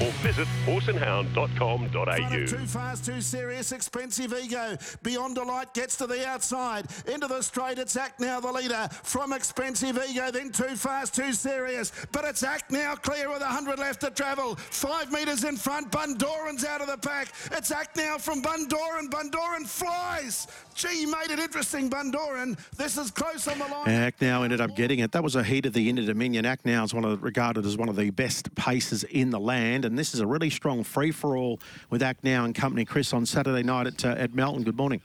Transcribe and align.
or 0.00 0.10
visit 0.22 0.48
horseandhound.com.au. 0.66 2.46
Too 2.46 2.66
fast, 2.66 3.04
too 3.04 3.20
serious, 3.20 3.72
expensive 3.72 4.32
ego. 4.34 4.76
Beyond 5.02 5.34
Delight 5.36 5.74
gets 5.74 5.96
to 5.96 6.06
the 6.06 6.26
outside. 6.26 6.86
Into 7.06 7.26
the 7.26 7.42
straight, 7.42 7.78
it's 7.78 7.96
Act 7.96 8.20
Now 8.20 8.40
the 8.40 8.52
leader. 8.52 8.88
From 9.02 9.32
expensive 9.32 9.98
ego, 10.08 10.30
then 10.30 10.50
too 10.50 10.76
fast, 10.76 11.14
too 11.14 11.32
serious. 11.32 11.92
But 12.12 12.24
it's 12.24 12.42
Act 12.42 12.70
Now 12.70 12.94
clear 12.94 13.28
with 13.28 13.40
100 13.40 13.78
left 13.78 14.00
to 14.00 14.10
travel. 14.10 14.56
Five 14.56 15.12
metres 15.12 15.44
in 15.44 15.56
front, 15.56 15.90
Bundoran's 15.90 16.64
out 16.64 16.80
of 16.80 16.88
the 16.88 16.98
pack. 16.98 17.28
It's 17.52 17.70
Act 17.70 17.96
Now 17.96 18.18
from 18.18 18.42
Bundoran. 18.42 19.10
Bundoran 19.10 19.66
flies. 19.66 20.46
Gee, 20.74 21.06
made 21.06 21.30
it 21.30 21.38
interesting, 21.38 21.88
Bundoran. 21.88 22.58
This 22.76 22.98
is 22.98 23.10
close 23.10 23.46
on 23.46 23.58
the 23.58 23.66
line. 23.66 23.88
Act 23.88 24.20
now 24.20 24.42
ended 24.42 24.60
up 24.60 24.74
getting 24.76 24.98
it. 24.98 25.12
That 25.12 25.22
was 25.22 25.36
a 25.36 25.44
heat 25.44 25.66
of 25.66 25.72
the 25.72 25.88
Inter 25.88 26.04
Dominion. 26.04 26.44
Act 26.44 26.66
now 26.66 26.82
is 26.82 26.92
one 26.92 27.04
of 27.04 27.22
regarded 27.22 27.64
as 27.64 27.76
one 27.76 27.88
of 27.88 27.96
the 27.96 28.10
best 28.10 28.54
paces 28.54 29.04
in 29.04 29.30
the 29.30 29.38
land, 29.40 29.83
and 29.84 29.98
this 29.98 30.14
is 30.14 30.20
a 30.20 30.26
really 30.26 30.50
strong 30.50 30.82
free 30.82 31.10
for 31.10 31.36
all 31.36 31.60
with 31.90 32.02
Act 32.02 32.24
Now 32.24 32.44
and 32.44 32.54
company. 32.54 32.84
Chris 32.84 33.12
on 33.12 33.26
Saturday 33.26 33.62
night 33.62 33.86
at 33.86 34.04
uh, 34.04 34.08
at 34.18 34.34
Melton. 34.34 34.64
Good 34.64 34.76
morning. 34.76 35.00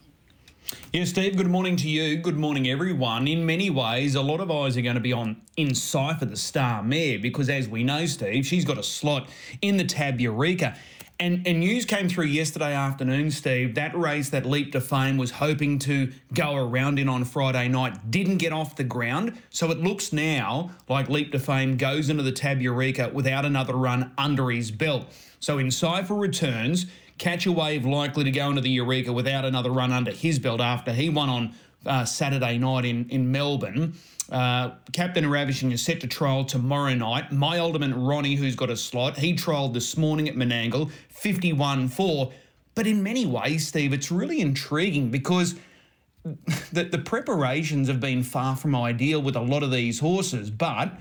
Yeah, 0.93 1.05
Steve, 1.05 1.35
good 1.35 1.47
morning 1.47 1.75
to 1.77 1.89
you. 1.89 2.17
Good 2.17 2.37
morning, 2.37 2.69
everyone. 2.69 3.27
In 3.27 3.43
many 3.43 3.71
ways, 3.71 4.13
a 4.13 4.21
lot 4.21 4.39
of 4.39 4.51
eyes 4.51 4.77
are 4.77 4.81
going 4.81 4.95
to 4.95 5.01
be 5.01 5.13
on 5.13 5.41
Encipher, 5.57 6.25
the 6.25 6.37
star 6.37 6.83
mare, 6.83 7.17
because 7.17 7.49
as 7.49 7.67
we 7.67 7.83
know, 7.83 8.05
Steve, 8.05 8.45
she's 8.45 8.65
got 8.65 8.77
a 8.77 8.83
slot 8.83 9.29
in 9.63 9.77
the 9.77 9.83
Tab 9.83 10.19
Eureka. 10.21 10.77
And, 11.21 11.45
and 11.45 11.59
news 11.59 11.83
came 11.83 12.07
through 12.07 12.27
yesterday 12.27 12.73
afternoon, 12.73 13.29
Steve. 13.31 13.75
That 13.75 13.93
race 13.93 14.29
that 14.29 14.45
Leap 14.45 14.71
to 14.71 14.79
Fame 14.79 15.17
was 15.17 15.31
hoping 15.31 15.77
to 15.79 16.13
go 16.33 16.55
around 16.55 16.97
in 16.97 17.09
on 17.09 17.25
Friday 17.25 17.67
night 17.67 18.09
didn't 18.09 18.37
get 18.37 18.53
off 18.53 18.77
the 18.77 18.85
ground. 18.85 19.37
So 19.49 19.69
it 19.69 19.79
looks 19.79 20.13
now 20.13 20.71
like 20.87 21.09
Leap 21.09 21.33
to 21.33 21.39
Fame 21.39 21.75
goes 21.75 22.09
into 22.09 22.23
the 22.23 22.31
Tab 22.31 22.61
Eureka 22.61 23.11
without 23.13 23.43
another 23.43 23.73
run 23.73 24.13
under 24.17 24.49
his 24.49 24.71
belt. 24.71 25.07
So 25.41 25.57
Encipher 25.57 26.15
returns. 26.15 26.85
Catch 27.17 27.45
a 27.45 27.51
Wave 27.51 27.85
likely 27.85 28.23
to 28.23 28.31
go 28.31 28.47
into 28.47 28.61
the 28.61 28.69
Eureka 28.69 29.11
without 29.11 29.43
another 29.43 29.71
run 29.71 29.91
under 29.91 30.11
his 30.11 30.39
belt 30.39 30.61
after 30.61 30.93
he 30.93 31.09
won 31.09 31.27
on 31.27 31.53
uh, 31.85 32.05
Saturday 32.05 32.57
night 32.57 32.85
in, 32.85 33.09
in 33.09 33.29
Melbourne. 33.29 33.93
Uh, 34.31 34.71
Captain 34.91 35.27
Ravishing 35.29 35.71
is 35.71 35.83
set 35.83 36.01
to 36.01 36.07
trial 36.07 36.45
tomorrow 36.45 36.93
night. 36.93 37.31
My 37.31 37.59
Ultimate 37.59 37.95
Ronnie, 37.95 38.35
who's 38.35 38.55
got 38.55 38.69
a 38.69 38.77
slot, 38.77 39.17
he 39.17 39.33
trialled 39.33 39.73
this 39.73 39.97
morning 39.97 40.29
at 40.29 40.35
Menangle, 40.35 40.91
51 41.09 41.87
4. 41.87 42.31
But 42.75 42.85
in 42.85 43.01
many 43.01 43.25
ways, 43.25 43.67
Steve, 43.67 43.91
it's 43.91 44.11
really 44.11 44.39
intriguing 44.39 45.09
because 45.09 45.55
the, 46.23 46.83
the 46.83 46.99
preparations 46.99 47.87
have 47.87 47.99
been 47.99 48.23
far 48.23 48.55
from 48.55 48.75
ideal 48.75 49.21
with 49.21 49.35
a 49.35 49.41
lot 49.41 49.63
of 49.63 49.71
these 49.71 49.99
horses. 49.99 50.49
But 50.49 50.93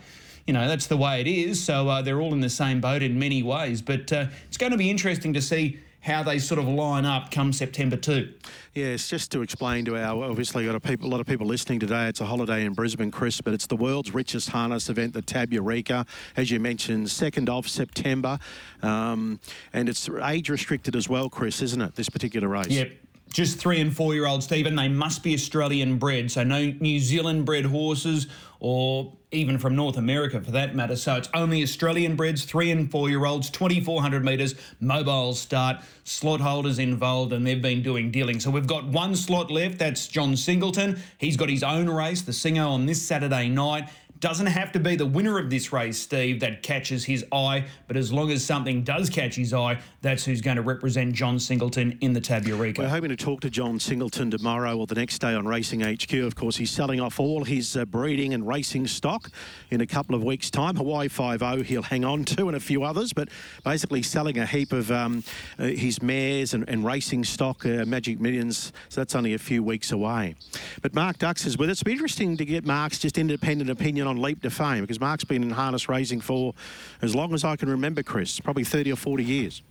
you 0.47 0.55
know, 0.55 0.67
that's 0.67 0.87
the 0.87 0.97
way 0.97 1.21
it 1.21 1.27
is. 1.27 1.63
So 1.63 1.89
uh, 1.89 2.01
they're 2.01 2.23
all 2.23 2.33
in 2.33 2.41
the 2.41 2.49
same 2.49 2.81
boat 2.81 3.03
in 3.03 3.19
many 3.19 3.43
ways. 3.43 3.83
But 3.83 4.11
uh, 4.11 4.27
it's 4.47 4.57
going 4.57 4.73
to 4.73 4.79
be 4.79 4.91
interesting 4.91 5.35
to 5.35 5.43
see 5.43 5.79
how 6.01 6.23
they 6.23 6.39
sort 6.39 6.59
of 6.59 6.67
line 6.67 7.05
up 7.05 7.31
come 7.31 7.53
September 7.53 7.97
2. 7.97 8.33
Yes, 8.75 9.09
just 9.09 9.33
to 9.33 9.43
explain 9.43 9.85
to 9.87 9.97
our 9.97 10.25
obviously 10.25 10.65
got 10.65 10.75
a, 10.75 10.81
people, 10.81 11.09
a 11.09 11.11
lot 11.11 11.21
of 11.21 11.27
people 11.27 11.47
listening 11.47 11.81
today. 11.81 12.07
It's 12.07 12.21
a 12.21 12.25
holiday 12.25 12.65
in 12.65 12.73
Brisbane, 12.73 13.11
Chris, 13.11 13.41
but 13.41 13.53
it's 13.53 13.67
the 13.67 13.77
world's 13.77 14.15
richest 14.15 14.51
harness 14.51 14.89
event, 14.89 15.15
the 15.15 15.23
Tab 15.23 15.53
Eureka, 15.53 16.07
as 16.37 16.51
you 16.51 16.61
mentioned, 16.61 17.11
second 17.11 17.51
of 17.51 17.69
September, 17.69 18.39
um, 18.83 19.41
and 19.73 19.89
it's 19.89 20.09
age 20.23 20.49
restricted 20.49 20.95
as 20.95 21.09
well, 21.09 21.29
Chris, 21.29 21.61
isn't 21.63 21.81
it? 21.81 21.95
This 21.97 22.09
particular 22.09 22.49
race. 22.49 22.69
Yep. 22.69 22.93
Just 23.29 23.59
three 23.59 23.81
and 23.81 23.95
four 23.95 24.15
year 24.15 24.27
old 24.27 24.43
Stephen. 24.43 24.77
They 24.77 24.89
must 24.89 25.23
be 25.23 25.35
Australian 25.35 25.99
bred, 25.99 26.31
so 26.31 26.45
no 26.45 26.73
New 26.81 26.99
Zealand 26.99 27.45
bred 27.45 27.67
horses 27.67 28.27
or 28.61 29.13
even 29.31 29.59
from 29.59 29.77
North 29.77 29.97
America 29.97 30.41
for 30.41 30.51
that 30.53 30.75
matter. 30.75 30.97
So 30.97 31.17
it's 31.17 31.29
only 31.35 31.63
Australian 31.63 32.17
breds, 32.17 32.45
three 32.45 32.71
and 32.71 32.91
four 32.91 33.11
year 33.11 33.25
olds, 33.27 33.51
2,400 33.51 34.25
metres, 34.25 34.55
mobile 34.81 35.35
start, 35.35 35.79
slot 36.05 36.41
holders 36.41 36.79
involved, 36.79 37.33
and 37.33 37.47
they've 37.47 37.61
been 37.61 37.83
doing 37.83 38.11
dealing. 38.11 38.41
So 38.41 38.51
we've 38.51 38.67
got 38.67 38.85
one 38.87 39.15
slot 39.15 39.51
left. 39.51 39.79
That's 39.79 40.09
John 40.09 40.37
Singleton. 40.37 40.99
He's 41.19 41.37
got 41.37 41.51
his 41.51 41.63
own 41.63 41.89
race, 41.91 42.23
the 42.23 42.33
Singo, 42.33 42.71
on 42.71 42.87
this 42.87 43.01
Saturday 43.01 43.49
night. 43.49 43.89
Doesn't 44.21 44.47
have 44.47 44.73
to 44.73 44.81
be 44.81 44.97
the 44.97 45.07
winner 45.07 45.39
of 45.39 45.49
this 45.49 45.73
race, 45.73 45.99
Steve, 45.99 46.41
that 46.41 46.63
catches 46.63 47.05
his 47.05 47.25
eye, 47.31 47.65
but 47.87 47.97
as 47.97 48.13
long 48.13 48.31
as 48.31 48.45
something 48.45 48.83
does 48.83 49.09
catch 49.09 49.37
his 49.37 49.55
eye, 49.55 49.79
that's 50.03 50.25
who's 50.25 50.41
going 50.41 50.57
to 50.57 50.63
represent 50.63 51.13
John 51.15 51.39
Singleton 51.39 51.97
in 52.01 52.13
the 52.13 52.21
Tab 52.21 52.47
Eureka. 52.47 52.83
We're 52.83 52.89
hoping 52.89 53.11
to 53.11 53.17
talk 53.17 53.41
to 53.43 53.51
John 53.51 53.79
Singleton 53.79 54.31
tomorrow 54.31 54.77
or 54.77 54.87
the 54.87 54.97
next 54.97 55.21
day 55.21 55.35
on 55.35 55.47
Racing 55.47 55.81
HQ. 55.81 56.13
Of 56.15 56.35
course, 56.35 56.57
he's 56.57 56.71
selling 56.71 57.01
off 57.01 57.21
all 57.21 57.45
his 57.45 57.77
uh, 57.77 57.85
breeding 57.85 58.35
and 58.35 58.47
racing 58.47 58.89
stock 58.89 59.31
in 59.71 59.81
a 59.81 59.87
couple 59.87 60.17
of 60.17 60.25
weeks' 60.25 60.51
time. 60.51 60.75
Hawaii 60.75 61.09
5 61.09 61.67
he'll 61.67 61.83
hang 61.83 62.05
on 62.05 62.25
to 62.25 62.49
and 62.49 62.57
a 62.57 62.61
few 62.61 62.83
others, 62.83 63.13
but 63.13 63.29
basically 63.65 64.03
selling 64.03 64.39
a 64.39 64.47
heap 64.47 64.73
of 64.73 64.91
um, 64.91 65.23
uh, 65.59 65.65
his 65.65 66.03
mares 66.03 66.55
and, 66.55 66.69
and 66.69 66.85
racing 66.85 67.23
stock, 67.23 67.65
uh, 67.65 67.85
Magic 67.85 68.21
Millions, 68.21 68.73
so 68.89 69.01
that's 69.01 69.15
only 69.15 69.35
a 69.35 69.39
few 69.39 69.63
weeks 69.63 69.93
away. 69.93 70.35
But 70.83 70.95
Mark 70.95 71.19
Dux 71.19 71.47
is 71.47 71.57
with 71.57 71.71
us. 71.71 71.79
It'd 71.79 71.87
be 71.87 71.93
interesting 71.93 72.37
to 72.37 72.45
get 72.45 72.67
Mark's 72.67 72.99
just 72.99 73.17
independent 73.17 73.71
opinion 73.71 74.08
on 74.09 74.21
Leap 74.21 74.43
to 74.43 74.51
Fame 74.51 74.81
because 74.81 75.01
Mark's 75.01 75.25
been 75.25 75.43
in 75.43 75.51
harness 75.51 75.89
racing 75.89 76.21
for 76.21 76.55
as 77.03 77.15
long 77.15 77.35
as 77.35 77.45
I 77.45 77.55
can 77.57 77.69
remember, 77.69 78.03
Chris, 78.03 78.41
probably 78.41 78.65
30 78.65 78.93
or 78.93 78.97
40 78.97 79.25
years. 79.25 79.63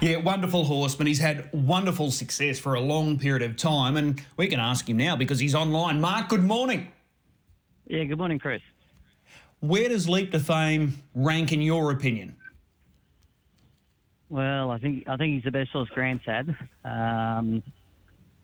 Yeah, 0.00 0.16
wonderful 0.16 0.64
horseman. 0.64 1.06
He's 1.06 1.18
had 1.18 1.50
wonderful 1.52 2.10
success 2.10 2.58
for 2.58 2.74
a 2.74 2.80
long 2.80 3.18
period 3.18 3.42
of 3.42 3.56
time, 3.56 3.96
and 3.96 4.22
we 4.36 4.46
can 4.46 4.60
ask 4.60 4.88
him 4.88 4.96
now 4.96 5.16
because 5.16 5.38
he's 5.38 5.54
online. 5.54 6.00
Mark, 6.00 6.28
good 6.28 6.44
morning. 6.44 6.92
Yeah, 7.86 8.04
good 8.04 8.18
morning, 8.18 8.38
Chris. 8.38 8.62
Where 9.60 9.88
does 9.88 10.08
Leap 10.08 10.32
to 10.32 10.40
Fame 10.40 11.02
rank 11.14 11.52
in 11.52 11.60
your 11.60 11.90
opinion? 11.90 12.36
Well, 14.28 14.70
I 14.70 14.78
think 14.78 15.08
I 15.08 15.16
think 15.16 15.34
he's 15.34 15.44
the 15.44 15.50
best 15.50 15.70
horse 15.70 15.88
Grant's 15.90 16.24
had, 16.24 16.56
um, 16.84 17.62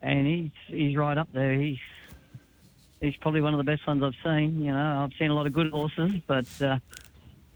and 0.02 0.26
he's 0.26 0.50
he's 0.68 0.96
right 0.96 1.16
up 1.16 1.28
there. 1.32 1.54
He's 1.54 1.78
he's 3.00 3.16
probably 3.16 3.40
one 3.40 3.54
of 3.54 3.58
the 3.58 3.64
best 3.64 3.86
ones 3.86 4.02
I've 4.02 4.14
seen. 4.24 4.62
You 4.62 4.72
know, 4.72 5.04
I've 5.04 5.16
seen 5.18 5.30
a 5.30 5.34
lot 5.34 5.46
of 5.46 5.52
good 5.52 5.70
horses, 5.70 6.12
but 6.26 6.46
uh, 6.62 6.78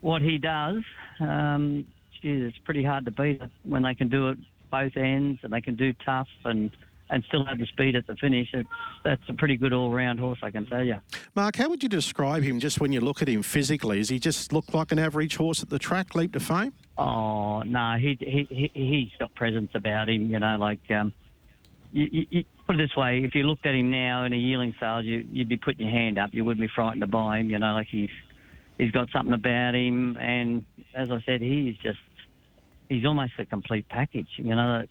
what 0.00 0.22
he 0.22 0.38
does, 0.38 0.82
um, 1.20 1.86
geez, 2.20 2.42
it's 2.42 2.58
pretty 2.64 2.82
hard 2.82 3.04
to 3.04 3.10
beat 3.10 3.40
it 3.40 3.50
when 3.62 3.82
they 3.82 3.94
can 3.94 4.08
do 4.08 4.30
it 4.30 4.38
both 4.70 4.96
ends 4.96 5.38
and 5.42 5.52
they 5.52 5.60
can 5.60 5.76
do 5.76 5.92
tough 6.04 6.28
and 6.44 6.70
and 7.10 7.22
still 7.28 7.44
have 7.44 7.58
the 7.58 7.66
speed 7.66 7.94
at 7.94 8.06
the 8.06 8.16
finish. 8.16 8.48
It's, 8.54 8.68
that's 9.04 9.22
a 9.28 9.34
pretty 9.34 9.58
good 9.58 9.74
all-round 9.74 10.18
horse, 10.18 10.38
I 10.42 10.50
can 10.50 10.64
tell 10.64 10.82
you. 10.82 10.96
Mark, 11.34 11.56
how 11.56 11.68
would 11.68 11.82
you 11.82 11.88
describe 11.88 12.42
him 12.42 12.58
just 12.58 12.80
when 12.80 12.92
you 12.92 13.00
look 13.02 13.20
at 13.20 13.28
him 13.28 13.42
physically? 13.42 13.98
Does 13.98 14.08
he 14.08 14.18
just 14.18 14.54
look 14.54 14.72
like 14.72 14.90
an 14.90 14.98
average 14.98 15.36
horse 15.36 15.62
at 15.62 15.68
the 15.68 15.78
track, 15.78 16.14
leap 16.14 16.32
to 16.32 16.40
fame? 16.40 16.72
Oh 16.96 17.60
no, 17.62 17.96
he 17.98 18.16
he, 18.20 18.48
he 18.50 18.70
he's 18.72 19.10
got 19.18 19.34
presence 19.34 19.70
about 19.74 20.08
him. 20.08 20.30
You 20.30 20.38
know, 20.38 20.56
like 20.56 20.80
um, 20.90 21.12
you, 21.94 22.26
you, 22.28 22.44
put 22.66 22.74
it 22.74 22.78
this 22.78 22.96
way: 22.96 23.22
if 23.24 23.34
you 23.34 23.44
looked 23.44 23.64
at 23.66 23.74
him 23.74 23.90
now 23.90 24.24
in 24.24 24.32
a 24.32 24.36
yearling 24.36 24.74
sales, 24.80 25.04
you, 25.04 25.24
you'd 25.30 25.48
be 25.48 25.56
putting 25.56 25.86
your 25.86 25.94
hand 25.94 26.18
up. 26.18 26.30
You 26.32 26.44
wouldn't 26.44 26.60
be 26.60 26.72
frightened 26.74 27.02
to 27.02 27.06
buy 27.06 27.38
him. 27.38 27.50
You 27.50 27.58
know, 27.60 27.72
like 27.74 27.86
he's 27.88 28.10
he's 28.78 28.90
got 28.90 29.08
something 29.12 29.32
about 29.32 29.76
him, 29.76 30.16
and 30.16 30.64
as 30.94 31.10
I 31.10 31.22
said, 31.24 31.40
he's 31.40 31.76
just 31.76 32.00
he's 32.88 33.04
almost 33.06 33.34
a 33.38 33.46
complete 33.46 33.88
package. 33.88 34.28
You 34.36 34.56
know, 34.56 34.84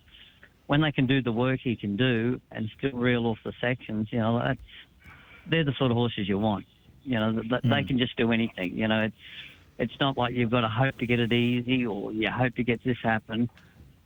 when 0.67 0.81
they 0.81 0.93
can 0.93 1.05
do 1.05 1.21
the 1.21 1.31
work 1.31 1.59
he 1.61 1.75
can 1.75 1.97
do 1.97 2.39
and 2.51 2.69
still 2.77 2.97
reel 2.97 3.27
off 3.27 3.37
the 3.43 3.53
sections, 3.59 4.07
you 4.11 4.19
know, 4.19 4.39
that's 4.39 4.59
they're 5.49 5.65
the 5.65 5.73
sort 5.77 5.91
of 5.91 5.97
horses 5.97 6.29
you 6.29 6.39
want. 6.39 6.65
You 7.03 7.19
know, 7.19 7.33
they, 7.33 7.41
mm. 7.41 7.69
they 7.69 7.83
can 7.85 7.97
just 7.97 8.15
do 8.15 8.31
anything. 8.31 8.77
You 8.77 8.87
know, 8.87 9.01
it's 9.03 9.15
it's 9.77 9.99
not 9.99 10.17
like 10.17 10.33
you've 10.35 10.51
got 10.51 10.61
to 10.61 10.69
hope 10.69 10.97
to 10.99 11.05
get 11.05 11.19
it 11.19 11.33
easy 11.33 11.85
or 11.85 12.13
you 12.13 12.29
hope 12.29 12.55
to 12.55 12.63
get 12.63 12.83
this 12.85 12.97
happen. 13.03 13.49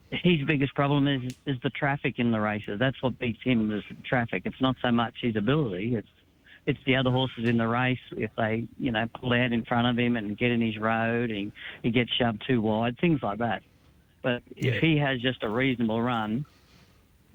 His 0.09 0.43
biggest 0.45 0.73
problem 0.73 1.07
is 1.07 1.35
is 1.45 1.57
the 1.63 1.69
traffic 1.69 2.17
in 2.17 2.31
the 2.31 2.39
races. 2.39 2.79
That's 2.79 3.01
what 3.01 3.19
beats 3.19 3.41
him 3.43 3.71
is 3.71 3.83
traffic. 4.03 4.43
It's 4.45 4.61
not 4.61 4.77
so 4.81 4.91
much 4.91 5.15
his 5.21 5.35
ability. 5.35 5.95
It's 5.95 6.07
it's 6.65 6.79
the 6.85 6.95
other 6.95 7.09
horses 7.09 7.47
in 7.47 7.57
the 7.57 7.67
race. 7.67 7.99
If 8.11 8.31
they, 8.35 8.67
you 8.77 8.91
know, 8.91 9.07
pull 9.19 9.33
out 9.33 9.51
in 9.51 9.63
front 9.63 9.87
of 9.87 9.97
him 9.97 10.17
and 10.17 10.37
get 10.37 10.51
in 10.51 10.61
his 10.61 10.77
road, 10.77 11.29
and 11.31 11.51
he 11.81 11.91
gets 11.91 12.11
shoved 12.13 12.43
too 12.45 12.61
wide, 12.61 12.97
things 12.99 13.21
like 13.23 13.39
that. 13.39 13.63
But 14.21 14.43
yeah. 14.55 14.73
if 14.73 14.81
he 14.81 14.97
has 14.97 15.21
just 15.21 15.43
a 15.43 15.49
reasonable 15.49 16.01
run, 16.01 16.45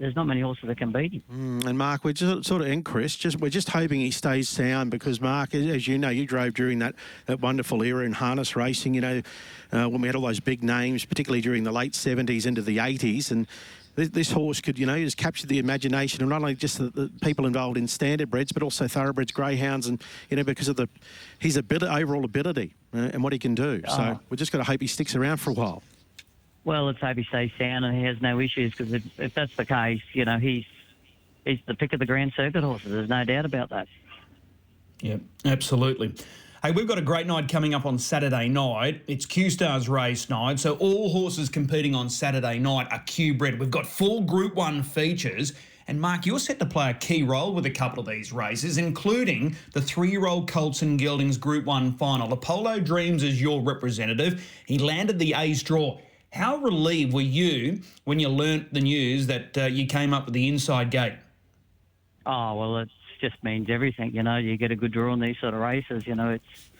there's 0.03 0.17
not 0.17 0.27
many 0.27 0.41
horses 0.41 0.65
that 0.67 0.77
can 0.77 0.91
beat 0.91 1.13
him. 1.13 1.23
Mm, 1.33 1.65
and 1.65 1.79
Mark, 1.79 2.03
we're 2.03 2.13
just 2.13 2.45
sort 2.49 2.61
of 2.61 2.67
in 2.67 2.83
Chris, 2.83 3.15
just 3.15 3.39
we're 3.41 3.51
just 3.51 3.69
hoping 3.69 4.01
he 4.01 4.11
stays 4.11 4.49
sound 4.49 4.91
because 4.91 5.21
Mark, 5.21 5.55
as 5.55 5.87
you 5.87 5.97
know, 5.97 6.09
you 6.09 6.27
drove 6.27 6.55
during 6.55 6.81
that, 6.81 6.97
that 7.27 7.41
wonderful 7.41 7.85
era 7.85 8.05
in 8.05 8.11
harness 8.13 8.57
racing. 8.57 8.95
You 8.95 9.01
know, 9.01 9.23
uh, 9.71 9.89
when 9.89 10.01
we 10.01 10.09
had 10.09 10.17
all 10.17 10.23
those 10.27 10.41
big 10.41 10.65
names, 10.65 11.05
particularly 11.05 11.41
during 11.41 11.63
the 11.63 11.71
late 11.71 11.93
'70s 11.93 12.47
into 12.47 12.63
the 12.63 12.79
'80s, 12.79 13.31
and 13.31 13.47
this, 13.95 14.09
this 14.09 14.33
horse 14.33 14.61
could, 14.61 14.77
you 14.77 14.87
know, 14.87 14.99
has 14.99 15.15
captured 15.15 15.49
the 15.49 15.61
imagination 15.61 16.21
of 16.25 16.29
not 16.31 16.41
only 16.41 16.57
just 16.57 16.79
the, 16.79 16.91
the 16.91 17.09
people 17.23 17.47
involved 17.47 17.77
in 17.77 17.85
standardbreds, 17.87 18.53
but 18.53 18.65
also 18.65 18.89
thoroughbreds, 18.89 19.31
greyhounds, 19.31 19.87
and 19.87 20.03
you 20.31 20.37
know 20.37 20.43
because 20.43 20.67
of 20.67 20.75
the 20.75 20.89
his 21.39 21.57
ability, 21.57 21.87
overall 22.03 22.25
ability, 22.25 22.75
uh, 22.93 23.11
and 23.13 23.23
what 23.23 23.33
he 23.33 23.39
can 23.39 23.55
do. 23.55 23.81
So 23.87 24.19
Oh. 24.19 24.21
we're 24.31 24.37
just 24.37 24.51
going 24.51 24.65
to 24.65 24.69
hope 24.69 24.81
he 24.81 24.89
sticks 24.89 25.15
around 25.15 25.37
for 25.37 25.51
a 25.51 25.55
while. 25.55 25.85
Well, 26.65 26.85
let's 26.85 27.01
hope 27.01 27.17
he 27.17 27.25
stays 27.25 27.51
sound 27.59 27.85
and 27.85 27.97
he 27.97 28.05
has 28.05 28.21
no 28.21 28.39
issues 28.39 28.71
because 28.73 28.93
if, 28.93 29.03
if 29.19 29.35
that's 29.35 29.55
the 29.57 29.65
case, 29.65 30.03
you 30.13 30.25
know, 30.25 30.39
he's 30.39 30.65
he's 31.45 31.59
the 31.67 31.75
pick 31.75 31.93
of 31.93 31.99
the 31.99 32.07
Grand 32.07 32.33
Circuit 32.37 32.63
horses. 32.63 32.93
There's 32.93 33.09
no 33.09 33.25
doubt 33.25 33.45
about 33.45 33.71
that. 33.71 33.89
Yeah, 35.01 35.17
absolutely. 35.45 36.15
Hey, 36.63 36.71
we've 36.71 36.87
got 36.87 36.99
a 36.99 37.03
great 37.03 37.27
night 37.27 37.49
coming 37.49 37.75
up 37.75 37.85
on 37.85 37.99
Saturday 37.99 38.49
night. 38.49 39.03
It's 39.09 39.27
Q 39.27 39.51
Stars 39.51 39.89
race 39.89 40.31
night, 40.31 40.61
so 40.61 40.77
all 40.77 41.11
horses 41.11 41.49
competing 41.49 41.97
on 41.97 42.09
Saturday 42.09 42.61
night 42.61 42.87
are 42.93 43.01
Q 43.01 43.35
bred. 43.35 43.59
We've 43.59 43.69
got 43.69 43.85
four 43.85 44.25
Group 44.25 44.55
One 44.55 44.85
features, 44.85 45.55
and 45.89 46.01
Mark, 46.01 46.25
you're 46.25 46.39
set 46.39 46.61
to 46.61 46.67
play 46.67 46.91
a 46.91 46.95
key 46.95 47.25
role 47.25 47.53
with 47.53 47.67
a 47.67 47.71
couple 47.71 47.99
of 47.99 48.07
these 48.09 48.33
races, 48.33 48.79
including 48.79 49.57
the 49.73 49.83
three-year-old 49.83 50.49
Colts 50.49 50.83
and 50.83 51.01
Geldings 51.01 51.37
Group 51.37 51.65
One 51.65 51.95
final. 51.95 52.33
Apollo 52.33 52.79
Dreams 52.81 53.25
is 53.25 53.43
your 53.43 53.61
representative. 53.61 54.49
He 54.65 54.79
landed 54.79 55.19
the 55.19 55.35
A's 55.35 55.65
draw. 55.65 55.99
How 56.33 56.57
relieved 56.57 57.13
were 57.13 57.21
you 57.21 57.81
when 58.05 58.19
you 58.19 58.29
learnt 58.31 58.73
the 58.73 58.81
news 58.81 59.27
that 59.27 59.57
uh, 59.57 59.65
you 59.65 59.87
came 59.87 60.15
up 60.15 60.25
with 60.25 60.35
the 60.35 60.49
inside 60.49 60.91
gate? 60.91 61.15
Oh 62.25 62.55
well, 62.55 62.79
it 62.79 62.89
just 63.21 63.43
means 63.45 63.69
everything. 63.69 64.15
You 64.15 64.23
know, 64.23 64.39
you 64.39 64.57
get 64.57 64.71
a 64.71 64.77
good 64.77 64.93
draw 64.93 65.13
in 65.13 65.21
these 65.21 65.37
sort 65.41 65.53
of 65.53 65.61
races. 65.61 66.07
You 66.07 66.15
know, 66.15 66.31
it's 66.31 66.71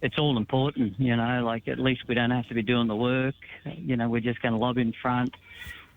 it's 0.00 0.18
all 0.18 0.38
important. 0.38 0.98
You 0.98 1.16
know, 1.16 1.44
like 1.44 1.68
at 1.68 1.78
least 1.78 2.08
we 2.08 2.14
don't 2.14 2.30
have 2.30 2.48
to 2.48 2.54
be 2.54 2.62
doing 2.62 2.88
the 2.88 2.96
work. 2.96 3.34
You 3.64 3.96
know, 3.96 4.08
we're 4.08 4.20
just 4.20 4.40
going 4.40 4.52
to 4.52 4.58
lob 4.58 4.78
in 4.78 4.94
front. 5.02 5.34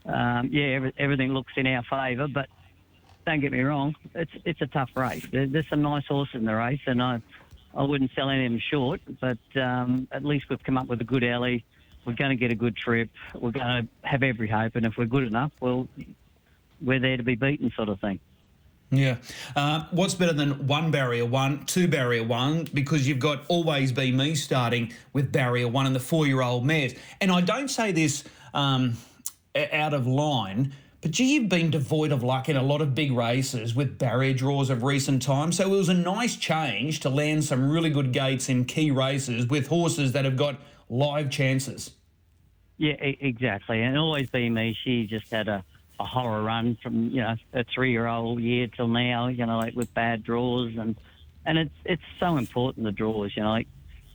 Um, 0.06 0.50
yeah, 0.51 0.65
every, 0.65 0.94
everything 0.98 1.33
looks 1.33 1.53
in 1.56 1.65
our 1.68 1.83
favour, 1.83 2.27
but 2.27 2.48
don't 3.25 3.39
get 3.39 3.53
me 3.53 3.62
wrong, 3.62 3.95
it's 4.15 4.31
it's 4.44 4.62
a 4.62 4.68
tough 4.68 4.89
race. 4.95 5.25
There, 5.31 5.48
there's 5.48 5.69
some 5.69 5.81
nice 5.81 6.06
horses 6.07 6.36
in 6.36 6.45
the 6.45 6.56
race, 6.56 6.81
and 6.86 7.01
I 7.01 7.21
I 7.74 7.83
wouldn't 7.83 8.12
sell 8.15 8.30
any 8.30 8.45
of 8.45 8.51
them 8.51 8.62
short. 8.69 9.00
But 9.21 9.38
um, 9.56 10.10
at 10.12 10.25
least 10.25 10.50
we've 10.50 10.63
come 10.63 10.77
up 10.77 10.88
with 10.88 11.00
a 11.00 11.06
good 11.06 11.24
alley. 11.24 11.63
We're 12.07 12.13
going 12.13 12.30
to 12.30 12.38
get 12.38 12.51
a 12.51 12.56
good 12.56 12.77
trip. 12.77 13.09
We're 13.36 13.51
going 13.51 13.83
to 13.83 14.07
have 14.07 14.24
every 14.24 14.48
hope, 14.48 14.77
and 14.77 14.86
if 14.86 14.98
we're 14.98 15.06
good 15.06 15.25
enough, 15.25 15.51
well, 15.59 15.89
we're 16.81 17.00
there 17.00 17.18
to 17.18 17.24
be 17.24 17.36
beaten, 17.36 17.69
sort 17.75 17.89
of 17.89 18.00
thing. 18.00 18.21
Yeah. 18.92 19.18
Uh, 19.57 19.83
what's 19.92 20.15
better 20.15 20.31
than 20.31 20.68
one 20.68 20.89
barrier 20.89 21.25
one, 21.25 21.65
two 21.65 21.89
barrier 21.89 22.24
one? 22.24 22.65
Because 22.74 23.06
you've 23.06 23.19
got 23.19 23.44
always 23.50 23.92
be 23.92 24.13
me 24.13 24.36
starting 24.36 24.94
with 25.12 25.33
barrier 25.33 25.68
one 25.68 25.86
and 25.86 25.94
the 25.94 26.00
four 26.00 26.25
year 26.25 26.42
old 26.42 26.65
mares. 26.65 26.94
And 27.19 27.30
I 27.30 27.42
don't 27.42 27.68
say 27.68 27.92
this 27.92 28.24
um, 28.53 28.94
out 29.74 29.94
of 29.94 30.07
line, 30.07 30.74
but 31.01 31.12
gee, 31.12 31.33
you've 31.33 31.50
been 31.50 31.69
devoid 31.69 32.13
of 32.13 32.24
luck 32.24 32.48
in 32.48 32.56
a 32.56 32.63
lot 32.63 32.81
of 32.81 32.95
big 32.95 33.12
races 33.12 33.75
with 33.75 33.98
barrier 33.98 34.33
draws 34.33 34.69
of 34.69 34.83
recent 34.83 35.21
times. 35.21 35.57
So 35.57 35.65
it 35.65 35.69
was 35.69 35.89
a 35.89 35.94
nice 35.94 36.38
change 36.38 37.01
to 37.01 37.10
land 37.10 37.44
some 37.44 37.69
really 37.69 37.89
good 37.89 38.13
gates 38.13 38.48
in 38.48 38.63
key 38.63 38.92
races 38.92 39.48
with 39.48 39.68
horses 39.68 40.13
that 40.13 40.24
have 40.24 40.38
got 40.38 40.56
live 40.89 41.30
chances. 41.30 41.92
Yeah, 42.77 42.94
e- 43.03 43.18
exactly. 43.19 43.81
And 43.81 43.97
always 43.97 44.29
be 44.29 44.50
me. 44.50 44.77
She 44.83 45.07
just 45.07 45.31
had 45.31 45.47
a, 45.47 45.63
a 46.00 46.06
horror 46.06 46.44
run 46.44 46.77
from 46.81 47.09
you 47.09 47.21
know 47.21 47.35
a 47.53 47.63
three 47.63 47.91
year 47.91 48.07
old 48.07 48.39
year 48.41 48.68
till 48.68 48.88
now. 48.88 49.27
You 49.27 49.45
know, 49.45 49.57
like 49.57 49.75
with 49.75 49.94
bad 49.94 50.24
draws 50.24 50.75
and 50.77 50.95
and 51.45 51.57
it's 51.57 51.75
it's 51.85 52.03
so 52.19 52.38
important 52.38 52.85
the 52.85 52.91
draws. 52.91 53.35
You 53.35 53.44
know, 53.44 53.50
like 53.50 53.68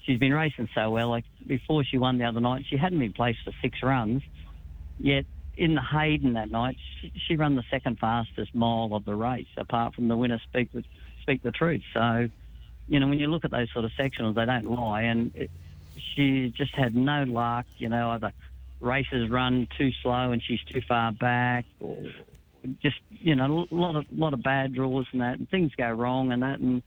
she's 0.04 0.18
been 0.18 0.32
racing 0.32 0.68
so 0.74 0.90
well. 0.90 1.08
Like 1.08 1.24
before 1.46 1.84
she 1.84 1.98
won 1.98 2.18
the 2.18 2.24
other 2.24 2.40
night, 2.40 2.64
she 2.68 2.76
hadn't 2.76 2.98
been 2.98 3.12
placed 3.12 3.40
for 3.44 3.52
six 3.60 3.82
runs. 3.82 4.22
Yet 4.98 5.24
in 5.56 5.74
the 5.74 5.82
Hayden 5.82 6.34
that 6.34 6.50
night, 6.50 6.76
she, 7.00 7.12
she 7.26 7.36
ran 7.36 7.56
the 7.56 7.64
second 7.70 7.98
fastest 7.98 8.54
mile 8.54 8.90
of 8.92 9.04
the 9.04 9.14
race, 9.14 9.48
apart 9.56 9.94
from 9.94 10.08
the 10.08 10.16
winner. 10.16 10.40
Speak 10.48 10.70
the 10.72 10.84
speak 11.22 11.42
the 11.42 11.50
truth. 11.50 11.82
So, 11.92 12.28
you 12.88 13.00
know, 13.00 13.08
when 13.08 13.18
you 13.18 13.26
look 13.26 13.44
at 13.44 13.50
those 13.50 13.70
sort 13.72 13.84
of 13.84 13.90
sectionals, 13.92 14.34
they 14.34 14.44
don't 14.44 14.70
lie. 14.70 15.02
And 15.02 15.34
it, 15.34 15.50
she 16.14 16.52
just 16.56 16.74
had 16.74 16.94
no 16.94 17.24
luck. 17.24 17.66
You 17.78 17.88
know, 17.88 18.10
either 18.10 18.32
races 18.82 19.30
run 19.30 19.68
too 19.78 19.90
slow 20.02 20.32
and 20.32 20.42
she's 20.42 20.62
too 20.64 20.80
far 20.80 21.12
back, 21.12 21.64
or 21.80 21.96
just 22.82 22.98
you 23.10 23.34
know, 23.34 23.66
a 23.70 23.74
lot 23.74 23.96
of 23.96 24.06
lot 24.12 24.34
of 24.34 24.42
bad 24.42 24.74
draws 24.74 25.06
and 25.12 25.20
that, 25.20 25.38
and 25.38 25.48
things 25.48 25.72
go 25.76 25.90
wrong 25.90 26.32
and 26.32 26.42
that, 26.42 26.58
and 26.58 26.82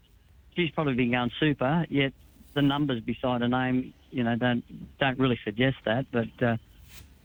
she's 0.56 0.72
probably 0.72 0.94
been 0.94 1.12
going 1.12 1.32
super. 1.40 1.86
Yet 1.90 2.14
the 2.54 2.62
numbers 2.62 3.02
beside 3.02 3.42
her 3.42 3.48
name, 3.48 3.94
you 4.12 4.24
know, 4.24 4.36
don't 4.36 4.64
don't 5.00 5.20
really 5.20 5.40
suggest 5.44 5.78
that. 5.86 6.06
But 6.12 6.42
uh, 6.42 6.58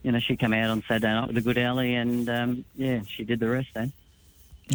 you 0.03 0.13
know, 0.13 0.21
she 0.21 0.37
came 0.37 0.55
out 0.55 0.71
on 0.71 0.83
Saturday 0.89 1.13
night 1.13 1.29
with 1.29 1.37
a 1.37 1.43
good 1.43 1.59
alley, 1.59 1.95
and 1.95 2.29
um, 2.29 2.65
yeah, 2.77 3.01
she 3.07 3.25
did 3.25 3.41
the 3.41 3.49
rest 3.49 3.69
then. 3.75 3.93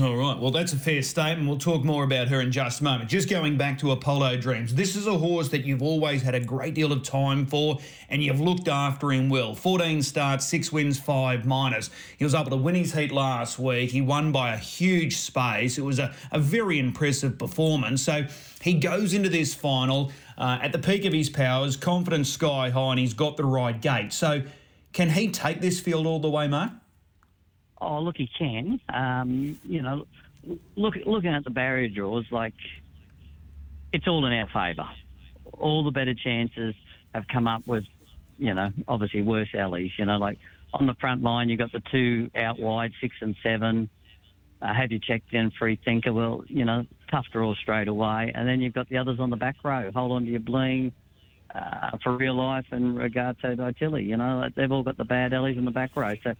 All 0.01 0.17
right. 0.17 0.37
Well, 0.37 0.51
that's 0.51 0.73
a 0.73 0.77
fair 0.77 1.01
statement. 1.01 1.47
We'll 1.47 1.57
talk 1.57 1.85
more 1.85 2.03
about 2.03 2.27
her 2.27 2.41
in 2.41 2.51
just 2.51 2.81
a 2.81 2.83
moment. 2.83 3.09
Just 3.09 3.29
going 3.29 3.55
back 3.55 3.79
to 3.79 3.91
Apollo 3.91 4.37
Dreams, 4.37 4.75
this 4.75 4.97
is 4.97 5.07
a 5.07 5.17
horse 5.17 5.47
that 5.49 5.63
you've 5.63 5.81
always 5.81 6.21
had 6.21 6.35
a 6.35 6.39
great 6.41 6.73
deal 6.73 6.91
of 6.91 7.01
time 7.01 7.45
for 7.45 7.77
and 8.09 8.21
you've 8.21 8.41
looked 8.41 8.67
after 8.67 9.13
him 9.13 9.29
well. 9.29 9.55
14 9.55 10.03
starts, 10.03 10.45
six 10.45 10.69
wins, 10.69 10.99
five 10.99 11.45
minors. 11.45 11.91
He 12.17 12.25
was 12.25 12.35
able 12.35 12.49
to 12.49 12.57
win 12.57 12.75
his 12.75 12.93
heat 12.93 13.13
last 13.13 13.57
week. 13.57 13.91
He 13.91 14.01
won 14.01 14.33
by 14.33 14.53
a 14.53 14.57
huge 14.57 15.15
space. 15.15 15.77
It 15.77 15.85
was 15.85 15.97
a, 15.97 16.13
a 16.29 16.39
very 16.39 16.77
impressive 16.77 17.39
performance. 17.39 18.01
So 18.01 18.25
he 18.61 18.73
goes 18.73 19.13
into 19.13 19.29
this 19.29 19.53
final 19.53 20.11
uh, 20.37 20.59
at 20.61 20.73
the 20.73 20.79
peak 20.79 21.05
of 21.05 21.13
his 21.13 21.29
powers, 21.29 21.77
confidence 21.77 22.27
sky 22.27 22.69
high, 22.69 22.91
and 22.91 22.99
he's 22.99 23.13
got 23.13 23.37
the 23.37 23.45
right 23.45 23.79
gate. 23.81 24.11
So 24.11 24.43
can 24.91 25.11
he 25.11 25.29
take 25.29 25.61
this 25.61 25.79
field 25.79 26.05
all 26.05 26.19
the 26.19 26.29
way, 26.29 26.49
Mark? 26.49 26.73
Oh, 27.79 27.99
look, 27.99 28.17
he 28.17 28.29
can. 28.37 28.79
Um, 28.93 29.59
you 29.63 29.81
know, 29.81 30.05
look 30.75 30.95
looking 31.05 31.33
at 31.33 31.43
the 31.43 31.49
barrier 31.49 31.89
draws, 31.89 32.25
like 32.31 32.53
it's 33.91 34.07
all 34.07 34.25
in 34.25 34.33
our 34.33 34.47
favour. 34.47 34.87
All 35.53 35.83
the 35.83 35.91
better 35.91 36.13
chances 36.13 36.75
have 37.13 37.27
come 37.27 37.47
up 37.47 37.65
with, 37.67 37.85
you 38.37 38.53
know, 38.53 38.71
obviously 38.87 39.21
worse 39.21 39.49
alleys. 39.53 39.91
You 39.97 40.05
know, 40.05 40.17
like 40.17 40.37
on 40.73 40.87
the 40.87 40.95
front 40.95 41.23
line, 41.23 41.49
you've 41.49 41.59
got 41.59 41.71
the 41.71 41.81
two 41.91 42.29
out 42.35 42.59
wide, 42.59 42.91
six 43.01 43.15
and 43.21 43.35
seven. 43.43 43.89
Uh, 44.61 44.73
have 44.73 44.91
you 44.91 44.99
checked 44.99 45.33
in 45.33 45.51
free 45.51 45.79
thinker? 45.83 46.13
Well, 46.13 46.43
you 46.47 46.65
know, 46.65 46.85
tough 47.11 47.25
draw 47.31 47.53
straight 47.55 47.87
away. 47.87 48.31
And 48.33 48.47
then 48.47 48.61
you've 48.61 48.73
got 48.73 48.89
the 48.89 48.97
others 48.97 49.19
on 49.19 49.29
the 49.29 49.35
back 49.35 49.55
row. 49.63 49.91
Hold 49.93 50.11
on 50.11 50.25
to 50.25 50.31
your 50.31 50.39
bling. 50.39 50.93
Uh, 51.53 51.91
for 52.03 52.17
real 52.17 52.35
life 52.35 52.65
and 52.71 52.97
Regato 52.97 53.55
Dilly, 53.79 54.03
you 54.03 54.17
know, 54.17 54.49
they've 54.57 54.71
all 54.71 54.83
got 54.83 54.97
the 54.97 55.05
bad 55.05 55.31
alleys 55.31 55.57
in 55.57 55.63
the 55.63 55.71
back 55.71 55.95
row. 55.95 56.13
So 56.21 56.33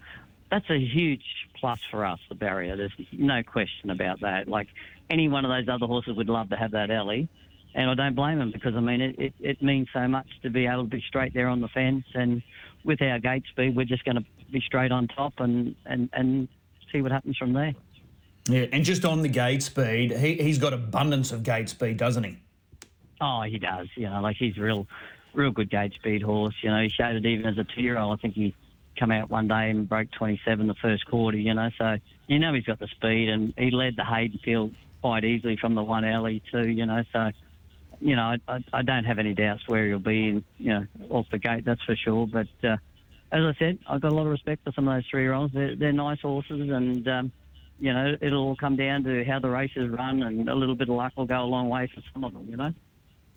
that's 0.51 0.69
a 0.69 0.79
huge 0.79 1.23
plus 1.59 1.79
for 1.89 2.05
us, 2.05 2.19
the 2.29 2.35
barrier. 2.35 2.75
There's 2.77 2.93
no 3.11 3.43
question 3.43 3.89
about 3.89 4.21
that. 4.21 4.47
Like 4.47 4.67
any 5.09 5.27
one 5.27 5.45
of 5.45 5.49
those 5.49 5.73
other 5.73 5.87
horses 5.87 6.15
would 6.15 6.29
love 6.29 6.49
to 6.49 6.55
have 6.55 6.71
that 6.71 6.91
alley, 6.91 7.27
and 7.73 7.89
I 7.89 7.95
don't 7.95 8.15
blame 8.15 8.39
them 8.39 8.51
because 8.51 8.75
I 8.75 8.79
mean 8.79 9.01
it, 9.01 9.19
it, 9.19 9.33
it 9.39 9.61
means 9.61 9.87
so 9.93 10.07
much 10.07 10.27
to 10.43 10.49
be 10.49 10.67
able 10.67 10.83
to 10.83 10.89
be 10.89 11.03
straight 11.07 11.33
there 11.33 11.47
on 11.47 11.61
the 11.61 11.67
fence, 11.69 12.05
and 12.13 12.41
with 12.83 13.01
our 13.01 13.19
gate 13.19 13.43
speed, 13.49 13.75
we're 13.75 13.85
just 13.85 14.05
going 14.05 14.17
to 14.17 14.25
be 14.51 14.61
straight 14.61 14.91
on 14.91 15.07
top 15.07 15.33
and, 15.39 15.75
and, 15.85 16.09
and 16.13 16.47
see 16.91 17.01
what 17.01 17.11
happens 17.11 17.35
from 17.35 17.53
there. 17.53 17.73
Yeah, 18.47 18.67
and 18.71 18.85
just 18.85 19.05
on 19.05 19.23
the 19.23 19.27
gate 19.27 19.63
speed, 19.63 20.11
he, 20.11 20.35
he's 20.35 20.59
got 20.59 20.71
abundance 20.71 21.31
of 21.31 21.41
gate 21.41 21.67
speed, 21.67 21.97
doesn't 21.97 22.23
he? 22.23 22.37
Oh, 23.19 23.41
he 23.41 23.57
does. 23.57 23.87
You 23.95 24.07
know, 24.07 24.21
like 24.21 24.37
he's 24.37 24.55
a 24.57 24.61
real, 24.61 24.87
real 25.33 25.49
good 25.49 25.71
gate 25.71 25.93
speed 25.95 26.21
horse. 26.21 26.53
You 26.61 26.69
know, 26.69 26.81
he 26.81 26.89
showed 26.89 27.15
it 27.15 27.25
even 27.25 27.47
as 27.47 27.57
a 27.57 27.63
two-year-old. 27.63 28.19
I 28.19 28.21
think 28.21 28.35
he 28.35 28.53
come 28.97 29.11
out 29.11 29.29
one 29.29 29.47
day 29.47 29.69
and 29.69 29.87
broke 29.87 30.11
27 30.11 30.67
the 30.67 30.73
first 30.75 31.05
quarter. 31.05 31.37
You 31.37 31.53
know, 31.53 31.69
so 31.77 31.97
you 32.27 32.39
know 32.39 32.53
he's 32.53 32.65
got 32.65 32.79
the 32.79 32.87
speed, 32.87 33.29
and 33.29 33.53
he 33.57 33.71
led 33.71 33.95
the 33.95 34.05
Hayden 34.05 34.39
field 34.43 34.73
quite 35.01 35.23
easily 35.23 35.57
from 35.57 35.75
the 35.75 35.83
one 35.83 36.05
alley 36.05 36.41
too. 36.51 36.69
You 36.69 36.85
know, 36.85 37.03
so 37.13 37.31
you 37.99 38.15
know 38.15 38.23
I, 38.23 38.37
I, 38.47 38.63
I 38.73 38.81
don't 38.81 39.05
have 39.05 39.19
any 39.19 39.33
doubts 39.33 39.67
where 39.67 39.87
he'll 39.87 39.99
be. 39.99 40.29
In, 40.29 40.43
you 40.57 40.73
know, 40.73 40.85
off 41.09 41.27
the 41.31 41.37
gate, 41.39 41.65
that's 41.65 41.83
for 41.83 41.95
sure. 41.95 42.27
But 42.27 42.47
uh, 42.63 42.77
as 43.31 43.43
I 43.43 43.53
said, 43.59 43.79
I've 43.87 44.01
got 44.01 44.11
a 44.11 44.15
lot 44.15 44.25
of 44.25 44.31
respect 44.31 44.63
for 44.63 44.71
some 44.73 44.87
of 44.87 44.95
those 44.95 45.05
three-year-olds. 45.09 45.53
They're, 45.53 45.75
they're 45.75 45.91
nice 45.91 46.21
horses, 46.21 46.69
and 46.69 47.07
um, 47.07 47.31
you 47.79 47.93
know, 47.93 48.15
it'll 48.21 48.43
all 48.43 48.55
come 48.55 48.75
down 48.75 49.03
to 49.03 49.23
how 49.25 49.39
the 49.39 49.49
races 49.49 49.89
run, 49.89 50.23
and 50.23 50.47
a 50.49 50.55
little 50.55 50.75
bit 50.75 50.89
of 50.89 50.95
luck 50.95 51.13
will 51.17 51.25
go 51.25 51.41
a 51.41 51.43
long 51.43 51.69
way 51.69 51.89
for 51.93 52.01
some 52.13 52.23
of 52.23 52.33
them. 52.33 52.47
You 52.49 52.57
know. 52.57 52.73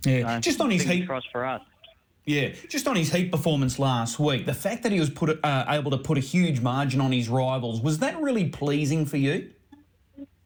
Yeah, 0.04 0.36
So, 0.36 0.40
just 0.40 0.60
on 0.60 0.70
his 0.70 0.82
heat. 0.84 1.06
crossed 1.06 1.28
for 1.32 1.44
us. 1.44 1.60
Yeah, 2.28 2.50
just 2.68 2.86
on 2.86 2.94
his 2.94 3.10
heat 3.10 3.32
performance 3.32 3.78
last 3.78 4.18
week, 4.18 4.44
the 4.44 4.52
fact 4.52 4.82
that 4.82 4.92
he 4.92 5.00
was 5.00 5.08
put 5.08 5.42
uh, 5.42 5.64
able 5.66 5.90
to 5.92 5.96
put 5.96 6.18
a 6.18 6.20
huge 6.20 6.60
margin 6.60 7.00
on 7.00 7.10
his 7.10 7.26
rivals 7.26 7.80
was 7.80 8.00
that 8.00 8.20
really 8.20 8.50
pleasing 8.50 9.06
for 9.06 9.16
you? 9.16 9.50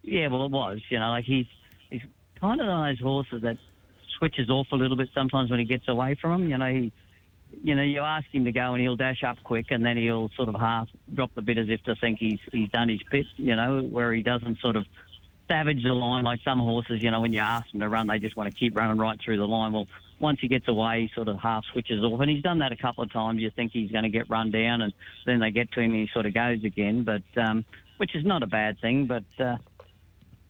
Yeah, 0.03 0.29
well, 0.29 0.45
it 0.45 0.53
was. 0.53 0.81
You 0.91 1.01
know, 1.01 1.11
like 1.11 1.25
he's 1.25 1.47
he's 1.91 2.03
kind 2.41 2.61
of 2.61 2.69
of 2.69 2.85
those 2.87 3.01
horses 3.01 3.43
that 3.43 3.59
switches 4.17 4.49
off 4.49 4.69
a 4.71 4.77
little 4.77 4.97
bit 4.97 5.09
sometimes 5.12 5.51
when 5.51 5.59
he 5.59 5.65
gets 5.65 5.89
away 5.89 6.15
from 6.15 6.43
him. 6.43 6.51
You 6.51 6.59
know, 6.59 6.73
he, 6.73 6.93
you 7.65 7.75
know, 7.75 7.83
you 7.83 7.99
ask 7.99 8.29
him 8.33 8.45
to 8.45 8.53
go 8.53 8.75
and 8.75 8.81
he'll 8.81 8.95
dash 8.95 9.25
up 9.25 9.39
quick, 9.43 9.73
and 9.73 9.85
then 9.85 9.97
he'll 9.97 10.31
sort 10.37 10.49
of 10.49 10.55
half 10.55 10.89
drop 11.12 11.35
the 11.35 11.43
bit 11.43 11.59
as 11.59 11.69
if 11.69 11.83
to 11.83 11.97
think 11.97 12.21
he's 12.21 12.39
he's 12.53 12.69
done 12.69 12.91
his 12.91 13.03
bit. 13.11 13.27
You 13.35 13.57
know, 13.57 13.83
where 13.83 14.12
he 14.12 14.23
doesn't 14.23 14.61
sort 14.61 14.77
of 14.77 14.87
savage 15.49 15.83
the 15.83 15.93
line 15.93 16.23
like 16.23 16.43
some 16.45 16.61
horses. 16.61 17.03
You 17.03 17.11
know, 17.11 17.21
when 17.23 17.33
you 17.33 17.41
ask 17.41 17.69
them 17.73 17.81
to 17.81 17.89
run, 17.89 18.07
they 18.07 18.21
just 18.21 18.37
want 18.37 18.53
to 18.53 18.57
keep 18.57 18.77
running 18.77 18.99
right 18.99 19.21
through 19.21 19.39
the 19.39 19.49
line. 19.49 19.73
Well, 19.73 19.89
once 20.23 20.38
he 20.41 20.49
gets 20.49 20.69
away, 20.69 21.02
he 21.02 21.11
sort 21.14 21.29
of 21.29 21.38
half 21.38 21.64
switches 21.73 22.02
off, 22.02 22.21
and 22.21 22.31
he's 22.31 22.43
done 22.43 22.61
that 22.61 22.73
a 22.73 22.76
couple 22.76 23.05
of 23.05 23.12
times. 23.12 23.41
You 23.41 23.50
think 23.50 23.73
he's 23.73 23.91
going 23.91 24.05
to 24.05 24.11
get 24.11 24.31
run 24.31 24.50
down, 24.50 24.81
and 24.81 24.93
then 25.26 25.41
they 25.41 25.50
get 25.50 25.73
to 25.73 25.81
him, 25.81 25.93
and 25.93 26.00
he 26.00 26.09
sort 26.12 26.26
of 26.26 26.33
goes 26.33 26.64
again. 26.64 27.02
But 27.02 27.23
um, 27.37 27.64
which 27.99 28.14
is 28.14 28.25
not 28.25 28.43
a 28.43 28.47
bad 28.47 28.81
thing, 28.81 29.07
but. 29.07 29.25
Uh, 29.38 29.57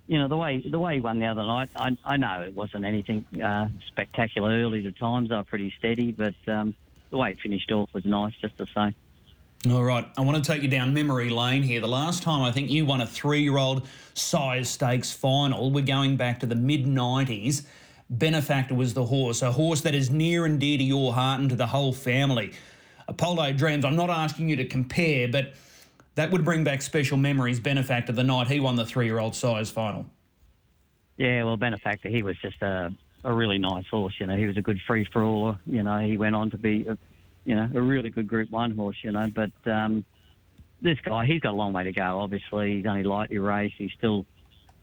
you 0.09 0.19
know 0.19 0.29
the 0.29 0.37
way 0.37 0.63
the 0.69 0.79
way 0.79 0.97
he 0.97 1.01
won 1.01 1.21
the 1.21 1.27
other 1.27 1.45
night. 1.45 1.71
I, 1.77 1.97
I 2.05 2.17
know 2.17 2.43
it 2.43 2.55
wasn't 2.55 2.85
anything 2.85 3.25
uh, 3.43 3.69
spectacular 3.87 4.51
early. 4.51 4.83
The 4.83 4.93
times 4.93 5.31
were 5.31 5.43
pretty 5.45 5.73
steady, 5.79 6.13
but 6.13 6.35
um, 6.49 6.75
the 7.11 7.17
way 7.17 7.31
it 7.31 7.39
finished 7.41 7.71
off 7.71 7.89
was 7.95 8.05
nice, 8.05 8.35
just 8.41 8.59
to 8.59 8.67
say. 8.75 8.95
All 9.71 9.85
right, 9.85 10.05
I 10.19 10.23
want 10.23 10.45
to 10.45 10.53
take 10.53 10.63
you 10.63 10.69
down 10.69 10.93
memory 10.93 11.31
lane 11.31 11.63
here. 11.63 11.81
The 11.81 11.87
last 11.87 12.25
time 12.25 12.43
I 12.43 12.51
think 12.51 12.69
you 12.69 12.85
won 12.85 13.01
a 13.01 13.07
three-year-old 13.07 13.87
sires 14.13 14.69
stakes 14.69 15.13
final, 15.13 15.71
we're 15.71 15.85
going 15.85 16.17
back 16.17 16.41
to 16.41 16.47
the 16.47 16.57
mid 16.57 16.85
'90s. 16.85 17.65
Benefactor 18.13 18.75
was 18.75 18.93
the 18.93 19.07
horse, 19.07 19.41
a 19.41 19.51
horse 19.51 19.81
that 19.81 19.95
is 19.95 20.11
near 20.11 20.45
and 20.45 20.61
dear 20.61 20.77
to 20.77 20.85
your 20.85 21.15
heart 21.15 21.41
and 21.41 21.49
to 21.49 21.57
the 21.57 21.67
whole 21.67 21.95
family. 21.95 22.53
Apollo 23.09 23.55
Dreams. 23.55 23.87
I'm 23.87 23.97
not 23.97 24.11
asking 24.11 24.51
you 24.51 24.57
to 24.57 24.67
compare, 24.67 25.29
but 25.29 25.55
that 26.15 26.31
would 26.31 26.45
bring 26.45 26.63
back 26.63 26.83
special 26.83 27.17
memories. 27.17 27.59
Benefactor, 27.59 28.13
the 28.13 28.23
night 28.23 28.49
he 28.49 28.61
won 28.61 28.77
the 28.77 28.85
three-year-old 28.85 29.35
sires 29.35 29.71
final. 29.71 30.05
Yeah, 31.17 31.45
well, 31.45 31.57
Benefactor, 31.57 32.11
he 32.11 32.23
was 32.23 32.37
just 32.43 32.61
a, 32.61 32.93
a 33.25 33.33
really 33.33 33.59
nice 33.59 33.87
horse. 33.87 34.15
You 34.21 34.27
know, 34.27 34.37
he 34.37 34.47
was 34.47 34.59
a 34.59 34.63
good 34.63 34.79
free 34.87 35.07
for 35.11 35.23
all. 35.23 35.57
You 35.67 35.83
know, 35.83 35.99
he 35.99 36.19
went 36.19 36.37
on 36.37 36.51
to 36.51 36.59
be, 36.59 36.87
a, 36.87 36.99
you 37.47 37.55
know, 37.55 37.69
a 37.75 37.81
really 37.81 38.11
good 38.11 38.29
Group 38.29 38.51
One 38.51 38.77
horse. 38.77 38.97
You 39.03 39.13
know, 39.13 39.31
but 39.35 39.53
um, 39.65 40.05
this 40.83 40.99
guy, 41.03 41.25
he's 41.25 41.41
got 41.41 41.53
a 41.53 41.57
long 41.57 41.73
way 41.73 41.85
to 41.85 41.93
go. 41.93 42.21
Obviously, 42.21 42.77
he's 42.77 42.87
only 42.87 43.05
lightly 43.05 43.39
raced. 43.39 43.77
He's 43.79 43.93
still 43.97 44.27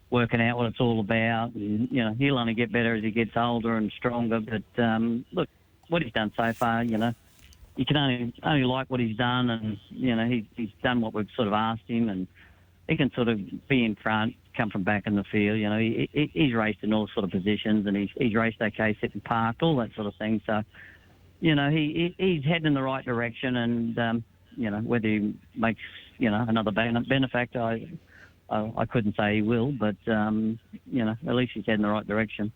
working 0.10 0.42
out 0.42 0.58
what 0.58 0.68
it's 0.68 0.80
all 0.80 1.00
about. 1.00 1.54
And, 1.54 1.90
you 1.92 2.04
know, 2.04 2.14
he'll 2.14 2.38
only 2.38 2.54
get 2.54 2.72
better 2.72 2.96
as 2.96 3.04
he 3.04 3.12
gets 3.12 3.36
older 3.36 3.76
and 3.76 3.92
stronger. 3.92 4.40
But 4.40 4.84
um, 4.84 5.26
look, 5.32 5.50
what 5.88 6.02
he's 6.02 6.14
done 6.14 6.32
so 6.36 6.52
far, 6.54 6.84
you 6.84 6.98
know, 6.98 7.14
you 7.80 7.86
can 7.86 7.96
only 7.96 8.34
only 8.44 8.66
like 8.66 8.90
what 8.90 9.00
he's 9.00 9.16
done, 9.16 9.50
and 9.50 9.78
you 9.90 10.14
know 10.14 10.28
he, 10.28 10.46
he's 10.58 10.72
done 10.84 11.00
what 11.00 11.14
we've 11.14 11.30
sort 11.34 11.48
of 11.48 11.54
asked 11.54 11.88
him, 11.88 12.10
and 12.10 12.28
he 12.90 12.98
can 12.98 13.10
sort 13.14 13.30
of 13.30 13.40
be 13.70 13.86
in 13.86 13.96
front, 13.96 14.36
come 14.58 14.70
from 14.70 14.84
back 14.84 15.04
in 15.06 15.16
the 15.16 15.24
field. 15.24 15.58
You 15.58 15.70
know, 15.70 15.80
he, 15.80 16.10
he, 16.12 16.30
he's 16.34 16.54
raced 16.54 16.80
in 16.82 16.92
all 16.92 17.08
sort 17.14 17.24
of 17.24 17.32
positions, 17.32 17.88
and 17.88 17.96
he's 17.96 18.10
he's 18.18 18.36
raced 18.36 18.62
okay, 18.62 18.98
sitting 19.00 19.22
parked, 19.22 19.64
all 19.64 19.78
that 19.78 19.94
sort 19.96 20.08
of 20.08 20.16
thing. 20.16 20.42
So, 20.46 20.62
you 21.40 21.56
know, 21.56 21.70
he, 21.70 22.14
he 22.18 22.34
he's 22.34 22.44
heading 22.44 22.66
in 22.66 22.74
the 22.74 22.84
right 22.84 23.06
direction, 23.06 23.56
and 23.56 23.98
um, 23.98 24.24
you 24.58 24.70
know 24.70 24.80
whether 24.80 25.08
he 25.08 25.34
makes 25.56 25.80
you 26.18 26.30
know 26.30 26.44
another 26.46 26.72
benefactor, 26.72 27.62
I, 27.62 27.88
I, 28.50 28.72
I 28.78 28.86
couldn't 28.86 29.16
say 29.16 29.36
he 29.36 29.42
will, 29.42 29.72
but 29.72 29.96
um, 30.08 30.60
you 30.92 31.06
know 31.06 31.16
at 31.28 31.36
least 31.36 31.54
he's 31.54 31.66
heading 31.66 31.82
in 31.82 31.82
the 31.84 31.90
right 31.90 32.08
direction. 32.08 32.52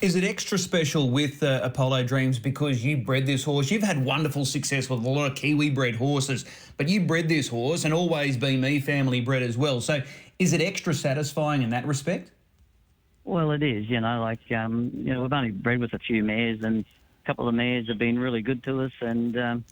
Is 0.00 0.16
it 0.16 0.24
extra 0.24 0.56
special 0.56 1.10
with 1.10 1.42
uh, 1.42 1.60
Apollo 1.62 2.04
Dreams 2.04 2.38
because 2.38 2.82
you 2.82 2.96
bred 2.96 3.26
this 3.26 3.44
horse? 3.44 3.70
You've 3.70 3.82
had 3.82 4.02
wonderful 4.02 4.46
success 4.46 4.88
with 4.88 5.04
a 5.04 5.08
lot 5.08 5.30
of 5.30 5.36
Kiwi 5.36 5.68
bred 5.70 5.94
horses, 5.94 6.46
but 6.78 6.88
you 6.88 7.02
bred 7.02 7.28
this 7.28 7.48
horse 7.48 7.84
and 7.84 7.92
always 7.92 8.38
been 8.38 8.62
me 8.62 8.80
family 8.80 9.20
bred 9.20 9.42
as 9.42 9.58
well. 9.58 9.82
So 9.82 10.02
is 10.38 10.54
it 10.54 10.62
extra 10.62 10.94
satisfying 10.94 11.60
in 11.60 11.68
that 11.70 11.86
respect? 11.86 12.30
Well, 13.24 13.50
it 13.50 13.62
is. 13.62 13.90
You 13.90 14.00
know, 14.00 14.22
like 14.22 14.40
um, 14.52 14.90
you 14.94 15.12
know, 15.12 15.22
we've 15.22 15.32
only 15.32 15.50
bred 15.50 15.80
with 15.80 15.92
a 15.92 15.98
few 15.98 16.24
mares, 16.24 16.62
and 16.62 16.84
a 17.22 17.26
couple 17.26 17.46
of 17.46 17.54
mares 17.54 17.86
have 17.88 17.98
been 17.98 18.18
really 18.18 18.40
good 18.40 18.64
to 18.64 18.82
us. 18.82 18.92
And 19.02 19.38
um, 19.38 19.64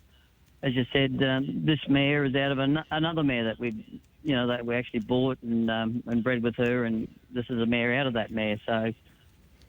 as 0.63 0.75
you 0.75 0.85
said, 0.93 1.23
um, 1.23 1.63
this 1.65 1.81
mare 1.89 2.25
is 2.25 2.35
out 2.35 2.53
of 2.53 2.59
an- 2.59 2.85
another 2.91 3.23
mare 3.23 3.45
that 3.45 3.59
we, 3.59 4.01
you 4.29 4.37
know, 4.37 4.49
that 4.49 4.67
we 4.67 4.75
actually 4.75 5.01
bought 5.01 5.39
and 5.43 5.71
um, 5.71 6.03
and 6.07 6.23
bred 6.23 6.43
with 6.43 6.55
her, 6.57 6.85
and 6.85 7.09
this 7.31 7.47
is 7.49 7.63
a 7.63 7.65
mare 7.65 7.95
out 7.95 8.07
of 8.07 8.13
that 8.13 8.31
mare. 8.31 8.61
So 8.67 8.93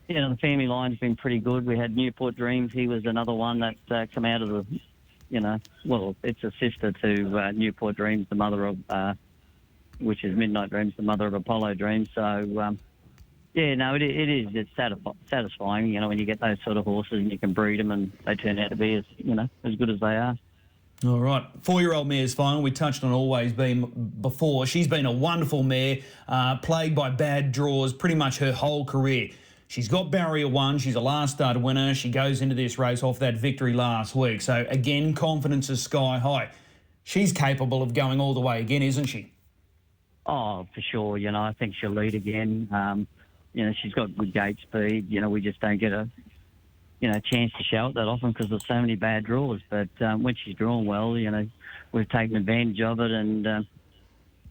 you 0.06 0.20
know, 0.20 0.28
the 0.28 0.36
family 0.36 0.66
line's 0.66 0.98
been 0.98 1.16
pretty 1.16 1.38
good. 1.38 1.64
We 1.64 1.78
had 1.78 1.96
Newport 1.96 2.36
Dreams. 2.36 2.70
He 2.70 2.86
was 2.86 3.06
another 3.06 3.32
one 3.32 3.60
that 3.60 3.76
uh, 3.90 4.06
come 4.14 4.26
out 4.26 4.42
of 4.42 4.50
the, 4.50 4.66
you 5.30 5.40
know, 5.40 5.60
well, 5.86 6.14
it's 6.22 6.44
a 6.44 6.52
sister 6.60 6.92
to 6.92 7.38
uh, 7.38 7.52
Newport 7.52 7.96
Dreams, 7.96 8.26
the 8.28 8.34
mother 8.34 8.66
of, 8.66 8.76
uh, 8.90 9.14
which 9.98 10.24
is 10.24 10.36
Midnight 10.36 10.68
Dreams, 10.68 10.92
the 10.94 11.04
mother 11.04 11.26
of 11.26 11.32
Apollo 11.32 11.74
Dreams. 11.74 12.10
So, 12.14 12.20
um, 12.22 12.78
yeah, 13.54 13.74
no, 13.76 13.94
it, 13.94 14.02
it 14.02 14.28
is. 14.28 14.48
It's 14.52 14.70
satisf- 14.76 15.16
satisfying, 15.26 15.86
you 15.86 16.00
know, 16.00 16.08
when 16.08 16.18
you 16.18 16.26
get 16.26 16.40
those 16.40 16.58
sort 16.64 16.76
of 16.76 16.84
horses 16.84 17.12
and 17.12 17.32
you 17.32 17.38
can 17.38 17.54
breed 17.54 17.80
them 17.80 17.92
and 17.92 18.12
they 18.26 18.34
turn 18.34 18.58
out 18.58 18.70
to 18.70 18.76
be 18.76 18.96
as, 18.96 19.04
you 19.16 19.34
know, 19.34 19.48
as 19.64 19.74
good 19.76 19.88
as 19.88 20.00
they 20.00 20.16
are. 20.16 20.36
All 21.02 21.18
right, 21.18 21.46
four-year-old 21.62 22.08
mare's 22.08 22.34
final. 22.34 22.60
We 22.60 22.72
touched 22.72 23.04
on 23.04 23.12
always 23.12 23.54
been 23.54 24.12
before. 24.20 24.66
She's 24.66 24.86
been 24.86 25.06
a 25.06 25.12
wonderful 25.12 25.62
mare, 25.62 26.00
uh, 26.28 26.58
plagued 26.58 26.94
by 26.94 27.08
bad 27.08 27.52
draws 27.52 27.94
pretty 27.94 28.14
much 28.14 28.36
her 28.36 28.52
whole 28.52 28.84
career. 28.84 29.30
She's 29.66 29.88
got 29.88 30.10
barrier 30.10 30.46
one. 30.46 30.76
She's 30.76 30.96
a 30.96 31.00
last 31.00 31.36
start 31.36 31.58
winner. 31.58 31.94
She 31.94 32.10
goes 32.10 32.42
into 32.42 32.54
this 32.54 32.78
race 32.78 33.02
off 33.02 33.18
that 33.20 33.36
victory 33.36 33.72
last 33.72 34.14
week. 34.14 34.42
So, 34.42 34.66
again, 34.68 35.14
confidence 35.14 35.70
is 35.70 35.82
sky 35.82 36.18
high. 36.18 36.50
She's 37.02 37.32
capable 37.32 37.82
of 37.82 37.94
going 37.94 38.20
all 38.20 38.34
the 38.34 38.40
way 38.40 38.60
again, 38.60 38.82
isn't 38.82 39.06
she? 39.06 39.32
Oh, 40.26 40.66
for 40.74 40.82
sure. 40.82 41.16
You 41.16 41.30
know, 41.30 41.40
I 41.40 41.54
think 41.54 41.76
she'll 41.80 41.90
lead 41.92 42.14
again. 42.14 42.68
Um, 42.72 43.06
you 43.54 43.64
know, 43.64 43.72
she's 43.80 43.94
got 43.94 44.14
good 44.18 44.34
gate 44.34 44.58
speed. 44.60 45.06
You 45.08 45.22
know, 45.22 45.30
we 45.30 45.40
just 45.40 45.60
don't 45.60 45.78
get 45.78 45.92
a, 45.92 46.08
you 47.00 47.08
know, 47.10 47.18
chance 47.20 47.50
to 47.56 47.64
show 47.64 47.86
it 47.86 47.94
that 47.94 48.06
often 48.06 48.32
because 48.32 48.50
there's 48.50 48.66
so 48.68 48.80
many 48.80 48.94
bad 48.94 49.24
draws. 49.24 49.60
But 49.70 49.88
um, 50.00 50.22
when 50.22 50.34
she's 50.34 50.54
drawn 50.54 50.84
well, 50.84 51.16
you 51.16 51.30
know, 51.30 51.48
we've 51.92 52.08
taken 52.08 52.36
advantage 52.36 52.80
of 52.80 53.00
it. 53.00 53.10
And, 53.10 53.46
um, 53.46 53.66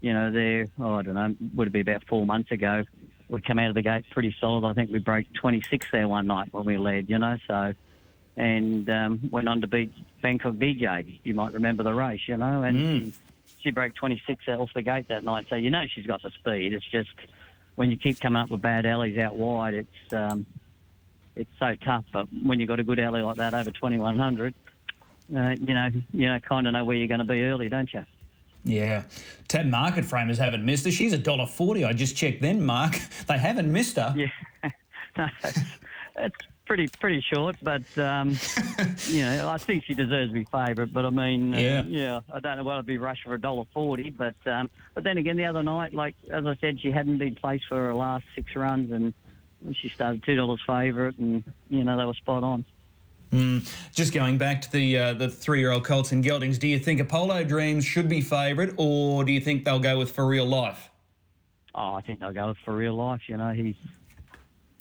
you 0.01 0.13
know, 0.13 0.31
there, 0.31 0.67
oh, 0.79 0.95
I 0.95 1.01
don't 1.03 1.13
know, 1.13 1.35
would 1.55 1.67
it 1.67 1.73
be 1.73 1.81
about 1.81 2.03
four 2.07 2.25
months 2.25 2.51
ago, 2.51 2.83
we 3.27 3.41
come 3.41 3.59
out 3.59 3.69
of 3.69 3.75
the 3.75 3.83
gate 3.83 4.05
pretty 4.11 4.35
solid. 4.41 4.67
I 4.67 4.73
think 4.73 4.89
we 4.91 4.97
broke 4.97 5.27
26 5.39 5.85
there 5.91 6.07
one 6.07 6.25
night 6.25 6.47
when 6.51 6.65
we 6.65 6.77
led, 6.77 7.09
you 7.09 7.19
know, 7.19 7.37
so, 7.47 7.73
and 8.35 8.89
um, 8.89 9.19
went 9.31 9.47
on 9.47 9.61
to 9.61 9.67
beat 9.67 9.93
Bangkok 10.23 10.55
DJ. 10.55 11.19
You 11.23 11.35
might 11.35 11.53
remember 11.53 11.83
the 11.83 11.93
race, 11.93 12.21
you 12.27 12.37
know, 12.37 12.63
and 12.63 12.77
Mm. 12.77 12.99
she, 12.99 13.13
she 13.61 13.71
broke 13.71 13.93
26 13.93 14.47
off 14.47 14.69
the 14.73 14.81
gate 14.81 15.07
that 15.09 15.23
night. 15.23 15.45
So, 15.49 15.55
you 15.55 15.69
know, 15.69 15.83
she's 15.93 16.07
got 16.07 16.23
the 16.23 16.31
speed. 16.31 16.73
It's 16.73 16.89
just 16.89 17.09
when 17.75 17.91
you 17.91 17.97
keep 17.97 18.19
coming 18.19 18.41
up 18.41 18.49
with 18.49 18.61
bad 18.61 18.85
alleys 18.87 19.17
out 19.19 19.35
wide, 19.35 19.73
it's, 19.75 20.13
um, 20.13 20.45
it's 21.39 21.49
so 21.59 21.75
tough. 21.83 22.05
But 22.11 22.27
when 22.43 22.59
you've 22.59 22.69
got 22.69 22.79
a 22.79 22.83
good 22.83 22.99
alley 22.99 23.21
like 23.21 23.37
that 23.37 23.53
over 23.53 23.71
2100, 23.71 24.53
uh, 25.35 25.49
you 25.59 25.73
know, 25.73 25.89
you 26.13 26.27
know, 26.27 26.39
kind 26.39 26.67
of 26.67 26.73
know 26.73 26.83
where 26.85 26.95
you're 26.95 27.07
going 27.07 27.19
to 27.19 27.25
be 27.25 27.41
early, 27.43 27.69
don't 27.69 27.91
you? 27.93 28.05
Yeah. 28.65 29.03
Tab 29.47 29.65
market 29.67 30.05
framers 30.05 30.37
haven't 30.37 30.65
missed 30.65 30.85
her. 30.85 30.91
She's 30.91 31.13
a 31.13 31.17
dollar 31.17 31.47
forty. 31.47 31.85
I 31.85 31.93
just 31.93 32.15
checked 32.17 32.41
then, 32.41 32.61
Mark. 32.63 32.99
They 33.27 33.37
haven't 33.37 33.71
missed 33.71 33.95
her. 33.95 34.13
Yeah, 34.17 34.27
no, 35.17 35.27
it's, 35.43 35.59
it's 36.17 36.35
pretty 36.65 36.87
pretty 36.99 37.21
short, 37.33 37.55
but 37.61 37.83
um, 37.97 38.37
you 39.07 39.21
know, 39.21 39.49
I 39.49 39.57
think 39.57 39.85
she 39.85 39.93
deserves 39.93 40.31
to 40.31 40.33
be 40.33 40.43
favourite. 40.45 40.91
But 40.91 41.05
I 41.05 41.09
mean, 41.09 41.53
Yeah. 41.53 41.79
uh, 41.79 41.83
yeah, 41.87 42.19
I 42.33 42.39
don't 42.41 42.57
know 42.57 42.63
why 42.63 42.77
I'd 42.77 42.85
be 42.85 42.97
rushed 42.97 43.23
for 43.23 43.33
a 43.33 43.39
dollar 43.39 43.63
forty. 43.73 44.09
But 44.09 44.35
um, 44.45 44.69
but 44.93 45.03
then 45.05 45.17
again, 45.17 45.37
the 45.37 45.45
other 45.45 45.63
night, 45.63 45.93
like 45.93 46.15
as 46.31 46.45
I 46.45 46.55
said, 46.59 46.81
she 46.81 46.91
hadn't 46.91 47.17
been 47.19 47.35
placed 47.35 47.65
for 47.69 47.77
her 47.77 47.93
last 47.95 48.25
six 48.35 48.55
runs, 48.55 48.91
and 48.91 49.13
she 49.73 49.89
started 49.89 50.23
two 50.23 50.35
dollars 50.35 50.61
favourite, 50.65 51.17
and 51.17 51.43
you 51.69 51.83
know 51.83 51.97
they 51.97 52.05
were 52.05 52.13
spot 52.13 52.43
on. 52.43 52.65
Just 53.93 54.11
going 54.13 54.39
back 54.39 54.61
to 54.63 54.71
the 54.71 54.97
uh, 54.97 55.13
the 55.13 55.29
three 55.29 55.59
year 55.59 55.71
old 55.71 55.85
Colts 55.85 56.11
and 56.11 56.23
Geldings, 56.23 56.57
do 56.57 56.67
you 56.67 56.79
think 56.79 56.99
Apollo 56.99 57.43
Dreams 57.43 57.85
should 57.85 58.09
be 58.09 58.21
favourite, 58.21 58.73
or 58.77 59.23
do 59.23 59.31
you 59.31 59.39
think 59.39 59.65
they'll 59.65 59.79
go 59.79 59.99
with 59.99 60.11
For 60.11 60.25
Real 60.25 60.47
Life? 60.47 60.89
Oh, 61.75 61.93
I 61.93 62.01
think 62.01 62.19
they'll 62.19 62.33
go 62.33 62.49
with 62.49 62.57
for 62.65 62.75
real 62.75 62.95
life. 62.95 63.21
You 63.27 63.37
know, 63.37 63.51
he's 63.51 63.75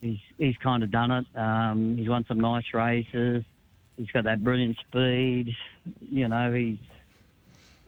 he's 0.00 0.18
he's 0.38 0.56
kind 0.56 0.82
of 0.82 0.90
done 0.90 1.10
it. 1.10 1.26
Um, 1.36 1.96
he's 1.96 2.08
won 2.08 2.24
some 2.26 2.40
nice 2.40 2.64
races. 2.72 3.44
He's 3.96 4.10
got 4.10 4.24
that 4.24 4.42
brilliant 4.42 4.78
speed. 4.78 5.54
You 6.00 6.28
know, 6.28 6.52
he's 6.52 6.78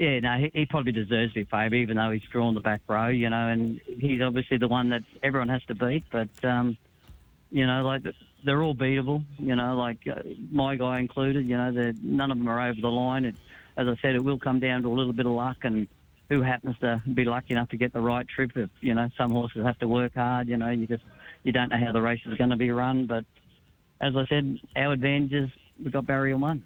yeah, 0.00 0.18
no, 0.20 0.38
he, 0.38 0.50
he 0.54 0.64
probably 0.64 0.92
deserves 0.92 1.34
to 1.34 1.40
be 1.40 1.44
favourite, 1.44 1.82
even 1.82 1.98
though 1.98 2.10
he's 2.10 2.22
drawn 2.32 2.54
the 2.54 2.60
back 2.60 2.80
row. 2.88 3.08
You 3.08 3.28
know, 3.28 3.48
and 3.48 3.82
he's 3.84 4.22
obviously 4.22 4.56
the 4.56 4.66
one 4.66 4.88
that 4.88 5.02
everyone 5.22 5.50
has 5.50 5.62
to 5.64 5.74
beat. 5.74 6.04
But 6.10 6.30
um, 6.42 6.78
you 7.50 7.66
know, 7.66 7.84
like 7.84 8.02
they're 8.42 8.62
all 8.62 8.74
beatable. 8.74 9.22
You 9.38 9.56
know, 9.56 9.76
like 9.76 9.98
uh, 10.08 10.22
my 10.50 10.76
guy 10.76 11.00
included. 11.00 11.46
You 11.46 11.58
know, 11.58 11.92
none 12.02 12.30
of 12.30 12.38
them 12.38 12.48
are 12.48 12.68
over 12.68 12.80
the 12.80 12.88
line. 12.88 13.26
It, 13.26 13.34
as 13.76 13.88
I 13.88 13.96
said, 14.00 14.14
it 14.14 14.24
will 14.24 14.38
come 14.38 14.58
down 14.58 14.82
to 14.82 14.88
a 14.88 14.96
little 14.96 15.12
bit 15.12 15.26
of 15.26 15.32
luck 15.32 15.58
and 15.64 15.86
who 16.30 16.40
happens 16.40 16.78
to 16.78 17.02
be 17.12 17.26
lucky 17.26 17.52
enough 17.52 17.68
to 17.70 17.76
get 17.76 17.92
the 17.92 18.00
right 18.00 18.26
trip. 18.26 18.52
If 18.56 18.70
you 18.80 18.94
know, 18.94 19.10
some 19.18 19.32
horses 19.32 19.66
have 19.66 19.78
to 19.80 19.88
work 19.88 20.14
hard. 20.14 20.48
You 20.48 20.56
know, 20.56 20.70
you 20.70 20.86
just 20.86 21.04
you 21.42 21.52
don't 21.52 21.68
know 21.68 21.78
how 21.78 21.92
the 21.92 22.00
race 22.00 22.22
is 22.24 22.38
going 22.38 22.50
to 22.50 22.56
be 22.56 22.70
run. 22.70 23.04
But 23.04 23.26
as 24.00 24.16
I 24.16 24.24
said, 24.28 24.60
our 24.76 24.92
advantage 24.92 25.34
is 25.34 25.50
we've 25.78 25.92
got 25.92 26.06
barrier 26.06 26.38
one. 26.38 26.64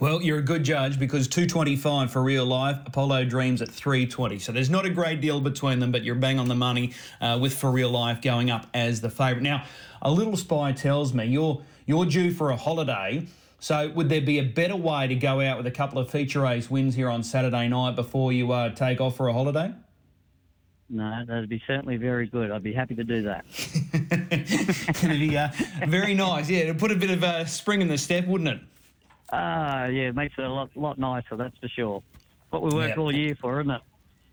Well, 0.00 0.22
you're 0.22 0.38
a 0.38 0.42
good 0.42 0.64
judge 0.64 0.98
because 0.98 1.28
225 1.28 2.10
for 2.10 2.22
real 2.22 2.46
life, 2.46 2.78
Apollo 2.86 3.26
Dreams 3.26 3.60
at 3.60 3.68
320. 3.68 4.38
So 4.38 4.50
there's 4.50 4.70
not 4.70 4.86
a 4.86 4.88
great 4.88 5.20
deal 5.20 5.42
between 5.42 5.78
them, 5.78 5.92
but 5.92 6.04
you're 6.04 6.14
bang 6.14 6.38
on 6.38 6.48
the 6.48 6.54
money 6.54 6.94
uh, 7.20 7.38
with 7.38 7.52
for 7.52 7.70
real 7.70 7.90
life 7.90 8.22
going 8.22 8.50
up 8.50 8.66
as 8.72 9.02
the 9.02 9.10
favourite. 9.10 9.42
Now, 9.42 9.66
a 10.00 10.10
little 10.10 10.38
spy 10.38 10.72
tells 10.72 11.12
me 11.12 11.26
you're 11.26 11.60
you're 11.84 12.06
due 12.06 12.32
for 12.32 12.48
a 12.48 12.56
holiday. 12.56 13.26
So 13.58 13.90
would 13.90 14.08
there 14.08 14.22
be 14.22 14.38
a 14.38 14.42
better 14.42 14.74
way 14.74 15.06
to 15.06 15.14
go 15.14 15.42
out 15.42 15.58
with 15.58 15.66
a 15.66 15.70
couple 15.70 15.98
of 15.98 16.08
feature 16.08 16.40
race 16.40 16.70
wins 16.70 16.94
here 16.94 17.10
on 17.10 17.22
Saturday 17.22 17.68
night 17.68 17.94
before 17.94 18.32
you 18.32 18.52
uh, 18.52 18.70
take 18.70 19.02
off 19.02 19.18
for 19.18 19.28
a 19.28 19.34
holiday? 19.34 19.74
No, 20.88 21.24
that'd 21.26 21.50
be 21.50 21.62
certainly 21.66 21.98
very 21.98 22.26
good. 22.26 22.50
I'd 22.50 22.62
be 22.62 22.72
happy 22.72 22.94
to 22.94 23.04
do 23.04 23.22
that. 23.24 23.44
It'd 25.04 25.20
be 25.20 25.36
uh, 25.36 25.50
very 25.86 26.14
nice. 26.14 26.48
Yeah, 26.48 26.60
it'd 26.60 26.80
put 26.80 26.90
a 26.90 26.96
bit 26.96 27.10
of 27.10 27.22
uh, 27.22 27.44
spring 27.44 27.80
in 27.80 27.86
the 27.86 27.98
step, 27.98 28.26
wouldn't 28.26 28.48
it? 28.48 28.60
Ah, 29.32 29.86
yeah, 29.86 30.08
it 30.08 30.14
makes 30.14 30.34
it 30.38 30.44
a 30.44 30.48
lot, 30.48 30.70
lot 30.76 30.98
nicer, 30.98 31.36
that's 31.36 31.56
for 31.58 31.68
sure. 31.68 32.02
What 32.50 32.62
we 32.62 32.70
work 32.70 32.98
all 32.98 33.14
year 33.14 33.36
for, 33.40 33.60
isn't 33.60 33.70
it? 33.70 33.82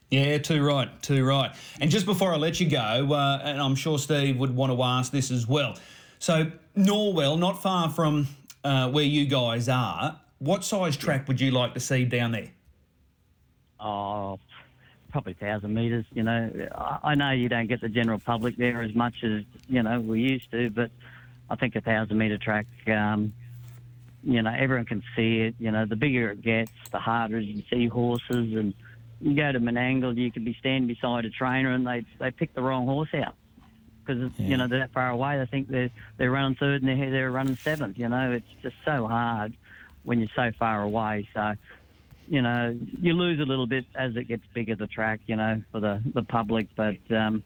Yeah, 0.09 0.37
too 0.37 0.63
right, 0.63 0.89
too 1.01 1.25
right. 1.25 1.53
And 1.81 1.91
just 1.91 2.05
before 2.05 2.33
I 2.33 2.37
let 2.37 2.59
you 2.59 2.69
go, 2.69 3.13
uh, 3.13 3.41
and 3.43 3.61
I'm 3.61 3.75
sure 3.75 3.99
Steve 3.99 4.37
would 4.37 4.55
want 4.55 4.71
to 4.71 4.81
ask 4.81 5.11
this 5.11 5.31
as 5.31 5.47
well. 5.47 5.77
So 6.19 6.49
Norwell, 6.75 7.37
not 7.37 7.61
far 7.61 7.89
from 7.89 8.27
uh, 8.63 8.89
where 8.89 9.03
you 9.03 9.25
guys 9.25 9.69
are, 9.69 10.19
what 10.39 10.63
size 10.63 10.97
track 10.97 11.27
would 11.27 11.41
you 11.41 11.51
like 11.51 11.73
to 11.73 11.79
see 11.79 12.05
down 12.05 12.31
there? 12.31 12.49
Oh, 13.79 14.39
probably 15.11 15.33
thousand 15.33 15.73
metres. 15.73 16.05
You 16.13 16.23
know, 16.23 16.69
I, 16.75 17.11
I 17.11 17.15
know 17.15 17.31
you 17.31 17.49
don't 17.49 17.67
get 17.67 17.81
the 17.81 17.89
general 17.89 18.19
public 18.19 18.55
there 18.57 18.81
as 18.81 18.95
much 18.95 19.23
as 19.23 19.43
you 19.67 19.83
know 19.83 19.99
we 19.99 20.21
used 20.21 20.49
to, 20.51 20.69
but 20.69 20.89
I 21.49 21.55
think 21.55 21.75
a 21.75 21.81
thousand 21.81 22.17
metre 22.17 22.37
track. 22.37 22.65
Um, 22.87 23.33
you 24.23 24.41
know, 24.41 24.53
everyone 24.57 24.85
can 24.85 25.03
see 25.15 25.41
it. 25.41 25.55
You 25.59 25.71
know, 25.71 25.85
the 25.85 25.95
bigger 25.95 26.31
it 26.31 26.41
gets, 26.41 26.71
the 26.91 26.99
harder 26.99 27.39
you 27.39 27.61
can 27.61 27.65
see 27.69 27.87
horses. 27.87 28.53
And 28.53 28.73
you 29.21 29.35
go 29.35 29.51
to 29.51 29.59
Menangle, 29.59 30.15
you 30.17 30.31
could 30.31 30.45
be 30.45 30.55
standing 30.59 30.87
beside 30.87 31.25
a 31.25 31.29
trainer 31.29 31.71
and 31.71 31.85
they 31.85 32.05
they 32.19 32.31
pick 32.31 32.53
the 32.53 32.61
wrong 32.61 32.85
horse 32.85 33.13
out 33.13 33.35
because 34.05 34.31
you 34.37 34.57
know 34.57 34.67
they're 34.67 34.79
that 34.79 34.93
far 34.93 35.09
away. 35.09 35.37
They 35.37 35.45
think 35.45 35.69
they're 35.69 35.89
they're 36.17 36.31
running 36.31 36.55
third 36.55 36.83
and 36.83 37.01
they're 37.01 37.11
they're 37.11 37.31
running 37.31 37.55
seventh. 37.57 37.97
You 37.97 38.09
know, 38.09 38.31
it's 38.31 38.61
just 38.61 38.75
so 38.85 39.07
hard 39.07 39.53
when 40.03 40.19
you're 40.19 40.29
so 40.35 40.51
far 40.57 40.81
away. 40.81 41.27
So 41.33 41.53
you 42.27 42.41
know, 42.41 42.77
you 43.01 43.13
lose 43.13 43.39
a 43.39 43.45
little 43.45 43.67
bit 43.67 43.85
as 43.95 44.15
it 44.15 44.27
gets 44.27 44.43
bigger, 44.53 44.75
the 44.75 44.87
track, 44.87 45.21
you 45.27 45.35
know, 45.35 45.61
for 45.71 45.79
the, 45.79 46.01
the 46.13 46.23
public. 46.23 46.67
But, 46.75 46.97
um, 47.09 47.43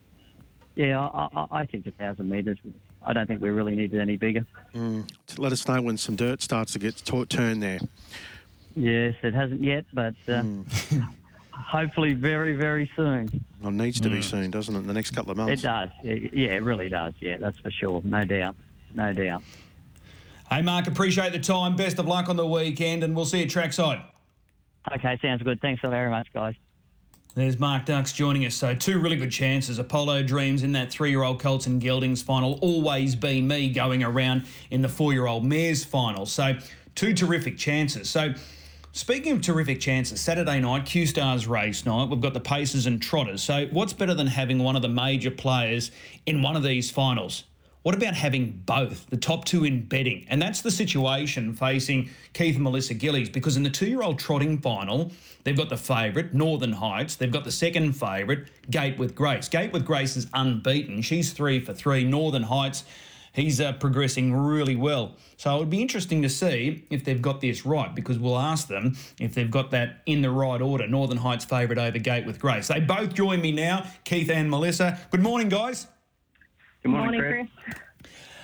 yeah, 0.75 1.00
I, 1.00 1.28
I, 1.34 1.48
I 1.51 1.66
think 1.66 1.86
a 1.88 1.92
1,000 1.92 2.30
metres, 2.30 2.58
I 3.06 3.13
don't 3.13 3.28
think 3.28 3.42
we 3.42 3.50
really 3.50 3.75
need 3.75 3.94
it 3.94 4.00
any 4.00 4.18
bigger. 4.18 4.46
Mm. 4.74 5.10
Let 5.38 5.51
us 5.51 5.68
know 5.68 5.82
when 5.82 5.98
some 5.98 6.16
dirt 6.16 6.42
starts 6.42 6.74
to 6.74 6.80
get 6.80 6.98
t- 6.98 7.25
turned 7.25 7.62
there. 7.62 7.80
Yes, 8.75 9.16
it 9.22 9.34
hasn't 9.34 9.62
yet, 9.62 9.86
but 9.94 10.16
uh, 10.28 10.42
mm. 10.42 11.08
hopefully 11.51 12.13
very, 12.13 12.56
very 12.56 12.90
soon. 12.96 13.44
Well, 13.62 13.70
it 13.70 13.75
needs 13.75 14.00
to 14.01 14.10
be 14.10 14.20
mm. 14.20 14.24
soon, 14.24 14.51
doesn't 14.51 14.74
it? 14.74 14.80
In 14.80 14.88
the 14.88 14.94
next 14.94 15.12
couple 15.12 15.32
of 15.32 15.38
months. 15.38 15.62
It 15.62 15.66
does. 15.66 15.90
Yeah, 16.04 16.16
yeah, 16.34 16.50
it 16.50 16.63
really 16.63 16.90
does. 16.90 17.13
Yeah, 17.20 17.38
that's 17.38 17.60
for 17.60 17.72
sure. 17.72 18.01
No 18.04 18.24
doubt. 18.24 18.56
No 18.94 19.13
doubt. 19.13 19.44
Hey, 20.50 20.62
Mark, 20.62 20.88
appreciate 20.88 21.32
the 21.32 21.40
time. 21.40 21.75
Best 21.75 22.00
of 22.00 22.08
luck 22.08 22.28
on 22.28 22.36
the 22.36 22.46
weekend, 22.46 23.04
and 23.04 23.16
we'll 23.16 23.25
see 23.25 23.40
you 23.40 23.48
trackside. 23.48 24.01
Okay, 24.94 25.18
sounds 25.22 25.44
good. 25.44 25.62
Thanks 25.62 25.82
so 25.82 25.90
very 25.90 26.10
much, 26.10 26.28
guys. 26.34 26.56
There's 27.34 27.58
Mark 27.58 27.86
Dux 27.86 28.12
joining 28.12 28.46
us. 28.46 28.56
So, 28.56 28.76
two 28.76 29.00
really 29.00 29.16
good 29.16 29.32
chances. 29.32 29.80
Apollo 29.80 30.24
Dreams 30.24 30.64
in 30.64 30.74
that 30.74 30.92
three 30.92 31.12
year 31.12 31.24
old 31.24 31.40
Colts 31.40 31.66
and 31.66 31.82
Geldings 31.82 32.22
final. 32.22 32.60
Always 32.62 33.16
been 33.16 33.48
me 33.48 33.70
going 33.70 34.04
around 34.04 34.48
in 34.70 34.82
the 34.82 34.90
four 34.90 35.14
year 35.14 35.28
old 35.28 35.46
Mares 35.46 35.86
final. 35.86 36.26
So, 36.26 36.58
two 36.94 37.14
terrific 37.14 37.58
chances. 37.58 38.10
So, 38.10 38.34
speaking 38.92 39.32
of 39.32 39.42
terrific 39.42 39.80
chances, 39.80 40.20
Saturday 40.20 40.60
night, 40.60 40.86
Q 40.86 41.06
Stars 41.06 41.48
race 41.48 41.86
night, 41.86 42.10
we've 42.10 42.20
got 42.20 42.34
the 42.34 42.42
Pacers 42.42 42.86
and 42.86 43.02
Trotters. 43.02 43.42
So, 43.42 43.66
what's 43.68 43.94
better 43.94 44.14
than 44.14 44.28
having 44.28 44.60
one 44.60 44.76
of 44.76 44.82
the 44.82 44.90
major 44.90 45.32
players 45.32 45.92
in 46.26 46.42
one 46.42 46.58
of 46.58 46.64
these 46.64 46.92
finals? 46.92 47.46
What 47.84 47.96
about 47.96 48.14
having 48.14 48.62
both, 48.66 49.10
the 49.10 49.18
top 49.18 49.46
two 49.46 49.64
in 49.64 49.82
betting? 49.82 50.28
And 50.30 50.40
that's 50.40 50.62
the 50.62 50.70
situation 50.70 51.56
facing 51.56 52.12
Keith 52.34 52.54
and 52.54 52.64
Melissa 52.64 52.94
Gillies 52.94 53.30
because 53.30 53.58
in 53.58 53.64
the 53.64 53.72
two 53.72 53.88
year 53.88 54.04
old 54.04 54.20
trotting 54.20 54.60
final, 54.60 55.12
they've 55.44 55.58
got 55.58 55.70
the 55.70 55.78
favourite, 55.78 56.32
Northern 56.32 56.74
Heights. 56.74 57.16
They've 57.16 57.32
got 57.32 57.44
the 57.44 57.52
second 57.52 57.94
favourite, 57.94 58.50
Gate 58.70 59.00
with 59.00 59.16
Grace. 59.16 59.50
Gate 59.50 59.74
with 59.74 59.84
Grace 59.84 60.16
is 60.16 60.28
unbeaten. 60.34 61.02
She's 61.02 61.34
three 61.34 61.60
for 61.60 61.74
three. 61.74 62.04
Northern 62.04 62.44
Heights, 62.44 62.84
he's 63.34 63.60
uh, 63.60 63.74
progressing 63.74 64.32
really 64.32 64.76
well. 64.76 65.16
So 65.38 65.56
it 65.56 65.60
would 65.60 65.72
be 65.72 65.82
interesting 65.82 66.22
to 66.22 66.30
see 66.30 66.86
if 66.92 67.04
they've 67.04 67.22
got 67.22 67.42
this 67.42 67.66
right 67.66 67.96
because 67.96 68.20
we'll 68.20 68.38
ask 68.38 68.68
them 68.68 68.96
if 69.20 69.34
they've 69.34 69.50
got 69.50 69.72
that 69.72 70.02
in 70.06 70.22
the 70.22 70.30
right 70.30 70.62
order. 70.62 70.88
Northern 70.88 71.18
Heights 71.18 71.46
favourite 71.46 71.80
over 71.80 71.98
Gate 71.98 72.28
with 72.28 72.38
Grace. 72.38 72.68
They 72.68 72.80
both 72.80 73.16
join 73.16 73.42
me 73.42 73.52
now, 73.52 73.88
Keith 74.04 74.30
and 74.30 74.52
Melissa. 74.52 75.00
Good 75.10 75.24
morning, 75.24 75.50
guys. 75.50 75.88
Good 76.84 76.90
Morning, 76.90 77.22
Chris. 77.22 77.48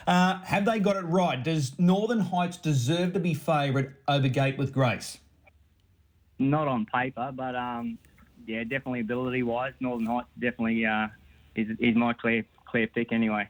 Uh, 0.06 0.40
have 0.44 0.64
they 0.66 0.80
got 0.80 0.96
it 0.96 1.06
right? 1.06 1.44
Does 1.44 1.78
Northern 1.80 2.20
Heights 2.20 2.58
deserve 2.58 3.14
to 3.14 3.20
be 3.20 3.34
favourite 3.34 3.90
over 4.08 4.28
Gate 4.28 4.58
with 4.58 4.72
Grace? 4.72 5.18
Not 6.40 6.68
on 6.68 6.86
paper, 6.86 7.32
but 7.34 7.56
um, 7.56 7.98
yeah, 8.46 8.64
definitely 8.64 9.00
ability 9.00 9.42
wise, 9.42 9.74
Northern 9.80 10.06
Heights 10.06 10.28
definitely 10.40 10.86
uh, 10.86 11.08
is 11.56 11.68
is 11.80 11.96
my 11.96 12.14
clear 12.14 12.46
clear 12.66 12.86
pick 12.88 13.12
anyway. 13.12 13.50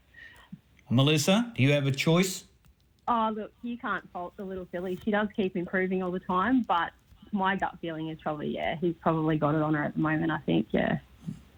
Melissa, 0.89 1.51
do 1.55 1.63
you 1.63 1.73
have 1.73 1.85
a 1.85 1.91
choice? 1.91 2.45
Oh, 3.09 3.33
look, 3.35 3.51
you 3.61 3.77
can't 3.77 4.09
fault 4.11 4.35
the 4.37 4.43
little 4.43 4.67
filly. 4.71 4.97
She 5.03 5.11
does 5.11 5.27
keep 5.35 5.57
improving 5.57 6.01
all 6.01 6.11
the 6.11 6.19
time, 6.19 6.61
but 6.61 6.91
my 7.31 7.57
gut 7.57 7.77
feeling 7.81 8.09
is 8.09 8.17
probably, 8.21 8.55
yeah, 8.55 8.75
he's 8.79 8.95
probably 9.01 9.37
got 9.37 9.53
it 9.55 9.61
on 9.61 9.73
her 9.73 9.83
at 9.83 9.93
the 9.93 9.99
moment, 9.99 10.31
I 10.31 10.39
think, 10.39 10.67
yeah. 10.71 10.99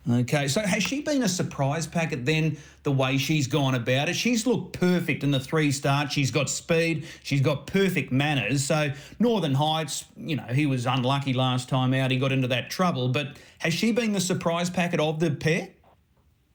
Okay, 0.10 0.48
so 0.48 0.62
has 0.62 0.82
she 0.82 1.02
been 1.02 1.22
a 1.22 1.30
surprise 1.30 1.86
packet 1.86 2.26
then, 2.26 2.58
the 2.82 2.92
way 2.92 3.18
she's 3.18 3.46
gone 3.46 3.76
about 3.76 4.10
it? 4.10 4.16
She's 4.16 4.48
looked 4.48 4.74
perfect 4.74 5.24
in 5.24 5.30
the 5.30 5.40
three 5.40 5.72
starts. 5.72 6.14
She's 6.14 6.32
got 6.32 6.50
speed, 6.50 7.06
she's 7.22 7.42
got 7.42 7.68
perfect 7.68 8.12
manners. 8.12 8.64
So, 8.64 8.92
Northern 9.20 9.54
Heights, 9.54 10.06
you 10.18 10.36
know, 10.36 10.46
he 10.46 10.66
was 10.66 10.88
unlucky 10.88 11.34
last 11.34 11.70
time 11.70 11.94
out. 11.94 12.10
He 12.10 12.18
got 12.18 12.32
into 12.32 12.48
that 12.48 12.72
trouble. 12.72 13.10
But 13.10 13.38
has 13.60 13.74
she 13.74 13.92
been 13.92 14.14
the 14.14 14.22
surprise 14.22 14.70
packet 14.70 15.00
of 15.00 15.20
the 15.20 15.30
pair? 15.30 15.70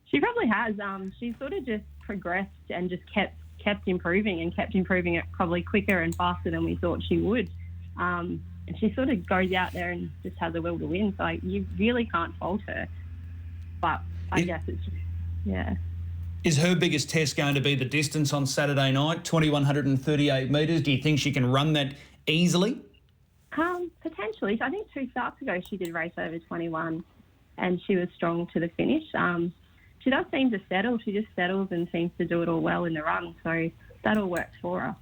She 0.06 0.18
probably 0.18 0.48
has. 0.48 0.74
Um, 0.80 1.12
she's 1.20 1.34
sort 1.38 1.52
of 1.52 1.64
just 1.64 1.84
progressed 2.00 2.50
and 2.70 2.90
just 2.90 3.02
kept 3.12 3.36
kept 3.62 3.88
improving 3.88 4.42
and 4.42 4.54
kept 4.54 4.74
improving 4.74 5.14
it 5.14 5.24
probably 5.32 5.62
quicker 5.62 6.00
and 6.00 6.14
faster 6.14 6.50
than 6.50 6.64
we 6.64 6.76
thought 6.76 7.02
she 7.08 7.16
would. 7.18 7.48
Um, 7.96 8.42
and 8.66 8.78
she 8.78 8.92
sort 8.94 9.08
of 9.10 9.26
goes 9.26 9.52
out 9.52 9.72
there 9.72 9.90
and 9.90 10.10
just 10.22 10.36
has 10.38 10.54
a 10.54 10.60
will 10.60 10.78
to 10.78 10.86
win. 10.86 11.14
So 11.16 11.26
you 11.26 11.66
really 11.78 12.04
can't 12.04 12.36
fault 12.36 12.60
her. 12.66 12.86
But 13.84 14.00
I 14.32 14.40
It- 14.40 14.46
guess 14.46 14.62
it's 14.66 14.80
yeah. 15.44 15.74
Is 16.42 16.56
her 16.56 16.74
biggest 16.74 17.10
test 17.10 17.36
going 17.36 17.54
to 17.54 17.60
be 17.60 17.74
the 17.74 17.84
distance 17.84 18.32
on 18.32 18.46
Saturday 18.46 18.90
night, 18.92 19.24
2,138 19.24 20.50
metres? 20.50 20.80
Do 20.80 20.90
you 20.90 21.02
think 21.02 21.18
she 21.18 21.30
can 21.30 21.44
run 21.44 21.74
that 21.74 21.92
easily? 22.26 22.80
Um, 23.58 23.90
potentially. 24.00 24.58
I 24.62 24.70
think 24.70 24.90
two 24.94 25.06
starts 25.10 25.40
ago 25.42 25.60
she 25.68 25.76
did 25.76 25.92
race 25.92 26.12
over 26.16 26.38
21 26.38 27.04
and 27.58 27.78
she 27.86 27.96
was 27.96 28.08
strong 28.16 28.46
to 28.54 28.60
the 28.60 28.68
finish. 28.68 29.04
Um, 29.14 29.52
she 29.98 30.08
does 30.08 30.24
seem 30.32 30.50
to 30.52 30.60
settle. 30.70 30.98
She 31.04 31.12
just 31.12 31.28
settles 31.36 31.68
and 31.70 31.86
seems 31.92 32.10
to 32.16 32.24
do 32.24 32.40
it 32.40 32.48
all 32.48 32.60
well 32.60 32.86
in 32.86 32.94
the 32.94 33.02
run. 33.02 33.34
So 33.42 33.70
that 34.02 34.16
all 34.16 34.26
works 34.28 34.56
for 34.62 34.80
her. 34.80 34.96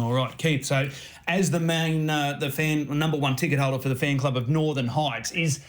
All 0.00 0.12
right, 0.14 0.34
Keith. 0.38 0.64
So, 0.64 0.88
as 1.26 1.50
the 1.50 1.60
main, 1.60 2.08
uh, 2.08 2.38
the 2.40 2.50
fan 2.50 2.98
number 2.98 3.18
one 3.18 3.36
ticket 3.36 3.58
holder 3.58 3.78
for 3.82 3.88
the 3.90 3.96
fan 3.96 4.16
club 4.18 4.36
of 4.36 4.48
Northern 4.48 4.86
Heights, 4.88 5.30
is 5.32 5.60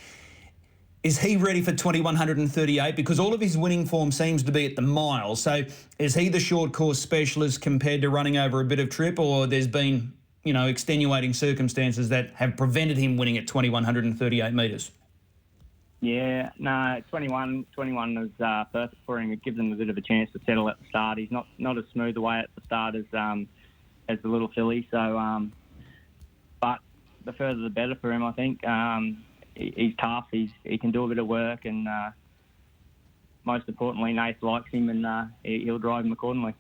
is 1.04 1.18
he 1.18 1.38
ready 1.38 1.62
for 1.62 1.72
2138? 1.72 2.96
Because 2.96 3.20
all 3.20 3.34
of 3.34 3.40
his 3.40 3.58
winning 3.58 3.86
form 3.86 4.12
seems 4.12 4.44
to 4.44 4.52
be 4.52 4.66
at 4.66 4.76
the 4.76 4.82
mile. 4.82 5.36
So, 5.36 5.64
is 5.98 6.14
he 6.14 6.30
the 6.30 6.40
short 6.40 6.74
course 6.74 7.00
specialist 7.00 7.62
compared 7.62 8.02
to 8.02 8.10
running 8.10 8.38
over 8.38 8.60
a 8.60 8.66
bit 8.66 8.80
of 8.80 8.90
trip, 8.90 9.18
or 9.20 9.48
there's 9.48 9.68
been 9.68 10.14
you 10.44 10.54
know 10.54 10.68
extenuating 10.68 11.34
circumstances 11.34 12.10
that 12.10 12.32
have 12.32 12.58
prevented 12.58 12.98
him 12.98 13.18
winning 13.18 13.38
at 13.38 13.48
2138 13.48 14.54
metres? 14.54 14.92
Yeah, 16.02 16.52
no, 16.58 17.02
21, 17.10 17.66
21 17.74 18.18
is 18.18 18.42
uh, 18.42 18.64
perfect 18.72 19.02
for 19.06 19.20
him. 19.20 19.34
It 19.34 19.44
gives 19.44 19.60
him 19.60 19.74
a 19.74 19.76
bit 19.76 19.90
of 19.90 19.98
a 19.98 20.02
chance 20.02 20.32
to 20.32 20.40
settle 20.46 20.70
at 20.70 20.80
the 20.80 20.86
start. 20.88 21.18
He's 21.18 21.32
not 21.32 21.48
not 21.58 21.78
as 21.78 21.86
smooth 21.94 22.18
away 22.18 22.40
at 22.40 22.50
the 22.56 22.62
start 22.66 22.96
as 22.96 23.06
um, 23.14 23.48
as 24.10 24.18
the 24.22 24.28
little 24.28 24.50
filly. 24.50 24.88
So, 24.92 24.98
um, 24.98 25.54
but 26.60 26.80
the 27.24 27.32
further 27.34 27.62
the 27.62 27.70
better 27.70 27.96
for 27.96 28.12
him, 28.12 28.24
I 28.24 28.34
think. 28.34 28.66
Um, 28.68 29.24
he, 29.60 29.74
he's 29.76 29.94
tough. 30.00 30.28
He's 30.32 30.50
he 30.64 30.78
can 30.78 30.92
do 30.92 31.04
a 31.04 31.08
bit 31.08 31.20
of 31.20 31.28
work, 31.28 31.66
and 31.66 31.88
uh, 31.88 32.12
most 33.44 33.68
importantly, 33.68 34.14
Nath 34.14 34.42
likes 34.42 34.72
him, 34.72 34.90
and 34.90 35.06
uh, 35.06 35.26
he, 35.44 35.64
he'll 35.66 35.80
drive 35.80 36.06
him 36.06 36.12
accordingly. 36.12 36.56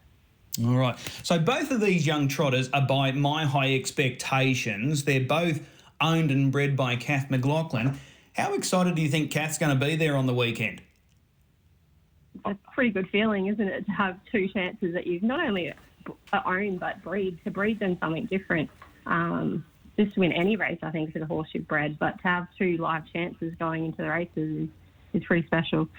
All 0.64 0.76
right. 0.76 0.98
So 1.24 1.40
both 1.40 1.72
of 1.72 1.80
these 1.80 2.06
young 2.06 2.28
trotters 2.28 2.70
are 2.74 2.86
by 2.86 3.12
my 3.14 3.46
high 3.46 3.74
expectations. 3.74 5.06
They're 5.06 5.22
both 5.22 5.62
owned 6.02 6.32
and 6.32 6.52
bred 6.52 6.76
by 6.76 6.98
Kath 6.98 7.30
McLaughlin. 7.30 7.98
How 8.34 8.54
excited 8.54 8.96
do 8.96 9.02
you 9.02 9.10
think 9.10 9.32
Kath's 9.32 9.58
going 9.58 9.78
to 9.78 9.86
be 9.86 9.96
there 9.96 10.18
on 10.18 10.26
the 10.26 10.34
weekend? 10.34 10.82
It's 12.46 12.60
a 12.68 12.72
pretty 12.74 12.90
good 12.90 13.10
feeling, 13.10 13.48
isn't 13.48 13.68
it, 13.68 13.86
to 13.86 13.92
have 13.92 14.18
two 14.32 14.48
chances 14.50 14.94
that 14.94 15.08
you've 15.08 15.24
not 15.24 15.40
only 15.40 15.74
own 16.46 16.78
but 16.78 17.02
breed, 17.04 17.40
to 17.44 17.52
breed 17.52 17.80
them 17.80 17.98
something 18.02 18.26
different. 18.26 18.70
Um, 19.06 19.66
just 20.00 20.14
to 20.14 20.22
win 20.22 20.32
any 20.32 20.56
race, 20.56 20.80
I 20.82 20.92
think, 20.92 21.12
for 21.12 21.20
the 21.20 21.26
horse 21.26 21.50
you've 21.52 21.68
bred, 21.68 22.00
but 22.00 22.18
to 22.22 22.24
have 22.24 22.48
two 22.58 22.78
live 22.78 23.04
chances 23.12 23.54
going 23.60 23.84
into 23.84 23.98
the 24.02 24.10
races 24.10 24.64
is, 24.64 24.70
is 25.14 25.24
pretty 25.26 25.46
special. 25.46 25.90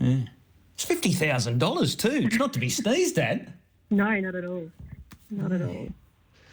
It's 0.00 0.84
fifty 0.84 1.12
thousand 1.12 1.58
dollars 1.58 1.94
too. 1.94 2.22
It's 2.24 2.36
not 2.36 2.54
to 2.54 2.58
be 2.58 2.68
sneezed 2.68 3.18
at. 3.18 3.48
No, 3.90 4.18
not 4.20 4.34
at 4.34 4.46
all. 4.46 4.70
Not 5.30 5.52
at 5.52 5.60
all. 5.60 5.88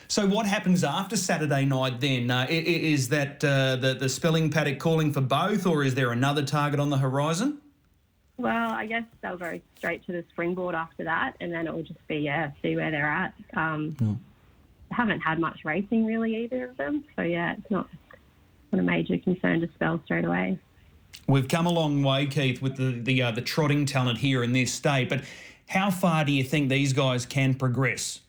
So 0.10 0.28
what 0.28 0.46
happens 0.46 0.84
after 0.84 1.16
Saturday 1.16 1.64
night 1.64 2.02
then? 2.02 2.30
Uh, 2.30 2.48
is 2.50 3.08
that 3.08 3.42
uh, 3.46 3.78
the 3.78 3.94
the 3.94 4.10
spelling 4.10 4.50
paddock 4.50 4.78
calling 4.78 5.14
for 5.14 5.22
both, 5.22 5.66
or 5.66 5.86
is 5.86 5.96
there 5.96 6.12
another 6.12 6.44
target 6.44 6.82
on 6.82 6.90
the 6.90 6.98
horizon? 6.98 7.62
Well, 8.36 8.72
I 8.72 8.88
guess 8.88 9.04
they'll 9.22 9.38
go 9.38 9.62
straight 9.78 10.06
to 10.08 10.12
the 10.12 10.26
springboard 10.32 10.76
after 10.76 11.06
that, 11.06 11.36
and 11.40 11.54
then 11.54 11.66
it 11.66 11.74
will 11.74 11.84
just 11.84 12.06
be 12.10 12.18
yeah, 12.18 12.52
see 12.62 12.76
where 12.76 12.92
they're 12.92 13.06
at. 13.06 13.34
Um, 13.54 14.20
Haven't 14.92 15.22
had 15.22 15.40
much 15.40 15.60
racing 15.64 16.06
really 16.06 16.44
either 16.44 16.70
of 16.70 16.78
them, 16.78 17.04
so 17.16 17.22
yeah, 17.22 17.56
it's 17.58 17.72
not 17.72 17.88
not 18.72 18.80
a 18.80 18.84
major 18.84 19.18
concern 19.18 19.62
to 19.62 19.70
spell 19.76 20.02
straight 20.06 20.26
away. 20.26 20.58
We've 21.28 21.48
come 21.48 21.66
a 21.66 21.72
long 21.72 22.02
way, 22.04 22.26
Keith, 22.26 22.62
with 22.62 22.78
the 22.78 22.92
the 22.92 23.22
uh, 23.24 23.32
the 23.32 23.42
trotting 23.42 23.86
talent 23.86 24.20
here 24.20 24.44
in 24.44 24.52
this 24.52 24.74
state. 24.74 25.10
But 25.10 25.24
how 25.68 25.92
far 25.92 26.26
do 26.26 26.32
you 26.32 26.44
think 26.44 26.70
these 26.70 26.94
guys 26.94 27.26
can 27.26 27.54
progress? 27.54 28.22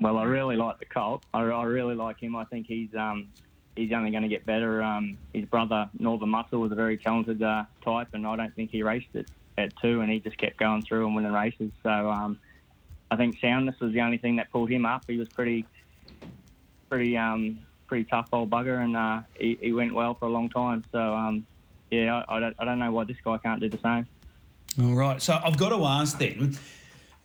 Well, 0.00 0.16
I 0.16 0.24
really 0.24 0.56
like 0.56 0.78
the 0.78 0.86
Colt. 0.86 1.24
I, 1.34 1.42
I 1.42 1.64
really 1.64 1.94
like 1.94 2.20
him. 2.20 2.34
I 2.34 2.44
think 2.44 2.66
he's 2.66 2.88
um, 2.94 3.28
he's 3.76 3.92
only 3.92 4.10
going 4.10 4.22
to 4.22 4.28
get 4.28 4.46
better. 4.46 4.82
Um, 4.82 5.18
his 5.34 5.44
brother 5.44 5.90
Northern 5.98 6.30
Muscle 6.30 6.60
was 6.60 6.72
a 6.72 6.74
very 6.74 6.96
talented 6.96 7.42
uh, 7.42 7.64
type, 7.84 8.08
and 8.14 8.26
I 8.26 8.36
don't 8.36 8.54
think 8.54 8.70
he 8.70 8.82
raced 8.82 9.14
it 9.14 9.28
at 9.58 9.72
two, 9.82 10.00
and 10.00 10.10
he 10.10 10.20
just 10.20 10.38
kept 10.38 10.56
going 10.56 10.82
through 10.82 11.06
and 11.06 11.14
winning 11.14 11.32
races. 11.32 11.70
So 11.82 11.90
um, 11.90 12.38
I 13.10 13.16
think 13.16 13.38
soundness 13.40 13.78
was 13.80 13.92
the 13.92 14.00
only 14.00 14.18
thing 14.18 14.36
that 14.36 14.50
pulled 14.50 14.70
him 14.70 14.86
up. 14.86 15.04
He 15.06 15.16
was 15.16 15.28
pretty, 15.28 15.66
pretty, 16.88 17.16
um, 17.16 17.58
pretty 17.86 18.04
tough 18.04 18.28
old 18.32 18.50
bugger, 18.50 18.82
and 18.82 18.96
uh, 18.96 19.20
he, 19.38 19.58
he 19.60 19.72
went 19.72 19.94
well 19.94 20.14
for 20.14 20.26
a 20.26 20.30
long 20.30 20.48
time. 20.48 20.84
So 20.92 20.98
um, 20.98 21.46
yeah, 21.90 22.22
I, 22.28 22.36
I, 22.36 22.40
don't, 22.40 22.56
I 22.58 22.64
don't 22.64 22.78
know 22.78 22.92
why 22.92 23.04
this 23.04 23.16
guy 23.24 23.38
can't 23.38 23.60
do 23.60 23.68
the 23.68 23.78
same. 23.78 24.06
All 24.80 24.94
right. 24.94 25.20
So 25.20 25.38
I've 25.42 25.58
got 25.58 25.70
to 25.70 25.84
ask 25.84 26.18
then, 26.18 26.56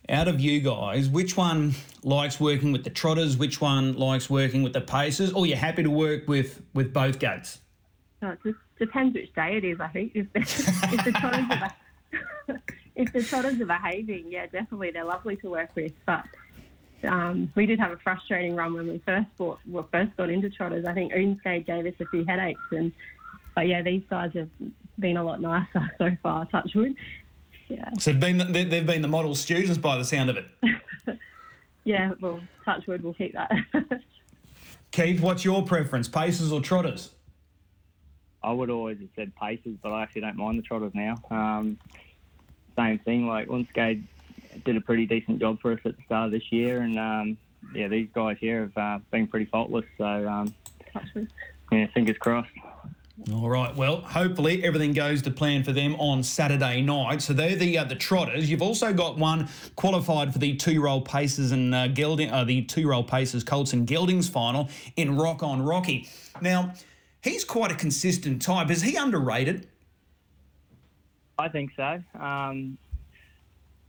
out 0.10 0.28
of 0.28 0.40
you 0.40 0.60
guys, 0.60 1.10
which 1.10 1.38
one 1.38 1.74
likes 2.04 2.40
working 2.40 2.72
with 2.72 2.84
the 2.84 2.90
trotters? 2.90 3.38
Which 3.38 3.62
one 3.62 3.96
likes 3.96 4.30
working 4.30 4.64
with 4.64 4.74
the 4.74 4.82
pacers? 4.82 5.32
Or 5.34 5.46
you're 5.46 5.58
happy 5.58 5.84
to 5.84 5.92
work 5.92 6.28
with 6.28 6.62
with 6.74 6.94
both 6.94 7.20
gates? 7.20 7.60
So 8.22 8.30
it 8.30 8.40
just 8.44 8.58
depends 8.80 9.14
which 9.14 9.34
day 9.34 9.58
it 9.58 9.64
is. 9.64 9.80
I 9.80 9.88
think 9.90 10.14
if 10.16 10.32
the, 10.34 10.40
if 10.40 11.06
the 11.06 11.12
trotters 11.12 11.46
are 11.50 11.74
if 12.96 13.12
the 13.14 13.24
trotters 13.24 13.60
are 13.60 13.66
behaving, 13.66 14.26
yeah, 14.30 14.46
definitely 14.46 14.92
they're 14.92 15.04
lovely 15.06 15.36
to 15.38 15.50
work 15.50 15.70
with. 15.76 15.94
But 16.06 16.24
um, 17.04 17.52
we 17.56 17.66
did 17.66 17.80
have 17.80 17.92
a 17.92 17.98
frustrating 17.98 18.56
run 18.56 18.74
when 18.74 18.88
we 18.88 19.02
first 19.06 19.28
bought, 19.38 19.60
well, 19.68 19.88
first 19.92 20.16
got 20.18 20.30
into 20.30 20.50
trotters. 20.50 20.86
I 20.86 20.94
think 20.94 21.14
Oonscade 21.14 21.66
gave 21.66 21.86
us 21.86 21.94
a 22.00 22.06
few 22.08 22.26
headaches, 22.26 22.62
and 22.72 22.92
but 23.54 23.68
yeah, 23.68 23.82
these 23.82 24.04
guys 24.10 24.32
have 24.36 24.50
been 25.00 25.18
a 25.18 25.24
lot 25.24 25.42
nicer 25.42 25.92
so 25.98 26.12
far. 26.24 26.46
Touch 26.46 26.74
wood. 26.76 26.96
Yeah, 27.68 27.90
So 28.00 28.12
they've 28.12 28.20
been 28.20 28.38
the, 28.38 28.46
they- 28.46 28.64
they've 28.66 28.86
been 28.86 29.02
the 29.02 29.08
model 29.08 29.34
students 29.34 29.78
by 29.78 29.98
the 29.98 30.06
sound 30.06 30.30
of 30.30 30.38
it. 30.38 31.18
yeah. 31.84 32.12
Well, 32.22 32.40
touch 32.64 32.86
wood. 32.88 33.04
We'll 33.04 33.16
keep 33.16 33.34
that. 33.34 33.52
Keith, 34.92 35.20
what's 35.20 35.44
your 35.44 35.64
preference, 35.64 36.08
paces 36.08 36.52
or 36.54 36.62
trotters? 36.62 37.12
I 38.44 38.52
would 38.54 38.70
always 38.70 39.00
have 39.00 39.10
said 39.16 39.36
paces, 39.36 39.76
but 39.82 39.92
I 39.92 40.04
actually 40.04 40.22
don't 40.22 40.38
mind 40.38 40.60
the 40.60 40.62
trotters 40.62 40.92
now. 40.94 41.16
Um, 41.32 41.80
same 42.76 43.00
thing, 43.00 43.28
like 43.28 43.48
Unskade 43.48 44.04
did 44.64 44.78
a 44.78 44.82
pretty 44.82 45.06
decent 45.06 45.40
job 45.40 45.60
for 45.62 45.74
us 45.74 45.80
at 45.86 45.98
the 45.98 46.04
start 46.04 46.28
of 46.28 46.32
this 46.32 46.52
year, 46.52 46.82
and 46.82 46.98
um, 46.98 47.38
yeah, 47.74 47.88
these 47.88 48.08
guys 48.14 48.38
here 48.40 48.62
have 48.62 48.78
uh, 48.78 49.00
been 49.12 49.28
pretty 49.28 49.46
faultless. 49.46 49.86
So 49.98 50.06
um, 50.06 50.54
yeah, 51.72 51.88
fingers 51.94 52.18
crossed. 52.18 52.50
All 53.32 53.50
right. 53.50 53.74
Well, 53.74 54.02
hopefully 54.02 54.64
everything 54.66 54.92
goes 54.92 55.22
to 55.22 55.32
plan 55.32 55.64
for 55.64 55.72
them 55.72 55.96
on 55.96 56.22
Saturday 56.22 56.82
night. 56.82 57.22
So 57.22 57.32
they're 57.32 57.56
the 57.56 57.78
uh, 57.78 57.84
the 57.86 57.96
trotters. 57.96 58.50
You've 58.50 58.62
also 58.62 58.92
got 58.92 59.18
one 59.18 59.48
qualified 59.78 60.34
for 60.34 60.40
the 60.40 60.56
two-year-old 60.56 61.06
Pacers 61.06 61.52
and 61.52 61.74
uh, 61.74 61.88
Gelding, 61.88 62.30
uh, 62.30 62.44
the 62.44 62.64
two-year-old 62.64 63.08
Pacers 63.08 63.44
Colts 63.44 63.72
and 63.72 63.88
Geldings 63.88 64.28
final 64.30 64.70
in 64.98 65.16
Rock 65.16 65.44
on 65.44 65.62
Rocky. 65.62 66.10
Now, 66.42 66.74
he's 67.22 67.46
quite 67.46 67.72
a 67.72 67.76
consistent 67.76 68.42
type. 68.42 68.70
Is 68.70 68.82
he 68.82 68.98
underrated? 68.98 69.68
I 71.38 71.50
think 71.50 71.72
so. 71.76 72.02
Um, 72.20 72.78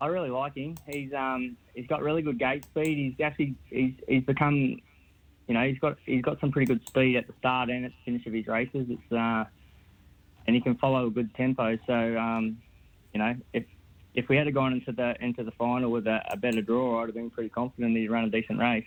I 0.00 0.06
really 0.06 0.30
like 0.30 0.54
him. 0.54 0.76
He's 0.88 1.12
um, 1.14 1.56
he's 1.74 1.86
got 1.86 2.02
really 2.02 2.22
good 2.22 2.38
gate 2.38 2.64
speed. 2.64 2.98
He's 2.98 3.24
actually 3.24 3.54
he's, 3.70 3.94
he's 4.06 4.24
become, 4.24 4.54
you 5.48 5.54
know, 5.54 5.62
he's 5.62 5.78
got 5.78 5.96
he's 6.04 6.22
got 6.22 6.40
some 6.40 6.52
pretty 6.52 6.66
good 6.66 6.86
speed 6.86 7.16
at 7.16 7.26
the 7.26 7.32
start 7.38 7.70
and 7.70 7.84
at 7.84 7.92
the 7.92 7.96
finish 8.04 8.26
of 8.26 8.32
his 8.32 8.46
races. 8.46 8.86
It's 8.90 9.12
uh, 9.12 9.44
and 10.46 10.54
he 10.54 10.60
can 10.60 10.76
follow 10.76 11.06
a 11.06 11.10
good 11.10 11.34
tempo. 11.34 11.78
So 11.86 12.18
um, 12.18 12.58
you 13.14 13.20
know, 13.20 13.34
if 13.52 13.64
if 14.14 14.28
we 14.28 14.36
had 14.36 14.52
gone 14.52 14.74
into 14.74 14.92
the 14.92 15.14
into 15.24 15.44
the 15.44 15.52
final 15.52 15.90
with 15.90 16.06
a, 16.06 16.22
a 16.30 16.36
better 16.36 16.62
draw, 16.62 17.00
I'd 17.00 17.06
have 17.06 17.14
been 17.14 17.30
pretty 17.30 17.50
confident 17.50 17.96
he'd 17.96 18.10
run 18.10 18.24
a 18.24 18.30
decent 18.30 18.58
race. 18.58 18.86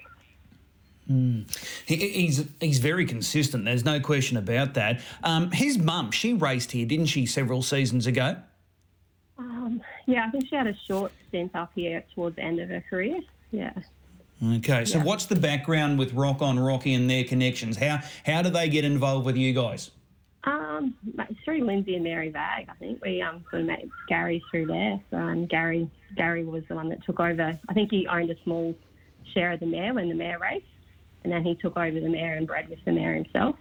He, 1.87 1.95
he's 1.95 2.45
he's 2.59 2.77
very 2.77 3.05
consistent. 3.05 3.65
There's 3.65 3.83
no 3.83 3.99
question 3.99 4.37
about 4.37 4.75
that. 4.75 5.01
Um, 5.23 5.49
his 5.49 5.79
mum, 5.79 6.11
she 6.11 6.33
raced 6.33 6.71
here, 6.71 6.85
didn't 6.85 7.07
she, 7.07 7.25
several 7.25 7.63
seasons 7.63 8.05
ago? 8.05 8.37
Um, 9.39 9.81
yeah, 10.05 10.25
I 10.27 10.31
think 10.31 10.47
she 10.49 10.55
had 10.55 10.67
a 10.67 10.75
short 10.87 11.11
stint 11.29 11.55
up 11.55 11.71
here 11.73 12.03
towards 12.13 12.35
the 12.35 12.41
end 12.41 12.59
of 12.59 12.69
her 12.69 12.83
career. 12.89 13.19
Yeah. 13.51 13.71
Okay, 14.43 14.85
so 14.85 14.97
Yeah. 14.97 15.05
what's 15.05 15.25
the 15.25 15.35
background 15.35 15.97
with 15.97 16.13
Rock 16.13 16.41
on 16.41 16.59
Rocky 16.59 16.93
and 16.93 17.09
their 17.09 17.23
connections? 17.23 17.77
How 17.77 17.99
how 18.25 18.41
do 18.41 18.49
they 18.49 18.69
get 18.69 18.83
involved 18.85 19.25
with 19.25 19.37
you 19.37 19.53
guys? 19.53 19.91
Um, 20.45 20.95
through 21.43 21.65
Lindsay 21.65 21.95
and 21.95 22.03
Mary 22.03 22.29
Vag, 22.29 22.67
I 22.69 22.73
think. 22.73 23.03
We 23.03 23.21
um 23.21 23.43
sort 23.49 23.61
of 23.61 23.67
met 23.67 23.83
Gary 24.07 24.43
through 24.51 24.67
there. 24.67 24.99
So 25.09 25.17
um, 25.17 25.45
Gary 25.45 25.89
Gary 26.15 26.43
was 26.43 26.63
the 26.67 26.75
one 26.75 26.89
that 26.89 27.03
took 27.05 27.19
over. 27.19 27.57
I 27.67 27.73
think 27.73 27.91
he 27.91 28.07
owned 28.07 28.29
a 28.29 28.41
small 28.43 28.75
share 29.33 29.51
of 29.51 29.59
the 29.61 29.65
mare 29.65 29.93
when 29.93 30.09
the 30.09 30.15
mare 30.15 30.39
raced, 30.39 30.65
and 31.23 31.31
then 31.31 31.43
he 31.43 31.55
took 31.55 31.77
over 31.77 31.99
the 31.99 32.09
mare 32.09 32.35
and 32.35 32.45
bred 32.47 32.69
with 32.69 32.83
the 32.85 32.91
mare 32.91 33.13
himself. 33.15 33.55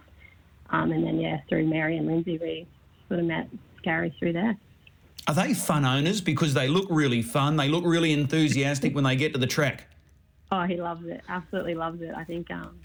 Um, 0.71 0.91
and 0.91 1.05
then 1.05 1.19
yeah, 1.19 1.39
through 1.49 1.67
Mary 1.67 1.97
and 1.97 2.07
Lindsay, 2.07 2.37
we 2.37 2.67
sort 3.07 3.19
of 3.19 3.25
met 3.25 3.49
Gary 3.83 4.13
through 4.19 4.33
there. 4.33 4.57
Are 5.27 5.33
they 5.33 5.53
fun 5.53 5.85
owners 5.85 6.21
because 6.21 6.53
they 6.53 6.67
look 6.67 6.87
really 6.89 7.21
fun? 7.21 7.55
They 7.55 7.69
look 7.69 7.83
really 7.85 8.13
enthusiastic 8.13 8.95
when 8.95 9.03
they 9.03 9.15
get 9.15 9.33
to 9.33 9.39
the 9.39 9.47
track. 9.47 9.85
Oh, 10.51 10.63
he 10.63 10.77
loves 10.77 11.05
it. 11.05 11.21
Absolutely 11.29 11.75
loves 11.75 12.01
it. 12.01 12.11
I 12.15 12.23
think 12.23 12.49
um, 12.49 12.79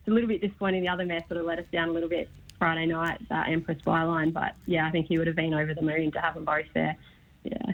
it's 0.00 0.08
a 0.08 0.10
little 0.10 0.28
bit 0.28 0.42
disappointing. 0.42 0.82
The 0.82 0.88
other 0.88 1.06
mare 1.06 1.24
sort 1.28 1.40
of 1.40 1.46
let 1.46 1.58
us 1.58 1.64
down 1.72 1.88
a 1.88 1.92
little 1.92 2.08
bit 2.08 2.28
Friday 2.58 2.86
night, 2.86 3.18
uh, 3.30 3.44
Empress 3.46 3.78
Byline. 3.86 4.32
But 4.32 4.54
yeah, 4.66 4.86
I 4.86 4.90
think 4.90 5.06
he 5.06 5.16
would 5.16 5.26
have 5.26 5.36
been 5.36 5.54
over 5.54 5.72
the 5.72 5.82
moon 5.82 6.12
to 6.12 6.20
have 6.20 6.34
them 6.34 6.44
both 6.44 6.66
there. 6.74 6.96
Yeah, 7.44 7.72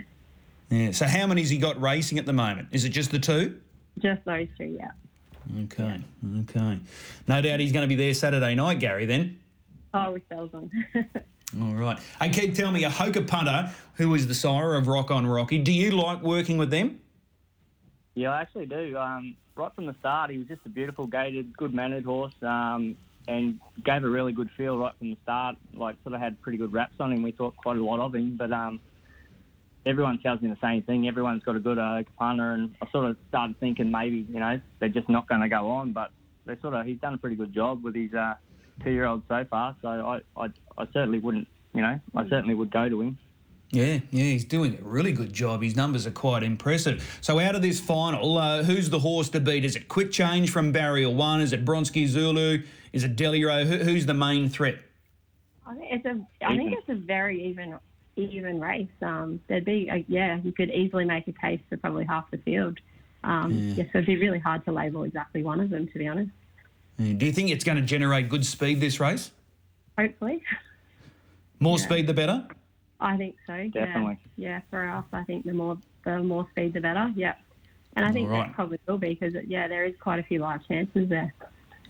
Yeah. 0.70 0.90
So 0.92 1.06
how 1.06 1.26
many's 1.26 1.48
he 1.50 1.58
got 1.58 1.80
racing 1.80 2.18
at 2.18 2.26
the 2.26 2.32
moment? 2.32 2.68
Is 2.70 2.84
it 2.84 2.90
just 2.90 3.10
the 3.10 3.18
two? 3.18 3.58
just 3.98 4.24
those 4.24 4.48
two. 4.56 4.76
Yeah. 4.78 4.90
Okay. 5.64 6.00
Okay. 6.40 6.78
No 7.26 7.42
doubt 7.42 7.58
he's 7.60 7.72
going 7.72 7.82
to 7.82 7.88
be 7.88 7.96
there 7.96 8.14
Saturday 8.14 8.54
night, 8.54 8.78
Gary. 8.78 9.06
Then. 9.06 9.38
Oh, 9.92 10.12
with 10.12 10.28
bells 10.28 10.50
on. 10.54 10.70
All 11.60 11.74
right. 11.74 11.98
Hey, 12.20 12.30
Keith, 12.30 12.56
tell 12.56 12.72
me, 12.72 12.84
a 12.84 12.88
Hoka 12.88 13.26
punter 13.26 13.70
who 13.96 14.14
is 14.14 14.26
the 14.26 14.34
sire 14.34 14.74
of 14.74 14.88
Rock 14.88 15.10
on 15.10 15.26
Rocky. 15.26 15.58
Do 15.58 15.72
you 15.72 15.90
like 15.90 16.22
working 16.22 16.56
with 16.56 16.70
them? 16.70 17.00
Yeah, 18.14 18.30
I 18.30 18.40
actually 18.40 18.66
do. 18.66 18.96
Um, 18.96 19.36
right 19.54 19.74
from 19.74 19.86
the 19.86 19.94
start, 20.00 20.30
he 20.30 20.38
was 20.38 20.46
just 20.46 20.62
a 20.64 20.70
beautiful, 20.70 21.06
gated, 21.06 21.54
good 21.56 21.74
mannered 21.74 22.04
horse, 22.04 22.32
um, 22.42 22.96
and 23.28 23.60
gave 23.84 24.02
a 24.02 24.08
really 24.08 24.32
good 24.32 24.48
feel 24.56 24.78
right 24.78 24.94
from 24.98 25.10
the 25.10 25.18
start. 25.22 25.56
Like, 25.74 25.96
sort 26.02 26.14
of 26.14 26.20
had 26.20 26.40
pretty 26.40 26.56
good 26.56 26.72
raps 26.72 26.94
on 27.00 27.12
him. 27.12 27.22
We 27.22 27.32
thought 27.32 27.54
quite 27.56 27.76
a 27.76 27.84
lot 27.84 28.00
of 28.00 28.14
him, 28.14 28.36
but 28.38 28.50
um, 28.50 28.80
everyone 29.84 30.18
tells 30.20 30.40
me 30.40 30.48
the 30.48 30.58
same 30.62 30.82
thing. 30.82 31.06
Everyone's 31.06 31.42
got 31.42 31.56
a 31.56 31.60
good 31.60 31.78
uh, 31.78 32.02
and 32.20 32.74
I 32.80 32.90
sort 32.90 33.10
of 33.10 33.16
started 33.28 33.58
thinking 33.60 33.90
maybe 33.90 34.26
you 34.28 34.40
know 34.40 34.60
they're 34.78 34.88
just 34.88 35.08
not 35.08 35.28
going 35.28 35.40
to 35.40 35.48
go 35.48 35.70
on, 35.70 35.92
but 35.92 36.10
they 36.46 36.56
sort 36.60 36.74
of 36.74 36.86
he's 36.86 36.98
done 36.98 37.14
a 37.14 37.18
pretty 37.18 37.36
good 37.36 37.52
job 37.52 37.84
with 37.84 37.94
his 37.94 38.12
uh, 38.14 38.34
two-year-old 38.82 39.22
so 39.28 39.44
far. 39.48 39.76
So 39.82 39.88
I, 39.88 40.20
I, 40.36 40.48
I 40.78 40.86
certainly 40.92 41.18
wouldn't, 41.18 41.48
you 41.74 41.82
know, 41.82 41.98
I 42.14 42.28
certainly 42.28 42.54
would 42.54 42.70
go 42.70 42.88
to 42.88 43.00
him. 43.00 43.18
Yeah, 43.70 44.00
yeah, 44.10 44.24
he's 44.24 44.44
doing 44.44 44.78
a 44.78 44.84
really 44.84 45.12
good 45.12 45.32
job. 45.32 45.62
His 45.62 45.76
numbers 45.76 46.06
are 46.06 46.10
quite 46.10 46.42
impressive. 46.42 47.18
So, 47.22 47.38
out 47.40 47.54
of 47.54 47.62
this 47.62 47.80
final, 47.80 48.36
uh, 48.36 48.62
who's 48.62 48.90
the 48.90 48.98
horse 48.98 49.30
to 49.30 49.40
beat? 49.40 49.64
Is 49.64 49.76
it 49.76 49.88
Quick 49.88 50.12
Change 50.12 50.50
from 50.50 50.72
Barrier 50.72 51.08
One? 51.08 51.40
Is 51.40 51.54
it 51.54 51.64
Bronski 51.64 52.06
Zulu? 52.06 52.62
Is 52.92 53.02
it 53.02 53.16
Deliro? 53.16 53.64
Who, 53.64 53.78
who's 53.78 54.04
the 54.04 54.12
main 54.12 54.50
threat? 54.50 54.76
I 55.66 55.74
think 55.74 55.88
it's 55.90 56.04
a. 56.04 56.46
I 56.46 56.54
think 56.54 56.74
it's 56.74 56.88
a 56.90 56.96
very 56.96 57.42
even 57.46 57.78
even 58.16 58.60
race. 58.60 58.88
Um, 59.00 59.40
there'd 59.48 59.64
be 59.64 59.88
a, 59.88 60.04
yeah, 60.06 60.38
you 60.42 60.52
could 60.52 60.70
easily 60.70 61.06
make 61.06 61.26
a 61.28 61.32
case 61.32 61.60
for 61.70 61.78
probably 61.78 62.04
half 62.04 62.30
the 62.30 62.36
field. 62.38 62.78
Um, 63.24 63.52
yeah. 63.52 63.84
so 63.84 63.98
it'd 63.98 64.06
be 64.06 64.16
really 64.16 64.38
hard 64.38 64.64
to 64.66 64.72
label 64.72 65.04
exactly 65.04 65.42
one 65.42 65.60
of 65.60 65.70
them, 65.70 65.88
to 65.88 65.98
be 65.98 66.08
honest. 66.08 66.30
Yeah, 66.98 67.14
Do 67.14 67.26
you 67.26 67.32
think 67.32 67.50
it's 67.50 67.64
going 67.64 67.76
to 67.76 67.82
generate 67.82 68.28
good 68.28 68.44
speed 68.44 68.80
this 68.80 69.00
race? 69.00 69.30
Hopefully, 69.98 70.42
More 71.60 71.78
speed, 71.78 72.06
the 72.06 72.14
better. 72.14 72.46
I 73.00 73.16
think 73.16 73.36
so. 73.46 73.68
Definitely. 73.72 74.18
Yeah, 74.36 74.48
yeah. 74.48 74.60
For 74.70 74.88
us, 74.88 75.04
I 75.12 75.22
think 75.24 75.44
the 75.44 75.52
more 75.52 75.76
the 76.04 76.22
more 76.22 76.46
speed, 76.50 76.72
the 76.72 76.80
better. 76.80 77.12
Yep. 77.14 77.38
And 77.96 78.06
I 78.06 78.12
think 78.12 78.30
All 78.30 78.36
right. 78.38 78.46
that 78.48 78.54
probably 78.54 78.78
will 78.86 78.96
be 78.98 79.10
because 79.14 79.34
yeah, 79.46 79.68
there 79.68 79.84
is 79.84 79.94
quite 80.00 80.18
a 80.18 80.22
few 80.22 80.38
live 80.38 80.66
chances 80.66 81.08
there. 81.08 81.34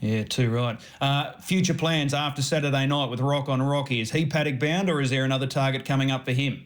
Yeah, 0.01 0.25
too 0.25 0.51
right. 0.51 0.81
Uh, 1.01 1.33
future 1.41 1.75
plans 1.75 2.13
after 2.13 2.43
Saturday 2.43 2.87
night 2.87 3.09
with 3.09 3.21
Rock 3.21 3.49
on 3.49 3.63
Rocky. 3.63 4.01
Is 4.01 4.11
he 4.11 4.27
paddock 4.27 4.59
bound 4.59 4.91
or 4.91 5.01
is 5.01 5.11
there 5.11 5.25
another 5.25 5.47
target 5.47 5.85
coming 5.85 6.11
up 6.11 6.25
for 6.25 6.33
him? 6.33 6.65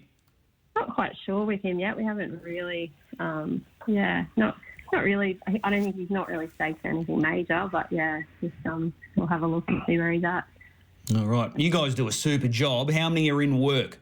Not 0.74 0.94
quite 0.94 1.14
sure 1.26 1.44
with 1.44 1.60
him 1.60 1.78
yet. 1.78 1.96
We 1.96 2.04
haven't 2.04 2.42
really. 2.42 2.92
Um, 3.18 3.64
yeah, 3.86 4.24
not 4.36 4.56
not 4.92 5.04
really. 5.04 5.38
I 5.46 5.70
don't 5.70 5.82
think 5.82 5.96
he's 5.96 6.10
not 6.10 6.28
really 6.28 6.50
staked 6.54 6.82
for 6.82 6.88
anything 6.88 7.20
major, 7.20 7.68
but 7.70 7.90
yeah, 7.90 8.22
just 8.40 8.54
um, 8.66 8.92
we'll 9.16 9.26
have 9.26 9.42
a 9.42 9.46
look 9.46 9.64
and 9.68 9.82
see 9.86 9.98
where 9.98 10.12
he's 10.12 10.24
at. 10.24 10.44
All 11.16 11.26
right. 11.26 11.52
You 11.56 11.70
guys 11.70 11.94
do 11.94 12.08
a 12.08 12.12
super 12.12 12.48
job. 12.48 12.90
How 12.90 13.08
many 13.08 13.30
are 13.30 13.40
in 13.42 13.58
work? 13.58 13.98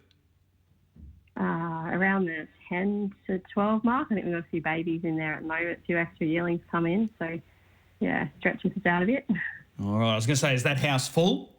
around 1.95 2.27
the 2.27 2.47
10 2.69 3.15
to 3.27 3.41
12 3.53 3.85
mark. 3.85 4.09
I 4.11 4.15
think 4.15 4.27
we've 4.27 4.35
got 4.35 4.41
a 4.41 4.51
few 4.51 4.63
babies 4.63 5.03
in 5.05 5.17
there 5.17 5.35
at 5.35 5.43
the 5.43 5.49
moment, 5.49 5.79
a 5.83 5.87
few 5.87 5.99
extra 5.99 6.27
yearlings 6.27 6.61
come 6.71 6.87
in. 6.87 7.09
So, 7.19 7.41
yeah, 8.01 8.29
stretches 8.39 8.73
us 8.73 8.87
out 8.87 9.03
a 9.03 9.07
bit. 9.07 9.27
All 9.83 9.99
right. 9.99 10.13
I 10.13 10.15
was 10.17 10.27
going 10.27 10.35
to 10.35 10.41
say, 10.41 10.55
is 10.55 10.63
that 10.65 10.79
house 10.79 11.09
full? 11.09 11.54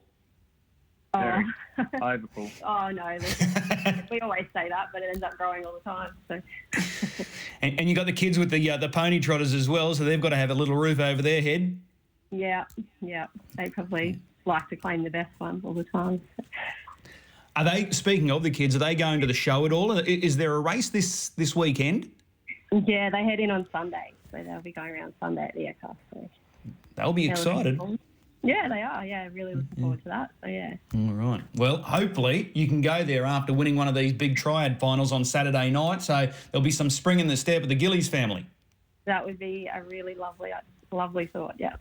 Oh, 1.16 1.96
overfull. 2.02 2.52
oh 2.64 2.90
no, 2.90 3.18
we 4.12 4.20
always 4.22 4.46
say 4.54 4.70
that, 4.70 4.88
but 4.94 5.02
it 5.02 5.10
ends 5.10 5.24
up 5.24 5.38
growing 5.38 5.66
all 5.66 5.74
the 5.74 5.80
time. 5.90 6.12
So, 6.28 6.42
And, 7.62 7.80
and 7.80 7.90
you 7.90 7.96
got 7.96 8.06
the 8.06 8.14
kids 8.14 8.38
with 8.38 8.50
the 8.50 8.70
uh, 8.72 8.78
the 8.78 8.90
pony 8.90 9.20
trotters 9.20 9.54
as 9.54 9.70
well, 9.70 9.94
so 9.96 10.04
they've 10.04 10.22
got 10.22 10.30
to 10.30 10.36
have 10.36 10.52
a 10.52 10.54
little 10.54 10.76
roof 10.76 11.00
over 11.00 11.22
their 11.22 11.42
head. 11.42 11.80
yeah, 12.32 12.66
yeah, 13.02 13.28
they 13.56 13.70
probably 13.70 14.20
like 14.46 14.68
to 14.70 14.76
claim 14.76 15.04
the 15.04 15.10
best 15.10 15.32
one 15.40 15.62
all 15.64 15.74
the 15.74 15.84
time. 15.86 16.22
Are 17.56 17.64
they? 17.64 17.90
Speaking 17.92 18.32
of 18.32 18.44
the 18.44 18.52
kids, 18.52 18.76
are 18.76 18.80
they 18.80 18.96
going 18.96 19.22
to 19.22 19.28
the 19.28 19.34
show 19.34 19.66
at 19.66 19.72
all? 19.72 19.92
Is 19.98 20.36
there 20.38 20.54
a 20.56 20.60
race 20.60 20.90
this 20.90 21.30
this 21.30 21.56
weekend? 21.56 22.12
Yeah, 22.72 23.10
they 23.10 23.24
head 23.24 23.40
in 23.40 23.50
on 23.52 23.66
Sunday, 23.72 24.12
so 24.32 24.44
they'll 24.44 24.62
be 24.62 24.74
going 24.74 24.92
around 24.92 25.14
Sunday 25.22 25.46
at 25.46 25.56
the 25.56 25.62
Ekka. 25.62 25.96
So 26.14 26.30
They'll 26.96 27.14
be 27.14 27.28
they're 27.28 27.36
looking 27.36 27.52
excited. 27.52 28.00
Yeah, 28.46 28.68
they 28.70 28.82
are. 28.82 29.06
Yeah, 29.06 29.28
really 29.34 29.56
looking 29.56 29.78
forward 29.82 30.04
to 30.04 30.10
that. 30.10 30.32
So 30.44 30.50
yeah, 30.50 30.76
All 30.94 31.14
right. 31.14 31.42
Well, 31.56 31.78
hopefully 31.78 32.52
you 32.54 32.68
can 32.68 32.82
go 32.82 33.04
there 33.04 33.26
after 33.26 33.54
winning 33.54 33.76
one 33.76 33.88
of 33.88 33.96
these 33.96 34.14
big 34.14 34.38
triad 34.38 34.80
finals 34.80 35.12
on 35.12 35.26
Saturday 35.26 35.70
night. 35.72 36.02
So 36.02 36.30
there'll 36.52 36.64
be 36.64 36.72
some 36.72 36.90
spring 36.90 37.20
in 37.20 37.28
the 37.28 37.38
step 37.38 37.64
of 37.64 37.70
the 37.70 37.76
Gillies 37.76 38.08
family. 38.08 38.46
that 39.06 39.26
would 39.26 39.40
be 39.40 39.70
a 39.74 39.84
really 39.84 40.16
lovely, 40.16 40.52
lovely 40.92 41.26
thought. 41.28 41.56
Yeah. 41.58 41.76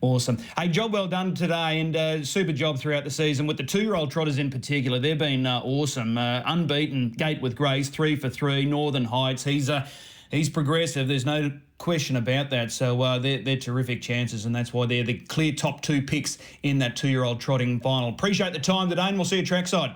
Awesome. 0.00 0.36
Hey, 0.58 0.66
job 0.66 0.92
well 0.92 1.06
done 1.06 1.32
today 1.32 1.78
and 1.80 1.94
uh, 1.94 2.24
super 2.24 2.52
job 2.52 2.76
throughout 2.78 3.04
the 3.04 3.10
season 3.10 3.46
with 3.46 3.56
the 3.56 3.62
two 3.62 3.82
year 3.82 3.94
old 3.94 4.10
trotters 4.10 4.38
in 4.38 4.50
particular. 4.50 4.98
They've 4.98 5.16
been 5.16 5.46
uh, 5.46 5.60
awesome. 5.62 6.18
Uh, 6.18 6.42
unbeaten, 6.44 7.10
Gate 7.10 7.40
with 7.40 7.54
Grace, 7.54 7.88
three 7.88 8.16
for 8.16 8.28
three, 8.28 8.64
Northern 8.64 9.04
Heights. 9.04 9.44
He's 9.44 9.70
uh, 9.70 9.86
he's 10.32 10.50
progressive. 10.50 11.06
There's 11.06 11.26
no 11.26 11.52
question 11.78 12.16
about 12.16 12.50
that. 12.50 12.72
So 12.72 13.00
uh, 13.00 13.18
they're, 13.18 13.42
they're 13.42 13.56
terrific 13.56 14.02
chances, 14.02 14.46
and 14.46 14.54
that's 14.54 14.72
why 14.72 14.86
they're 14.86 15.04
the 15.04 15.18
clear 15.18 15.52
top 15.52 15.82
two 15.82 16.02
picks 16.02 16.38
in 16.64 16.78
that 16.78 16.96
two 16.96 17.08
year 17.08 17.22
old 17.22 17.40
trotting 17.40 17.78
final. 17.78 18.08
Appreciate 18.08 18.52
the 18.52 18.58
time 18.58 18.88
today, 18.88 19.02
and 19.02 19.16
we'll 19.16 19.24
see 19.24 19.36
you 19.36 19.46
trackside. 19.46 19.94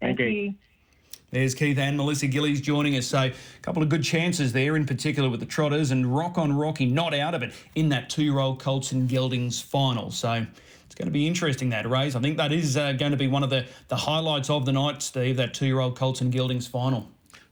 Thank, 0.00 0.18
Thank 0.18 0.20
you. 0.20 0.26
you. 0.26 0.54
There's 1.30 1.54
Keith 1.54 1.76
and 1.76 1.96
Melissa 1.96 2.26
Gillies 2.26 2.62
joining 2.62 2.96
us. 2.96 3.06
So, 3.06 3.18
a 3.18 3.32
couple 3.60 3.82
of 3.82 3.90
good 3.90 4.02
chances 4.02 4.52
there, 4.52 4.76
in 4.76 4.86
particular 4.86 5.28
with 5.28 5.40
the 5.40 5.46
Trotters, 5.46 5.90
and 5.90 6.06
Rock 6.06 6.38
on 6.38 6.56
Rocky 6.56 6.86
not 6.86 7.12
out 7.12 7.34
of 7.34 7.42
it 7.42 7.52
in 7.74 7.90
that 7.90 8.08
two 8.08 8.24
year 8.24 8.38
old 8.38 8.60
Colts 8.60 8.92
and 8.92 9.08
Geldings 9.08 9.60
final. 9.60 10.10
So, 10.10 10.46
it's 10.86 10.94
going 10.94 11.06
to 11.06 11.12
be 11.12 11.26
interesting 11.26 11.68
that 11.70 11.88
race. 11.88 12.14
I 12.14 12.20
think 12.20 12.38
that 12.38 12.50
is 12.50 12.78
uh, 12.78 12.92
going 12.92 13.10
to 13.10 13.18
be 13.18 13.28
one 13.28 13.42
of 13.42 13.50
the, 13.50 13.66
the 13.88 13.96
highlights 13.96 14.48
of 14.48 14.64
the 14.64 14.72
night, 14.72 15.02
Steve, 15.02 15.36
that 15.36 15.52
two 15.52 15.66
year 15.66 15.80
old 15.80 15.96
Colts 15.96 16.22
and 16.22 16.32
Geldings 16.32 16.66
final. 16.66 17.06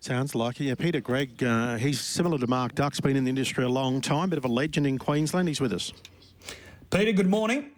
Sounds 0.06 0.36
like 0.36 0.60
it. 0.60 0.66
Yeah, 0.66 0.76
Peter 0.76 1.00
Greig, 1.00 1.42
uh, 1.42 1.78
he's 1.78 2.00
similar 2.00 2.38
to 2.38 2.46
Mark 2.46 2.76
Dux's 2.76 3.00
been 3.00 3.16
in 3.16 3.24
the 3.24 3.28
industry 3.28 3.64
a 3.64 3.68
long 3.68 4.00
time, 4.00 4.30
bit 4.30 4.38
of 4.38 4.44
a 4.44 4.48
legend 4.48 4.86
in 4.86 4.98
Queensland. 4.98 5.48
He's 5.48 5.60
with 5.60 5.72
us. 5.72 5.92
Peter, 6.92 7.10
good 7.10 7.26
morning. 7.26 7.72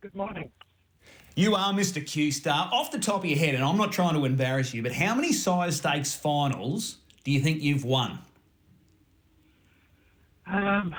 Good 0.00 0.14
morning. 0.14 0.52
You 1.34 1.56
are 1.56 1.72
Mr. 1.72 2.06
Q 2.06 2.30
Star. 2.30 2.70
Off 2.72 2.92
the 2.92 3.00
top 3.00 3.16
of 3.16 3.24
your 3.24 3.36
head, 3.36 3.56
and 3.56 3.64
I'm 3.64 3.76
not 3.76 3.90
trying 3.90 4.14
to 4.14 4.24
embarrass 4.24 4.72
you, 4.72 4.80
but 4.80 4.92
how 4.92 5.12
many 5.16 5.32
sires 5.32 5.78
stakes 5.78 6.14
finals 6.14 6.98
do 7.24 7.32
you 7.32 7.40
think 7.40 7.62
you've 7.62 7.84
won? 7.84 8.20
Um, 10.46 10.94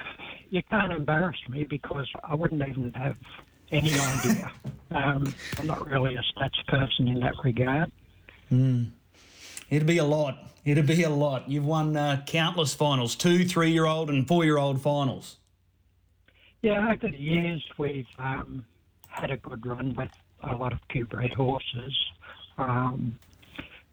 you 0.50 0.62
can't 0.70 0.92
embarrass 0.92 1.38
me 1.48 1.64
because 1.64 2.12
I 2.26 2.36
wouldn't 2.36 2.62
even 2.62 2.92
have 2.92 3.16
any 3.72 3.98
idea. 3.98 4.52
um, 4.92 5.34
I'm 5.60 5.68
not 5.68 5.90
really 5.90 6.16
a 6.16 6.24
stats 6.38 6.68
person 6.68 7.08
in 7.08 7.22
that 7.22 7.36
regard. 7.42 7.90
It'd 9.74 9.88
be 9.88 9.98
a 9.98 10.06
lot. 10.06 10.38
It'd 10.66 10.86
be 10.86 11.02
a 11.02 11.10
lot. 11.10 11.50
You've 11.50 11.66
won 11.66 11.98
uh, 11.98 12.22
countless 12.28 12.76
finals 12.76 13.16
two, 13.16 13.44
three 13.44 13.72
year 13.72 13.88
old, 13.88 14.12
and 14.12 14.28
four 14.28 14.46
year 14.46 14.60
old 14.60 14.80
finals. 14.80 15.38
Yeah, 16.62 16.92
over 16.92 17.08
the 17.08 17.18
years 17.18 17.64
we've 17.80 18.06
um, 18.20 18.64
had 19.08 19.32
a 19.32 19.38
good 19.38 19.66
run 19.66 19.96
with 19.96 20.12
a 20.44 20.56
lot 20.56 20.74
of 20.74 20.80
purebred 20.90 21.34
horses. 21.34 21.98
Um, 22.60 23.18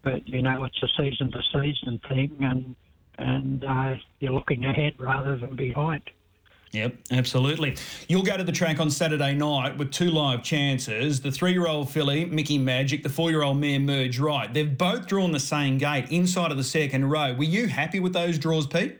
but 0.03 0.27
you 0.27 0.43
know, 0.43 0.65
it's 0.65 0.83
a 0.83 0.87
season 1.01 1.31
to 1.31 1.41
season 1.51 1.99
thing, 2.07 2.37
and 2.41 2.75
and 3.17 3.63
uh, 3.63 3.95
you're 4.19 4.33
looking 4.33 4.63
ahead 4.65 4.93
rather 4.99 5.35
than 5.35 5.55
behind. 5.55 6.03
Yep, 6.73 6.95
absolutely. 7.11 7.75
You'll 8.07 8.23
go 8.23 8.37
to 8.37 8.45
the 8.45 8.51
track 8.51 8.79
on 8.79 8.89
Saturday 8.89 9.33
night 9.33 9.77
with 9.77 9.91
two 9.91 10.09
live 10.09 10.41
chances. 10.41 11.19
The 11.19 11.31
three-year-old 11.31 11.89
filly, 11.89 12.25
Mickey 12.25 12.57
Magic, 12.57 13.03
the 13.03 13.09
four-year-old 13.09 13.57
mare, 13.57 13.79
Merge 13.79 14.19
Right. 14.19 14.53
They've 14.53 14.77
both 14.77 15.05
drawn 15.05 15.33
the 15.33 15.39
same 15.39 15.77
gate 15.77 16.09
inside 16.11 16.49
of 16.49 16.57
the 16.57 16.63
second 16.63 17.09
row. 17.09 17.33
Were 17.33 17.43
you 17.43 17.67
happy 17.67 17.99
with 17.99 18.13
those 18.13 18.37
draws, 18.37 18.67
Pete? 18.67 18.97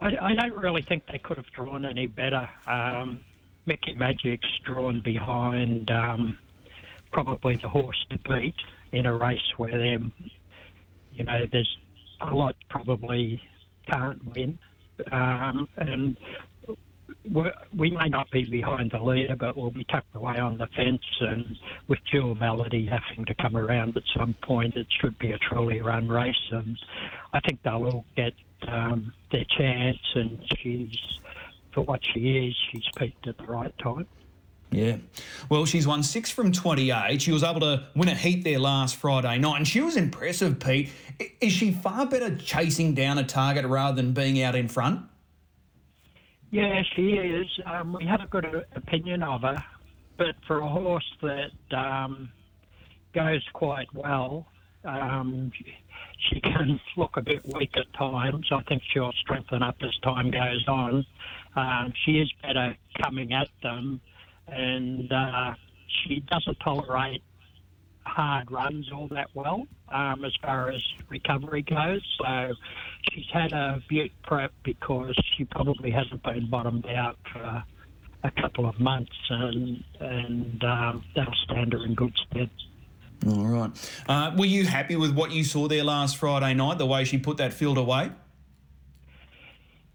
I, 0.00 0.16
I 0.20 0.34
don't 0.34 0.56
really 0.56 0.82
think 0.82 1.04
they 1.06 1.18
could 1.18 1.36
have 1.36 1.50
drawn 1.54 1.84
any 1.84 2.08
better. 2.08 2.48
Um, 2.66 3.20
Mickey 3.66 3.94
Magic's 3.94 4.48
drawn 4.64 5.00
behind 5.00 5.90
um, 5.92 6.36
probably 7.12 7.56
the 7.56 7.68
horse 7.68 8.04
to 8.10 8.18
beat 8.28 8.56
in 8.90 9.06
a 9.06 9.16
race 9.16 9.38
where 9.56 10.00
you 11.12 11.24
know, 11.24 11.46
there's 11.52 11.78
a 12.20 12.34
lot 12.34 12.56
probably 12.68 13.40
can't 13.88 14.24
win, 14.34 14.58
um, 15.12 15.68
and 15.76 16.16
we're, 17.30 17.52
may 17.72 18.08
not 18.08 18.30
be 18.30 18.44
behind 18.44 18.90
the 18.92 19.02
leader, 19.02 19.36
but 19.36 19.56
we'll 19.56 19.70
be 19.70 19.84
tucked 19.84 20.14
away 20.14 20.38
on 20.38 20.58
the 20.58 20.66
fence, 20.76 21.02
and 21.20 21.56
with 21.88 21.98
Jewel 22.10 22.34
Melody 22.34 22.86
having 22.86 23.24
to 23.26 23.34
come 23.34 23.56
around 23.56 23.96
at 23.96 24.02
some 24.16 24.34
point, 24.42 24.76
it 24.76 24.86
should 25.00 25.18
be 25.18 25.32
a 25.32 25.38
truly 25.38 25.80
run 25.80 26.08
race, 26.08 26.34
and 26.50 26.76
I 27.32 27.40
think 27.40 27.60
they'll 27.62 27.84
all 27.84 28.04
get 28.16 28.32
um, 28.66 29.12
their 29.32 29.44
chance, 29.56 29.98
and 30.14 30.38
she's, 30.58 30.96
for 31.72 31.82
what 31.82 32.00
she 32.14 32.48
is, 32.48 32.56
she's 32.70 32.88
peaked 32.96 33.26
at 33.26 33.36
the 33.38 33.44
right 33.44 33.76
time. 33.78 34.06
Yeah. 34.70 34.98
Well, 35.48 35.66
she's 35.66 35.86
won 35.86 36.02
six 36.02 36.30
from 36.30 36.52
28. 36.52 37.20
She 37.20 37.32
was 37.32 37.42
able 37.42 37.60
to 37.60 37.88
win 37.96 38.08
a 38.08 38.14
heat 38.14 38.44
there 38.44 38.58
last 38.58 38.96
Friday 38.96 39.38
night, 39.38 39.56
and 39.56 39.66
she 39.66 39.80
was 39.80 39.96
impressive, 39.96 40.60
Pete. 40.60 40.90
Is 41.40 41.52
she 41.52 41.72
far 41.72 42.06
better 42.06 42.36
chasing 42.36 42.94
down 42.94 43.18
a 43.18 43.24
target 43.24 43.66
rather 43.66 43.96
than 43.96 44.12
being 44.12 44.42
out 44.42 44.54
in 44.54 44.68
front? 44.68 45.02
Yeah, 46.50 46.82
she 46.94 47.12
is. 47.12 47.46
Um, 47.66 47.92
we 47.92 48.04
have 48.06 48.20
a 48.20 48.26
good 48.26 48.64
opinion 48.74 49.22
of 49.22 49.42
her, 49.42 49.62
but 50.16 50.34
for 50.46 50.58
a 50.58 50.68
horse 50.68 51.16
that 51.22 51.76
um, 51.76 52.30
goes 53.12 53.42
quite 53.52 53.92
well, 53.94 54.46
um, 54.84 55.52
she 56.28 56.40
can 56.40 56.80
look 56.96 57.16
a 57.16 57.22
bit 57.22 57.42
weak 57.54 57.76
at 57.76 57.92
times. 57.94 58.48
I 58.52 58.62
think 58.62 58.82
she'll 58.92 59.12
strengthen 59.20 59.62
up 59.62 59.76
as 59.82 59.96
time 60.02 60.30
goes 60.30 60.64
on. 60.68 61.06
Um, 61.56 61.92
she 62.04 62.18
is 62.18 62.30
better 62.42 62.76
coming 63.02 63.32
at 63.32 63.48
them, 63.62 64.00
and 64.50 65.12
uh, 65.12 65.54
she 65.86 66.20
doesn't 66.20 66.58
tolerate 66.60 67.22
hard 68.04 68.50
runs 68.50 68.90
all 68.92 69.08
that 69.08 69.28
well 69.34 69.66
um, 69.90 70.24
as 70.24 70.34
far 70.42 70.70
as 70.70 70.82
recovery 71.08 71.62
goes. 71.62 72.02
So 72.18 72.54
she's 73.10 73.26
had 73.32 73.52
a 73.52 73.82
butte 73.88 74.12
prep 74.22 74.52
because 74.62 75.14
she 75.36 75.44
probably 75.44 75.90
hasn't 75.90 76.22
been 76.22 76.48
bottomed 76.48 76.86
out 76.86 77.18
for 77.32 77.64
a 78.22 78.30
couple 78.32 78.68
of 78.68 78.78
months, 78.78 79.16
and 79.30 79.82
and 80.00 80.64
um, 80.64 81.04
that'll 81.14 81.34
stand 81.44 81.72
her 81.72 81.84
in 81.84 81.94
good 81.94 82.14
stead. 82.16 82.50
All 83.26 83.46
right. 83.46 83.70
Uh, 84.08 84.32
were 84.36 84.46
you 84.46 84.64
happy 84.64 84.96
with 84.96 85.14
what 85.14 85.30
you 85.30 85.44
saw 85.44 85.68
there 85.68 85.84
last 85.84 86.16
Friday 86.16 86.54
night, 86.54 86.78
the 86.78 86.86
way 86.86 87.04
she 87.04 87.18
put 87.18 87.36
that 87.36 87.52
field 87.52 87.76
away? 87.76 88.10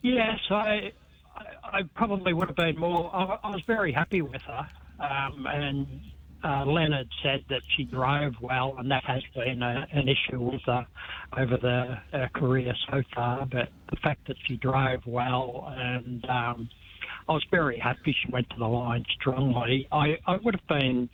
Yes, 0.04 0.40
I, 0.52 0.92
I, 1.64 1.82
probably 1.96 2.34
would 2.34 2.48
have 2.48 2.56
been 2.56 2.78
more. 2.78 3.14
I, 3.14 3.38
I 3.44 3.50
was 3.50 3.62
very 3.68 3.92
happy 3.92 4.22
with 4.22 4.42
her, 4.44 4.68
um, 5.00 5.46
and 5.48 5.88
uh, 6.44 6.66
Leonard 6.66 7.08
said 7.24 7.44
that 7.50 7.62
she 7.76 7.84
drove 7.84 8.34
well, 8.42 8.76
and 8.78 8.90
that 8.92 9.04
has 9.06 9.24
been 9.34 9.62
a, 9.62 9.88
an 9.92 10.08
issue 10.08 10.40
with 10.40 10.62
her 10.66 10.86
over 11.38 11.58
the 11.58 11.98
career 12.36 12.74
so 12.92 13.02
far. 13.14 13.46
But 13.46 13.70
the 13.90 13.98
fact 13.98 14.28
that 14.28 14.38
she 14.48 14.58
drove 14.58 15.02
well, 15.06 15.74
and 15.76 16.24
um, 16.30 16.70
I 17.28 17.34
was 17.34 17.44
very 17.52 17.80
happy 17.80 18.16
she 18.24 18.32
went 18.32 18.50
to 18.52 18.58
the 18.58 18.68
line 18.68 19.06
strongly. 19.20 19.88
I, 19.92 20.18
I 20.28 20.38
would 20.38 20.56
have 20.56 20.68
been 20.68 21.10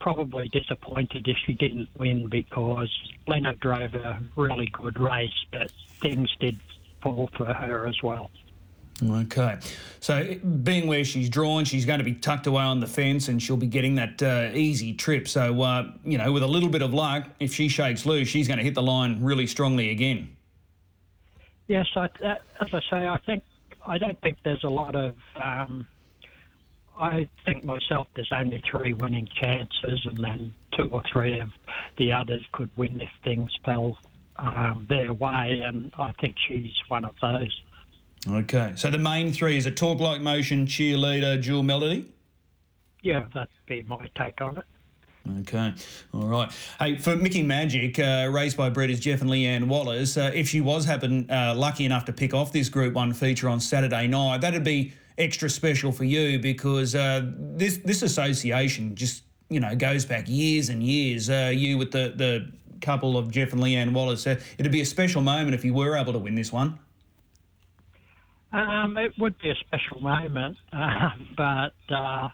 probably 0.00 0.48
disappointed 0.48 1.26
if 1.28 1.36
she 1.46 1.54
didn't 1.54 1.88
win 1.98 2.28
because 2.28 2.90
Leonard 3.26 3.60
drove 3.60 3.94
a 3.94 4.20
really 4.36 4.68
good 4.72 4.98
race, 4.98 5.30
but 5.52 5.70
things 6.02 6.28
did 6.40 6.58
fall 7.02 7.30
for 7.36 7.46
her 7.46 7.86
as 7.86 7.96
well. 8.02 8.30
Okay. 9.02 9.58
So, 10.00 10.34
being 10.62 10.86
where 10.86 11.04
she's 11.04 11.28
drawn, 11.28 11.64
she's 11.64 11.84
going 11.84 11.98
to 11.98 12.04
be 12.04 12.14
tucked 12.14 12.46
away 12.46 12.62
on 12.62 12.80
the 12.80 12.86
fence 12.86 13.28
and 13.28 13.42
she'll 13.42 13.56
be 13.56 13.66
getting 13.66 13.96
that 13.96 14.22
uh, 14.22 14.50
easy 14.54 14.94
trip. 14.94 15.26
So, 15.26 15.62
uh, 15.62 15.90
you 16.04 16.16
know, 16.16 16.30
with 16.30 16.42
a 16.42 16.46
little 16.46 16.68
bit 16.68 16.82
of 16.82 16.94
luck, 16.94 17.28
if 17.40 17.52
she 17.52 17.68
shakes 17.68 18.06
loose, 18.06 18.28
she's 18.28 18.46
going 18.46 18.58
to 18.58 18.64
hit 18.64 18.74
the 18.74 18.82
line 18.82 19.22
really 19.22 19.46
strongly 19.46 19.90
again. 19.90 20.36
Yes, 21.66 21.86
I, 21.96 22.08
that, 22.20 22.42
as 22.60 22.68
I 22.72 22.80
say, 22.90 23.08
I 23.08 23.18
think 23.24 23.42
I 23.86 23.98
don't 23.98 24.20
think 24.20 24.38
there's 24.44 24.64
a 24.64 24.68
lot 24.68 24.94
of. 24.94 25.14
Um, 25.42 25.86
I 26.96 27.28
think 27.44 27.64
myself 27.64 28.06
there's 28.14 28.30
only 28.32 28.62
three 28.70 28.92
winning 28.92 29.28
chances, 29.34 30.06
and 30.06 30.22
then 30.22 30.54
two 30.76 30.88
or 30.90 31.02
three 31.12 31.40
of 31.40 31.48
the 31.98 32.12
others 32.12 32.42
could 32.52 32.70
win 32.76 33.00
if 33.00 33.10
things 33.24 33.50
fell 33.64 33.98
um, 34.36 34.86
their 34.88 35.12
way, 35.12 35.62
and 35.64 35.92
I 35.98 36.12
think 36.20 36.36
she's 36.46 36.72
one 36.88 37.04
of 37.04 37.14
those. 37.20 37.62
Okay, 38.28 38.72
so 38.76 38.90
the 38.90 38.98
main 38.98 39.32
three 39.32 39.56
is 39.56 39.66
a 39.66 39.70
talk 39.70 40.00
like 40.00 40.20
motion, 40.20 40.66
cheerleader, 40.66 41.40
Jewel 41.40 41.62
Melody. 41.62 42.10
Yeah, 43.02 43.24
that'd 43.34 43.48
be 43.66 43.82
my 43.82 44.08
take 44.14 44.40
on 44.40 44.58
it. 44.58 44.64
Okay, 45.40 45.74
all 46.12 46.26
right. 46.26 46.50
Hey, 46.78 46.96
for 46.96 47.16
Mickey 47.16 47.42
Magic, 47.42 47.98
uh, 47.98 48.28
raced 48.30 48.56
by 48.56 48.70
breeders 48.70 49.00
Jeff 49.00 49.20
and 49.20 49.30
Leanne 49.30 49.68
Wallace, 49.68 50.16
uh, 50.16 50.30
if 50.34 50.48
she 50.48 50.60
was 50.60 50.84
happen 50.84 51.30
uh, 51.30 51.54
lucky 51.56 51.84
enough 51.84 52.04
to 52.06 52.12
pick 52.12 52.34
off 52.34 52.52
this 52.52 52.68
Group 52.68 52.94
One 52.94 53.12
feature 53.12 53.48
on 53.48 53.60
Saturday 53.60 54.06
night, 54.06 54.40
that'd 54.40 54.64
be 54.64 54.92
extra 55.16 55.48
special 55.48 55.92
for 55.92 56.04
you 56.04 56.38
because 56.38 56.94
uh, 56.94 57.22
this 57.36 57.78
this 57.78 58.02
association 58.02 58.94
just 58.94 59.22
you 59.48 59.60
know 59.60 59.74
goes 59.74 60.04
back 60.04 60.28
years 60.28 60.68
and 60.70 60.82
years. 60.82 61.30
Uh, 61.30 61.50
you 61.54 61.78
with 61.78 61.90
the 61.90 62.12
the 62.16 62.50
couple 62.80 63.16
of 63.16 63.30
Jeff 63.30 63.52
and 63.52 63.62
Leanne 63.62 63.92
Wallace, 63.92 64.26
uh, 64.26 64.38
it'd 64.58 64.72
be 64.72 64.82
a 64.82 64.86
special 64.86 65.22
moment 65.22 65.54
if 65.54 65.64
you 65.64 65.72
were 65.72 65.96
able 65.96 66.12
to 66.12 66.18
win 66.18 66.34
this 66.34 66.52
one. 66.52 66.78
Um, 68.54 68.96
it 68.96 69.12
would 69.18 69.36
be 69.42 69.50
a 69.50 69.54
special 69.66 70.00
moment, 70.00 70.56
uh, 70.72 71.10
but 71.36 71.94
uh, 71.94 72.28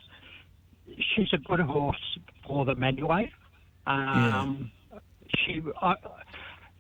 she's 0.87 1.33
a 1.33 1.39
good 1.39 1.61
horse 1.61 2.19
for 2.47 2.65
them 2.67 2.83
anyway. 2.85 3.31
Um, 3.87 4.71
She, 5.47 5.63
I 5.81 5.95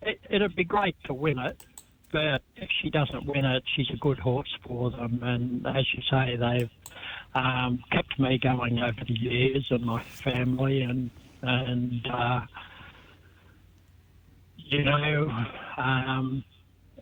it, 0.02 0.20
it'd 0.28 0.56
be 0.56 0.64
great 0.64 0.96
to 1.06 1.14
win 1.14 1.38
it, 1.38 1.56
but 2.12 2.42
if 2.56 2.68
she 2.82 2.90
doesn't 2.90 3.24
win 3.26 3.44
it, 3.44 3.62
she's 3.76 3.88
a 3.94 3.96
good 3.98 4.18
horse 4.18 4.48
for 4.66 4.90
them. 4.90 5.20
And 5.22 5.66
as 5.66 5.86
you 5.94 6.02
say, 6.10 6.36
they've 6.36 6.70
um, 7.34 7.82
kept 7.92 8.18
me 8.18 8.38
going 8.42 8.78
over 8.80 9.04
the 9.06 9.18
years 9.18 9.66
and 9.70 9.84
my 9.84 10.04
family, 10.24 10.82
and 10.82 11.10
and 11.42 12.06
uh, 12.12 12.40
you 14.56 14.84
know, 14.84 15.30
um, 15.78 16.44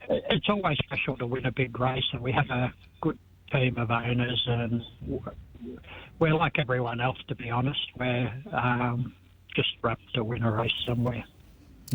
it's 0.09 0.49
always 0.49 0.79
special 0.85 1.17
to 1.19 1.27
win 1.27 1.47
a 1.47 1.53
big 1.53 1.79
race, 1.79 2.05
and 2.13 2.23
we 2.23 2.33
have 2.33 2.49
a 2.51 2.73
good 3.01 3.19
team 3.53 3.77
of 3.79 3.91
owners, 3.91 4.43
and 4.47 4.83
we're 6.19 6.35
like 6.35 6.59
everyone 6.59 7.01
else, 7.01 7.19
to 7.29 7.35
be 7.35 7.51
honest. 7.51 7.81
We're 7.99 8.33
um, 8.53 9.15
just 9.55 9.71
rapt 9.83 10.03
to 10.15 10.25
win 10.25 10.43
a 10.43 10.51
race 10.51 10.73
somewhere. 10.87 11.25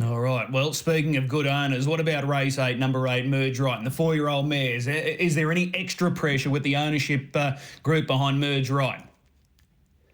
All 0.01 0.19
right. 0.19 0.51
Well, 0.51 0.73
speaking 0.73 1.17
of 1.17 1.27
good 1.27 1.45
owners, 1.45 1.87
what 1.87 1.99
about 1.99 2.27
race 2.27 2.57
eight, 2.57 2.79
number 2.79 3.07
eight, 3.07 3.27
Merge 3.27 3.59
Right, 3.59 3.77
and 3.77 3.85
the 3.85 3.91
four-year-old 3.91 4.47
mares? 4.47 4.87
Is 4.87 5.35
there 5.35 5.51
any 5.51 5.71
extra 5.75 6.09
pressure 6.09 6.49
with 6.49 6.63
the 6.63 6.75
ownership 6.77 7.35
uh, 7.35 7.57
group 7.83 8.07
behind 8.07 8.39
Merge 8.39 8.71
Right? 8.71 9.03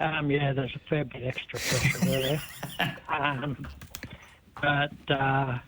Um, 0.02 0.30
yeah, 0.30 0.54
there's 0.54 0.76
a 0.76 0.90
fair 0.90 1.06
bit 1.06 1.24
extra 1.24 1.60
pressure 1.60 2.06
there. 2.06 2.42
um, 3.10 3.68
but 4.62 4.92
uh, 5.10 5.60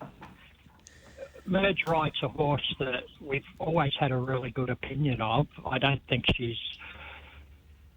Merge 1.45 1.85
Right's 1.87 2.21
a 2.23 2.27
horse 2.27 2.75
that 2.79 3.03
we've 3.19 3.43
always 3.59 3.93
had 3.99 4.11
a 4.11 4.17
really 4.17 4.51
good 4.51 4.69
opinion 4.69 5.21
of. 5.21 5.47
I 5.65 5.79
don't 5.79 6.01
think 6.07 6.25
she's 6.35 6.57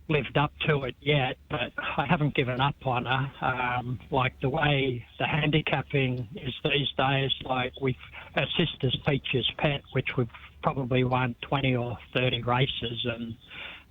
lived 0.08 0.36
up 0.36 0.52
to 0.66 0.84
it 0.84 0.94
yet, 1.00 1.36
but 1.50 1.72
I 1.96 2.04
haven't 2.06 2.34
given 2.34 2.60
up 2.60 2.76
on 2.84 3.06
her. 3.06 3.30
Um, 3.40 3.98
like 4.10 4.38
the 4.40 4.48
way 4.50 5.04
the 5.18 5.26
handicapping 5.26 6.28
is 6.36 6.54
these 6.64 6.88
days, 6.96 7.30
like 7.44 7.72
we've 7.80 7.94
our 8.36 8.46
sister's 8.56 8.96
Peaches 9.06 9.50
Pet, 9.58 9.82
which 9.92 10.08
we've 10.16 10.28
probably 10.62 11.04
won 11.04 11.34
20 11.42 11.76
or 11.76 11.98
30 12.12 12.42
races 12.42 13.04
and 13.04 13.34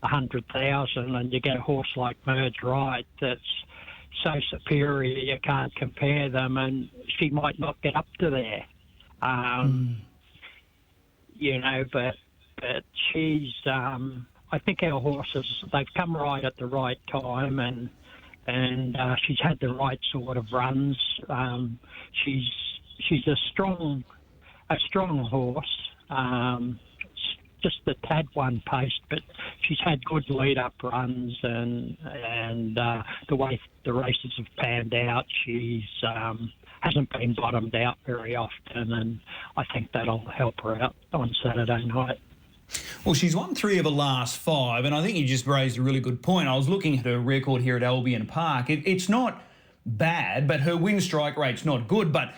a 0.04 0.08
hundred 0.08 0.46
thousand, 0.52 1.16
and 1.16 1.32
you 1.32 1.40
get 1.40 1.58
a 1.58 1.62
horse 1.62 1.92
like 1.96 2.18
Merge 2.28 2.62
Right 2.62 3.06
that's 3.22 3.40
so 4.24 4.34
superior 4.50 5.18
you 5.18 5.38
can't 5.42 5.74
compare 5.76 6.30
them, 6.30 6.58
and 6.58 6.90
she 7.18 7.30
might 7.30 7.60
not 7.60 7.82
get 7.82 7.96
up 7.96 8.08
to 8.20 8.30
there. 8.30 8.66
Um, 9.24 9.98
You 11.36 11.60
know, 11.60 11.84
but 11.92 12.16
but 12.60 12.84
she's. 13.12 13.52
Um, 13.66 14.28
I 14.52 14.60
think 14.60 14.84
our 14.84 15.00
horses 15.00 15.46
they've 15.72 15.94
come 15.96 16.16
right 16.16 16.44
at 16.46 16.56
the 16.58 16.68
right 16.68 17.00
time, 17.12 17.60
and 17.60 17.90
and 18.48 18.96
uh, 18.96 19.16
she's 19.26 19.40
had 19.42 19.58
the 19.60 19.74
right 19.74 20.00
sort 20.12 20.38
of 20.38 20.46
runs. 20.54 20.98
Um, 21.30 21.80
she's 22.24 22.48
she's 23.08 23.26
a 23.28 23.36
strong 23.52 24.04
a 24.70 24.76
strong 24.88 25.18
horse. 25.26 25.76
Um, 26.10 26.80
just 27.64 27.78
the 27.86 27.96
tad 28.06 28.28
one 28.34 28.62
paced, 28.70 29.02
but 29.10 29.20
she's 29.62 29.80
had 29.84 30.04
good 30.06 30.30
lead 30.30 30.58
up 30.58 30.74
runs 30.84 31.38
and 31.44 31.98
and 32.04 32.78
uh, 32.78 33.04
the 33.30 33.36
way 33.36 33.60
the 33.86 33.94
races 33.94 34.32
have 34.38 34.48
panned 34.58 34.94
out, 34.94 35.26
she's 35.44 35.84
um, 36.04 36.52
hasn't 36.82 37.10
been 37.12 37.34
bottomed 37.34 37.76
out 37.76 37.98
very 38.06 38.36
often, 38.36 38.92
and 38.94 39.20
I 39.58 39.64
think 39.74 39.92
that'll 39.94 40.26
help 40.28 40.62
her 40.62 40.82
out 40.82 40.96
on 41.14 41.34
Saturday 41.42 41.86
night. 41.86 42.20
Well, 43.06 43.14
she's 43.14 43.36
won 43.36 43.56
three 43.56 43.78
of 43.78 43.84
the 43.84 43.92
last 43.92 44.38
five, 44.38 44.86
and 44.86 44.96
I 44.96 45.02
think 45.02 45.18
you 45.18 45.26
just 45.26 45.48
raised 45.48 45.78
a 45.78 45.82
really 45.82 46.00
good 46.00 46.22
point. 46.22 46.48
I 46.48 46.56
was 46.56 46.70
looking 46.70 46.98
at 47.00 47.06
her 47.06 47.20
record 47.20 47.62
here 47.62 47.78
at 47.78 47.84
Albion 47.84 48.26
Park. 48.26 48.70
It, 48.70 48.86
it's 48.86 49.10
not 49.10 49.42
bad, 49.86 50.48
but 50.48 50.62
her 50.62 50.76
win 50.76 51.02
strike 51.02 51.38
rate's 51.38 51.66
not 51.66 51.88
good. 51.88 52.12
But 52.12 52.34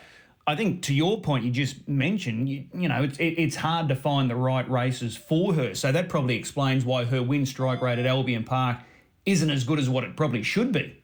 I 0.48 0.56
think 0.56 0.84
to 0.84 0.94
your 0.94 1.22
point, 1.22 1.44
you 1.44 1.52
just 1.52 1.88
mentioned, 1.88 2.48
you, 2.48 2.66
you 2.74 2.88
know, 2.88 3.04
it's, 3.04 3.18
it, 3.18 3.34
it's 3.40 3.56
hard 3.56 3.90
to 3.90 3.96
find 3.96 4.30
the 4.30 4.36
right 4.36 4.70
races 4.70 5.18
for 5.18 5.54
her. 5.56 5.74
So 5.74 5.92
that 5.92 6.08
probably 6.08 6.36
explains 6.36 6.86
why 6.86 7.06
her 7.06 7.24
win 7.24 7.48
strike 7.48 7.82
rate 7.82 7.98
at 7.98 8.06
Albion 8.06 8.44
Park 8.44 8.78
isn't 9.26 9.50
as 9.50 9.64
good 9.64 9.80
as 9.80 9.90
what 9.90 10.04
it 10.04 10.16
probably 10.16 10.44
should 10.44 10.72
be. 10.72 11.02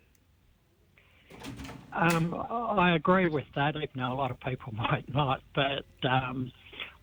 Um, 1.93 2.35
I 2.49 2.95
agree 2.95 3.27
with 3.27 3.45
that, 3.55 3.75
even 3.75 3.89
though 3.95 4.13
a 4.13 4.15
lot 4.15 4.29
of 4.29 4.39
people 4.39 4.73
might 4.75 5.11
not. 5.11 5.41
But 5.55 5.85
um, 6.07 6.51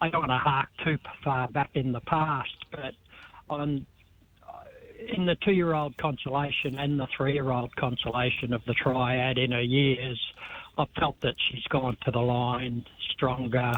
I 0.00 0.08
don't 0.08 0.28
want 0.28 0.30
to 0.30 0.38
hark 0.38 0.68
too 0.84 0.96
far 1.24 1.48
back 1.48 1.70
in 1.74 1.90
the 1.90 2.00
past. 2.00 2.54
But 2.70 2.94
on 3.50 3.84
in 5.14 5.26
the 5.26 5.36
two-year-old 5.44 5.96
consolation 5.96 6.78
and 6.78 6.98
the 6.98 7.06
three-year-old 7.16 7.74
consolation 7.76 8.52
of 8.52 8.60
the 8.66 8.74
triad 8.74 9.38
in 9.38 9.52
her 9.52 9.62
years, 9.62 10.20
I 10.78 10.86
felt 10.98 11.20
that 11.22 11.34
she's 11.50 11.64
gone 11.64 11.96
to 12.04 12.10
the 12.10 12.20
line 12.20 12.84
stronger 13.10 13.72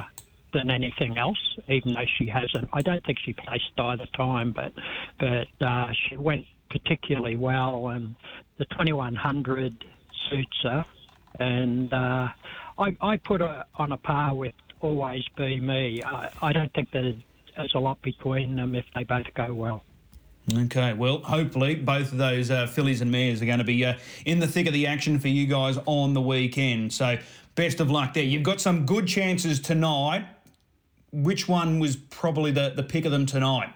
than 0.53 0.71
anything 0.71 1.17
else, 1.17 1.39
even 1.69 1.95
though 1.95 2.07
she 2.19 2.27
hasn't. 2.27 2.69
I 2.73 2.83
don't 2.83 3.05
think 3.05 3.19
she 3.25 3.33
placed 3.33 3.73
either 3.79 4.07
time, 4.17 4.53
but 4.53 4.73
but 5.19 5.67
uh, 5.67 5.93
she 5.93 6.17
went 6.17 6.45
particularly 6.71 7.37
well, 7.37 7.89
and 7.89 8.15
the 8.59 8.65
2100 8.67 9.85
suits 10.29 10.57
her. 10.63 10.85
And 11.39 11.93
uh, 11.93 12.29
I, 12.79 12.97
I 13.01 13.17
put 13.17 13.41
her 13.41 13.65
on 13.77 13.93
a 13.93 13.97
par 13.97 14.35
with 14.35 14.55
Always 14.81 15.25
Be 15.37 15.61
Me. 15.61 16.03
I, 16.05 16.31
I 16.43 16.53
don't 16.53 16.73
think 16.75 16.91
there's, 16.93 17.17
there's 17.57 17.75
a 17.75 17.79
lot 17.79 18.01
between 18.03 18.57
them 18.57 18.75
if 18.75 18.85
they 18.95 19.05
both 19.05 19.27
go 19.35 19.53
well. 19.53 19.85
Okay, 20.57 20.95
well, 20.95 21.19
hopefully 21.19 21.77
both 21.77 22.13
of 22.13 22.19
those 22.19 22.51
uh, 22.51 22.67
fillies 22.67 23.01
and 23.01 23.11
mares 23.11 23.41
are 23.41 23.47
going 23.47 23.59
to 23.59 23.65
be 23.65 23.85
uh, 23.85 23.95
in 24.25 24.41
the 24.41 24.47
thick 24.47 24.67
of 24.67 24.73
the 24.73 24.87
action 24.87 25.19
for 25.19 25.29
you 25.29 25.47
guys 25.47 25.79
on 25.87 26.15
the 26.15 26.21
weekend. 26.21 26.93
So, 26.93 27.19
best 27.55 27.81
of 27.81 27.91
luck 27.91 28.15
there. 28.15 28.25
You've 28.25 28.43
got 28.43 28.61
some 28.61 28.87
good 28.87 29.07
chances 29.07 29.61
tonight. 29.61 30.27
Which 31.13 31.49
one 31.49 31.79
was 31.79 31.97
probably 31.97 32.51
the, 32.53 32.71
the 32.71 32.83
pick 32.83 33.05
of 33.05 33.13
them 33.13 33.27
tonight? 33.27 33.73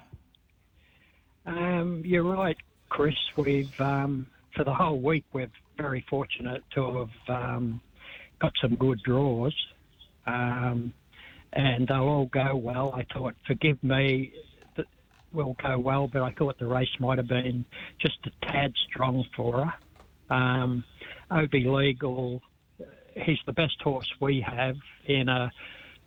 Um, 1.46 2.02
you're 2.04 2.22
right, 2.22 2.56
Chris. 2.88 3.14
We've 3.36 3.80
um, 3.80 4.26
for 4.54 4.64
the 4.64 4.74
whole 4.74 4.98
week 4.98 5.24
we're 5.32 5.50
very 5.76 6.04
fortunate 6.08 6.62
to 6.74 7.08
have 7.28 7.36
um, 7.36 7.80
got 8.40 8.52
some 8.60 8.76
good 8.76 9.02
draws, 9.02 9.54
um, 10.26 10.92
and 11.52 11.88
they'll 11.88 12.02
all 12.02 12.26
go 12.26 12.56
well. 12.56 12.94
I 12.94 13.04
thought, 13.12 13.34
forgive 13.46 13.82
me, 13.82 14.32
will 15.34 15.56
go 15.62 15.78
well, 15.78 16.08
but 16.08 16.22
I 16.22 16.32
thought 16.32 16.58
the 16.58 16.66
race 16.66 16.88
might 17.00 17.18
have 17.18 17.28
been 17.28 17.64
just 18.00 18.18
a 18.24 18.46
tad 18.46 18.72
strong 18.88 19.24
for 19.36 19.66
her. 19.66 20.34
Um, 20.34 20.84
OB 21.30 21.52
Legal, 21.52 22.40
he's 23.14 23.38
the 23.46 23.52
best 23.52 23.80
horse 23.82 24.10
we 24.20 24.40
have 24.46 24.76
in 25.06 25.28
a 25.28 25.50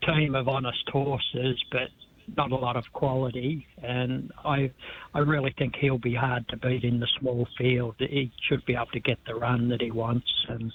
team 0.06 0.36
of 0.36 0.48
honest 0.48 0.88
horses, 0.90 1.64
but 1.72 1.90
not 2.36 2.52
a 2.52 2.56
lot 2.56 2.76
of 2.76 2.84
quality, 2.94 3.66
and 3.82 4.32
I 4.44 4.72
I 5.14 5.20
really 5.20 5.54
think 5.58 5.76
he'll 5.80 5.98
be 5.98 6.14
hard 6.14 6.48
to 6.50 6.58
beat 6.58 6.84
in 6.84 7.00
the 7.00 7.08
small 7.20 7.48
field. 7.58 7.96
He 8.00 8.32
should 8.50 8.66
be 8.66 8.76
able 8.76 8.88
to 8.88 9.00
get 9.00 9.18
the 9.26 9.36
run 9.36 9.70
that 9.70 9.82
he 9.82 9.92
wants 9.92 10.28
and 10.50 10.74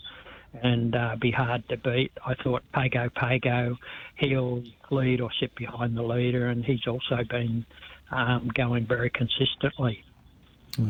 and 0.62 0.94
uh, 0.94 1.16
be 1.20 1.30
hard 1.30 1.66
to 1.68 1.76
beat. 1.76 2.12
I 2.26 2.34
thought 2.42 2.62
Pago 2.72 3.10
Pago, 3.14 3.76
he'll 4.16 4.62
lead 4.90 5.20
or 5.20 5.30
sit 5.40 5.54
behind 5.54 5.96
the 5.96 6.02
leader, 6.02 6.48
and 6.48 6.64
he's 6.64 6.86
also 6.86 7.22
been 7.28 7.66
um, 8.12 8.50
going 8.54 8.86
very 8.86 9.10
consistently. 9.10 10.04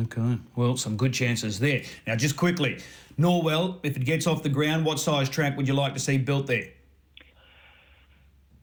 Okay, 0.03 0.39
well, 0.55 0.77
some 0.77 0.97
good 0.97 1.13
chances 1.13 1.59
there. 1.59 1.83
Now, 2.07 2.15
just 2.15 2.37
quickly, 2.37 2.81
Norwell, 3.19 3.79
if 3.83 3.97
it 3.97 4.05
gets 4.05 4.27
off 4.27 4.43
the 4.43 4.49
ground, 4.49 4.85
what 4.85 5.01
size 5.01 5.29
track 5.29 5.57
would 5.57 5.67
you 5.67 5.75
like 5.75 5.95
to 5.95 6.01
see 6.01 6.19
built 6.19 6.47
there? 6.47 6.69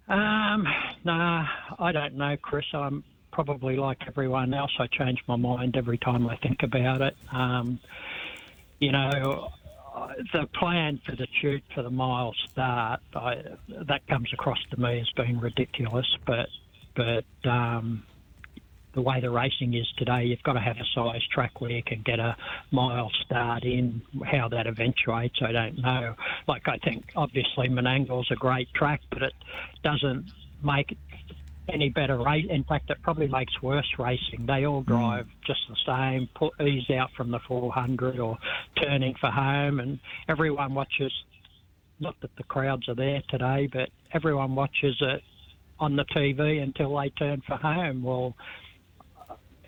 Um, 0.08 0.66
nah, 1.04 1.46
I 1.78 1.92
don't 1.92 2.16
know, 2.16 2.38
Chris. 2.38 2.66
I'm 2.74 3.04
probably 3.32 3.76
like 3.76 4.00
everyone 4.08 4.54
else, 4.54 4.72
I 4.80 4.88
change 4.88 5.20
my 5.28 5.36
mind 5.36 5.78
every 5.78 5.98
time 5.98 6.28
I 6.28 6.36
think 6.38 6.64
about 6.64 7.02
it. 7.02 7.16
Um, 7.32 7.80
you 8.80 8.92
know, 8.92 9.50
the 10.34 10.48
plan 10.54 11.00
for 11.06 11.16
the 11.16 11.28
shoot 11.42 11.64
for 11.76 11.84
the 11.84 11.90
mile 11.90 12.34
start, 12.50 13.02
I, 13.14 13.44
that 13.68 14.08
comes 14.08 14.32
across 14.34 14.60
to 14.72 14.80
me 14.80 15.02
as 15.02 15.10
being 15.16 15.40
ridiculous. 15.40 16.08
But 16.26 16.48
but 16.96 17.50
um, 17.50 18.04
the 18.94 19.02
way 19.02 19.20
the 19.22 19.30
racing 19.30 19.74
is 19.76 19.88
today, 19.98 20.26
you've 20.26 20.44
got 20.44 20.54
to 20.54 20.60
have 20.60 20.78
a 20.78 20.86
size 20.96 21.22
track 21.32 21.62
where 21.62 21.72
you 21.72 21.84
can 21.84 22.02
get 22.02 22.20
a 22.20 22.36
mile 22.72 23.12
start 23.26 23.64
in. 23.64 24.02
How 24.26 24.50
that 24.50 24.68
eventuates, 24.68 25.40
I 25.42 25.52
don't 25.52 25.78
know. 25.80 26.16
Like 26.48 26.68
I 26.68 26.78
think 26.78 27.06
obviously 27.16 27.70
Menangle's 27.70 28.30
a 28.32 28.36
great 28.36 28.74
track, 28.74 29.02
but 29.12 29.22
it 29.22 29.34
doesn't 29.84 30.32
make 30.64 30.98
any 31.72 31.90
better 31.90 32.18
race. 32.18 32.46
In 32.50 32.64
fact, 32.64 32.90
it 32.90 32.98
probably 33.04 33.28
makes 33.28 33.62
worse 33.62 33.88
racing. 33.98 34.46
They 34.46 34.66
all 34.66 34.82
hmm. 34.82 34.92
drive 34.92 35.28
just 35.46 35.62
the 35.70 35.78
same, 35.86 36.30
put 36.36 36.60
ease 36.62 36.90
out 36.90 37.12
from 37.16 37.32
the 37.32 37.40
400 37.48 38.20
or 38.20 38.38
turning 38.82 39.16
for 39.20 39.30
home, 39.30 39.80
and 39.80 40.00
everyone 40.28 40.74
watches. 40.74 41.14
Not 42.00 42.16
that 42.22 42.36
the 42.38 42.44
crowds 42.44 42.88
are 42.88 42.96
there 42.96 43.22
today, 43.30 43.70
but 43.72 43.90
everyone 44.14 44.56
watches 44.56 44.96
it 45.02 45.22
on 45.80 45.96
the 45.96 46.06
TV 46.06 46.62
until 46.62 46.98
they 46.98 47.10
turn 47.10 47.42
for 47.46 47.58
home. 47.58 48.04
Well, 48.04 48.36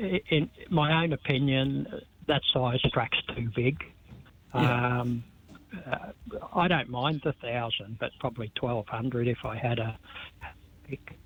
in 0.02 0.50
my 0.70 1.04
own 1.04 1.14
opinion, 1.14 2.02
that 2.28 2.42
size 2.54 2.82
track's 2.94 3.22
too 3.36 3.50
big. 3.56 3.84
Yeah. 4.54 5.00
Um, 5.00 5.24
uh, 5.88 6.12
I 6.54 6.68
don't 6.68 6.90
mind 6.90 7.22
the 7.24 7.34
thousand, 7.34 7.98
but 8.00 8.12
probably 8.20 8.52
twelve 8.56 8.88
hundred 8.88 9.28
if 9.28 9.46
I 9.46 9.56
had 9.56 9.80
a 9.80 9.98
pick. 10.88 11.18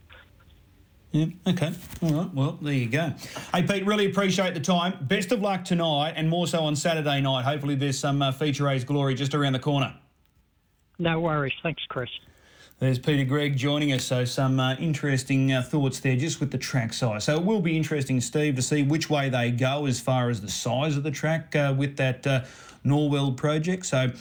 Yeah, 1.11 1.27
okay. 1.47 1.71
All 2.01 2.13
right. 2.13 2.33
Well, 2.33 2.59
there 2.61 2.73
you 2.73 2.89
go. 2.89 3.13
Hey, 3.53 3.63
Pete, 3.63 3.85
really 3.85 4.05
appreciate 4.05 4.53
the 4.53 4.59
time. 4.59 4.97
Best 5.01 5.31
of 5.31 5.39
luck 5.39 5.63
tonight 5.63 6.13
and 6.17 6.29
more 6.29 6.45
so 6.45 6.59
on 6.59 6.75
Saturday 6.75 7.21
night. 7.21 7.45
Hopefully, 7.45 7.75
there's 7.75 7.97
some 7.97 8.21
uh, 8.21 8.31
feature 8.33 8.65
race 8.65 8.83
glory 8.83 9.15
just 9.15 9.33
around 9.33 9.53
the 9.53 9.59
corner. 9.59 9.95
No 10.99 11.21
worries. 11.21 11.53
Thanks, 11.63 11.83
Chris. 11.87 12.09
There's 12.85 12.99
Peter 12.99 13.25
Greig 13.25 13.57
joining 13.57 13.93
us. 13.93 14.05
So, 14.05 14.25
some 14.25 14.59
uh, 14.59 14.75
interesting 14.75 15.51
uh, 15.51 15.63
thoughts 15.63 15.99
there 16.01 16.15
just 16.15 16.39
with 16.39 16.51
the 16.51 16.59
track 16.59 16.93
size. 16.93 17.23
So, 17.23 17.35
it 17.35 17.43
will 17.43 17.59
be 17.59 17.75
interesting, 17.75 18.21
Steve, 18.21 18.55
to 18.57 18.61
see 18.61 18.83
which 18.83 19.09
way 19.09 19.27
they 19.27 19.49
go 19.49 19.87
as 19.87 19.99
far 19.99 20.29
as 20.29 20.39
the 20.39 20.51
size 20.51 20.95
of 20.95 21.01
the 21.01 21.09
track 21.09 21.55
uh, 21.55 21.73
with 21.75 21.97
that 21.97 22.27
uh, 22.27 22.43
Norwell 22.85 23.35
project. 23.35 23.87
So, 23.87 24.11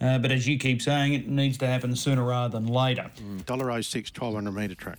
uh, 0.00 0.18
but 0.18 0.30
as 0.30 0.46
you 0.46 0.56
keep 0.56 0.80
saying, 0.82 1.14
it 1.14 1.26
needs 1.26 1.58
to 1.58 1.66
happen 1.66 1.96
sooner 1.96 2.22
rather 2.22 2.60
than 2.60 2.68
later. 2.68 3.10
Dollar 3.44 3.72
oh 3.72 3.80
six, 3.80 4.12
1200 4.16 4.52
metre 4.52 4.76
track. 4.76 4.98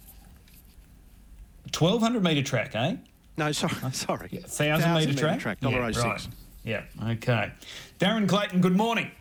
1200 1.73 2.21
metre 2.21 2.43
track, 2.43 2.75
eh? 2.75 2.97
No, 3.37 3.53
sorry, 3.53 3.75
sorry. 3.93 4.29
1000 4.31 4.93
metre 4.95 5.13
track? 5.13 5.39
track, 5.39 5.61
dollar 5.61 5.77
yeah, 5.77 5.87
oh 5.87 5.91
six. 5.91 6.03
right. 6.03 6.27
Yeah, 6.65 6.83
okay. 7.11 7.53
Darren 8.01 8.27
Clayton, 8.27 8.59
good 8.59 8.75
morning. 8.75 9.11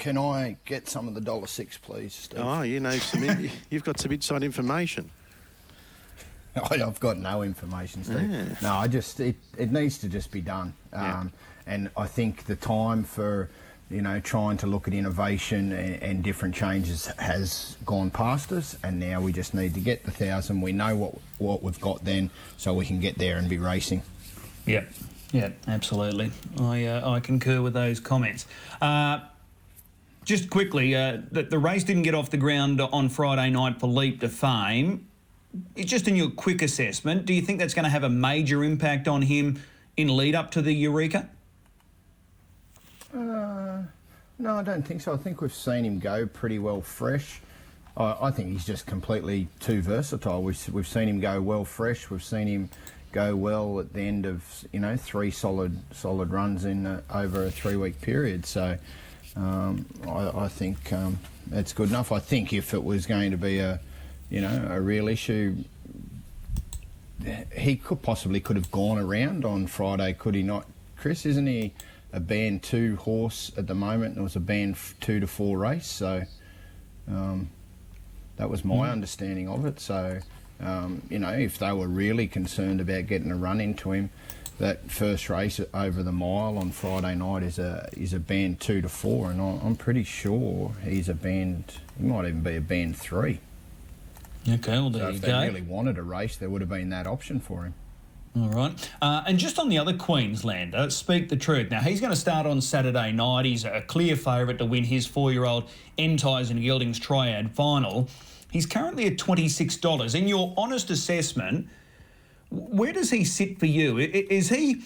Can 0.00 0.16
I 0.16 0.56
get 0.64 0.88
some 0.88 1.08
of 1.08 1.14
the 1.14 1.20
dollar 1.20 1.46
six, 1.46 1.76
please, 1.76 2.14
Steve? 2.14 2.40
Oh, 2.42 2.62
you 2.62 2.80
know, 2.80 2.92
some 2.92 3.22
in, 3.28 3.50
you've 3.68 3.84
got 3.84 4.00
some 4.00 4.10
inside 4.10 4.42
information. 4.42 5.10
I've 6.56 6.98
got 6.98 7.18
no 7.18 7.42
information, 7.42 8.02
Steve. 8.02 8.30
Yeah. 8.30 8.44
No, 8.62 8.72
I 8.76 8.88
just 8.88 9.20
it, 9.20 9.36
it 9.58 9.70
needs 9.70 9.98
to 9.98 10.08
just 10.08 10.32
be 10.32 10.40
done. 10.40 10.72
Yeah. 10.94 11.20
Um, 11.20 11.32
and 11.66 11.90
I 11.98 12.06
think 12.06 12.46
the 12.46 12.56
time 12.56 13.04
for 13.04 13.50
you 13.90 14.00
know 14.00 14.18
trying 14.20 14.56
to 14.58 14.66
look 14.66 14.88
at 14.88 14.94
innovation 14.94 15.72
and, 15.72 16.02
and 16.02 16.24
different 16.24 16.54
changes 16.54 17.06
has 17.18 17.76
gone 17.84 18.10
past 18.10 18.52
us, 18.52 18.78
and 18.82 18.98
now 18.98 19.20
we 19.20 19.34
just 19.34 19.52
need 19.52 19.74
to 19.74 19.80
get 19.80 20.02
the 20.04 20.10
thousand. 20.10 20.62
We 20.62 20.72
know 20.72 20.96
what 20.96 21.14
what 21.36 21.62
we've 21.62 21.80
got 21.80 22.06
then, 22.06 22.30
so 22.56 22.72
we 22.72 22.86
can 22.86 23.00
get 23.00 23.18
there 23.18 23.36
and 23.36 23.50
be 23.50 23.58
racing. 23.58 24.02
Yeah, 24.64 24.84
yeah, 25.30 25.50
absolutely. 25.68 26.32
I 26.58 26.86
uh, 26.86 27.10
I 27.10 27.20
concur 27.20 27.60
with 27.60 27.74
those 27.74 28.00
comments. 28.00 28.46
Uh, 28.80 29.20
just 30.24 30.50
quickly, 30.50 30.94
uh, 30.94 31.18
the, 31.30 31.42
the 31.44 31.58
race 31.58 31.84
didn't 31.84 32.02
get 32.02 32.14
off 32.14 32.30
the 32.30 32.36
ground 32.36 32.80
on 32.80 33.08
Friday 33.08 33.50
night 33.50 33.80
for 33.80 33.86
Leap 33.86 34.20
to 34.20 34.28
Fame. 34.28 35.06
It's 35.74 35.90
just 35.90 36.06
in 36.06 36.16
your 36.16 36.30
quick 36.30 36.62
assessment, 36.62 37.26
do 37.26 37.34
you 37.34 37.42
think 37.42 37.58
that's 37.58 37.74
going 37.74 37.84
to 37.84 37.90
have 37.90 38.04
a 38.04 38.10
major 38.10 38.62
impact 38.62 39.08
on 39.08 39.22
him 39.22 39.60
in 39.96 40.08
lead 40.16 40.34
up 40.34 40.52
to 40.52 40.62
the 40.62 40.72
Eureka? 40.72 41.28
Uh, 43.12 43.82
no, 44.38 44.56
I 44.56 44.62
don't 44.62 44.86
think 44.86 45.00
so. 45.00 45.12
I 45.12 45.16
think 45.16 45.40
we've 45.40 45.52
seen 45.52 45.84
him 45.84 45.98
go 45.98 46.26
pretty 46.26 46.58
well 46.58 46.80
fresh. 46.80 47.40
I, 47.96 48.16
I 48.22 48.30
think 48.30 48.52
he's 48.52 48.64
just 48.64 48.86
completely 48.86 49.48
too 49.58 49.82
versatile. 49.82 50.42
We've, 50.42 50.68
we've 50.68 50.86
seen 50.86 51.08
him 51.08 51.18
go 51.18 51.40
well 51.40 51.64
fresh. 51.64 52.08
We've 52.10 52.22
seen 52.22 52.46
him 52.46 52.70
go 53.12 53.34
well 53.34 53.80
at 53.80 53.92
the 53.92 54.02
end 54.02 54.24
of 54.24 54.64
you 54.72 54.78
know 54.78 54.96
three 54.96 55.32
solid 55.32 55.76
solid 55.92 56.30
runs 56.30 56.64
in 56.64 56.86
uh, 56.86 57.00
over 57.12 57.44
a 57.44 57.50
three 57.50 57.76
week 57.76 58.00
period. 58.00 58.46
So 58.46 58.78
um, 59.36 59.86
I, 60.06 60.44
I 60.44 60.48
think 60.48 60.92
um, 60.92 61.18
that's 61.46 61.72
good 61.72 61.88
enough. 61.88 62.12
I 62.12 62.18
think 62.18 62.52
if 62.52 62.74
it 62.74 62.82
was 62.82 63.06
going 63.06 63.30
to 63.30 63.36
be 63.36 63.58
a 63.58 63.80
you 64.28 64.40
know 64.40 64.68
a 64.70 64.80
real 64.80 65.08
issue, 65.08 65.56
he 67.54 67.76
could 67.76 68.02
possibly 68.02 68.40
could 68.40 68.56
have 68.56 68.70
gone 68.70 68.98
around 68.98 69.44
on 69.44 69.66
Friday, 69.66 70.12
could 70.14 70.34
he 70.34 70.42
not? 70.42 70.66
Chris, 70.96 71.24
isn't 71.26 71.46
he 71.46 71.72
a 72.12 72.20
band 72.20 72.62
two 72.62 72.96
horse 72.96 73.52
at 73.56 73.66
the 73.66 73.74
moment? 73.74 74.18
It 74.18 74.22
was 74.22 74.36
a 74.36 74.40
band 74.40 74.76
two 75.00 75.20
to 75.20 75.26
four 75.26 75.58
race, 75.58 75.86
so 75.86 76.22
um, 77.08 77.50
that 78.36 78.48
was 78.48 78.64
my 78.64 78.90
understanding 78.90 79.48
of 79.48 79.64
it. 79.64 79.80
So, 79.80 80.18
um, 80.60 81.02
you 81.10 81.18
know, 81.18 81.30
if 81.30 81.58
they 81.58 81.72
were 81.72 81.88
really 81.88 82.26
concerned 82.26 82.80
about 82.80 83.06
getting 83.06 83.30
a 83.30 83.36
run 83.36 83.60
into 83.60 83.92
him, 83.92 84.10
that 84.60 84.90
first 84.90 85.30
race 85.30 85.58
over 85.72 86.02
the 86.02 86.12
mile 86.12 86.58
on 86.58 86.70
Friday 86.70 87.14
night 87.14 87.42
is 87.42 87.58
a 87.58 87.88
is 87.92 88.12
a 88.12 88.20
band 88.20 88.60
two 88.60 88.80
to 88.82 88.88
four, 88.88 89.30
and 89.30 89.40
I'm 89.40 89.74
pretty 89.74 90.04
sure 90.04 90.72
he's 90.84 91.08
a 91.08 91.14
band. 91.14 91.64
He 91.98 92.06
might 92.06 92.26
even 92.26 92.42
be 92.42 92.56
a 92.56 92.60
band 92.60 92.96
three. 92.96 93.40
Okay, 94.48 94.72
well, 94.72 94.90
there 94.90 95.00
So 95.00 95.06
there 95.06 95.08
if 95.08 95.14
you 95.14 95.20
they 95.20 95.46
really 95.48 95.62
wanted 95.62 95.98
a 95.98 96.02
race, 96.02 96.36
there 96.36 96.48
would 96.48 96.60
have 96.60 96.68
been 96.68 96.90
that 96.90 97.06
option 97.06 97.40
for 97.40 97.64
him. 97.64 97.74
All 98.36 98.48
right. 98.50 98.90
Uh, 99.02 99.22
and 99.26 99.38
just 99.38 99.58
on 99.58 99.68
the 99.68 99.78
other 99.78 99.96
Queenslander, 99.96 100.88
Speak 100.90 101.28
the 101.28 101.36
Truth. 101.36 101.70
Now, 101.70 101.80
he's 101.80 102.00
going 102.00 102.12
to 102.12 102.18
start 102.18 102.46
on 102.46 102.60
Saturday 102.60 103.10
night. 103.10 103.44
He's 103.44 103.64
a 103.64 103.82
clear 103.86 104.14
favourite 104.14 104.58
to 104.58 104.64
win 104.64 104.84
his 104.84 105.04
four 105.04 105.32
year 105.32 105.44
old 105.44 105.68
Entires 105.98 106.50
and 106.50 106.62
Geldings 106.62 107.00
Triad 107.00 107.50
final. 107.50 108.08
He's 108.52 108.66
currently 108.66 109.06
at 109.06 109.16
$26. 109.16 110.14
In 110.14 110.28
your 110.28 110.54
honest 110.56 110.90
assessment, 110.90 111.68
where 112.50 112.92
does 112.92 113.10
he 113.10 113.24
sit 113.24 113.58
for 113.58 113.66
you? 113.66 113.98
Is 113.98 114.48
he. 114.48 114.82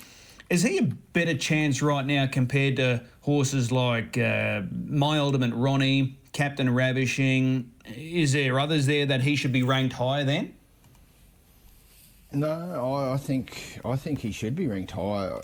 Is 0.50 0.62
he 0.62 0.76
a 0.76 0.82
better 0.82 1.34
chance 1.34 1.80
right 1.80 2.04
now 2.04 2.26
compared 2.26 2.76
to 2.76 3.02
horses 3.22 3.72
like 3.72 4.18
uh, 4.18 4.60
My 4.86 5.18
Ultimate 5.18 5.54
Ronnie, 5.54 6.18
Captain 6.34 6.68
Ravishing? 6.68 7.72
Is 7.86 8.34
there 8.34 8.60
others 8.60 8.84
there 8.84 9.06
that 9.06 9.22
he 9.22 9.36
should 9.36 9.52
be 9.52 9.62
ranked 9.62 9.94
higher 9.94 10.22
than? 10.22 10.54
No, 12.34 12.94
I, 12.94 13.14
I 13.14 13.16
think 13.16 13.80
I 13.84 13.96
think 13.96 14.20
he 14.20 14.32
should 14.32 14.54
be 14.54 14.66
ranked 14.66 14.92
higher. 14.92 15.40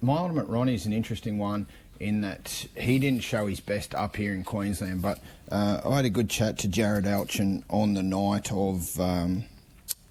My 0.00 0.18
ultimate 0.18 0.46
Ronnie 0.46 0.74
is 0.74 0.86
an 0.86 0.92
interesting 0.92 1.38
one 1.38 1.66
in 1.98 2.20
that 2.20 2.66
he 2.76 2.98
didn't 2.98 3.22
show 3.22 3.46
his 3.46 3.60
best 3.60 3.94
up 3.94 4.16
here 4.16 4.34
in 4.34 4.44
Queensland, 4.44 5.00
but 5.00 5.20
uh, 5.50 5.80
I 5.84 5.96
had 5.96 6.04
a 6.04 6.10
good 6.10 6.28
chat 6.28 6.58
to 6.58 6.68
Jarrod 6.68 7.04
Alchin 7.04 7.62
on 7.70 7.94
the 7.94 8.02
night 8.02 8.52
of 8.52 9.00
um, 9.00 9.44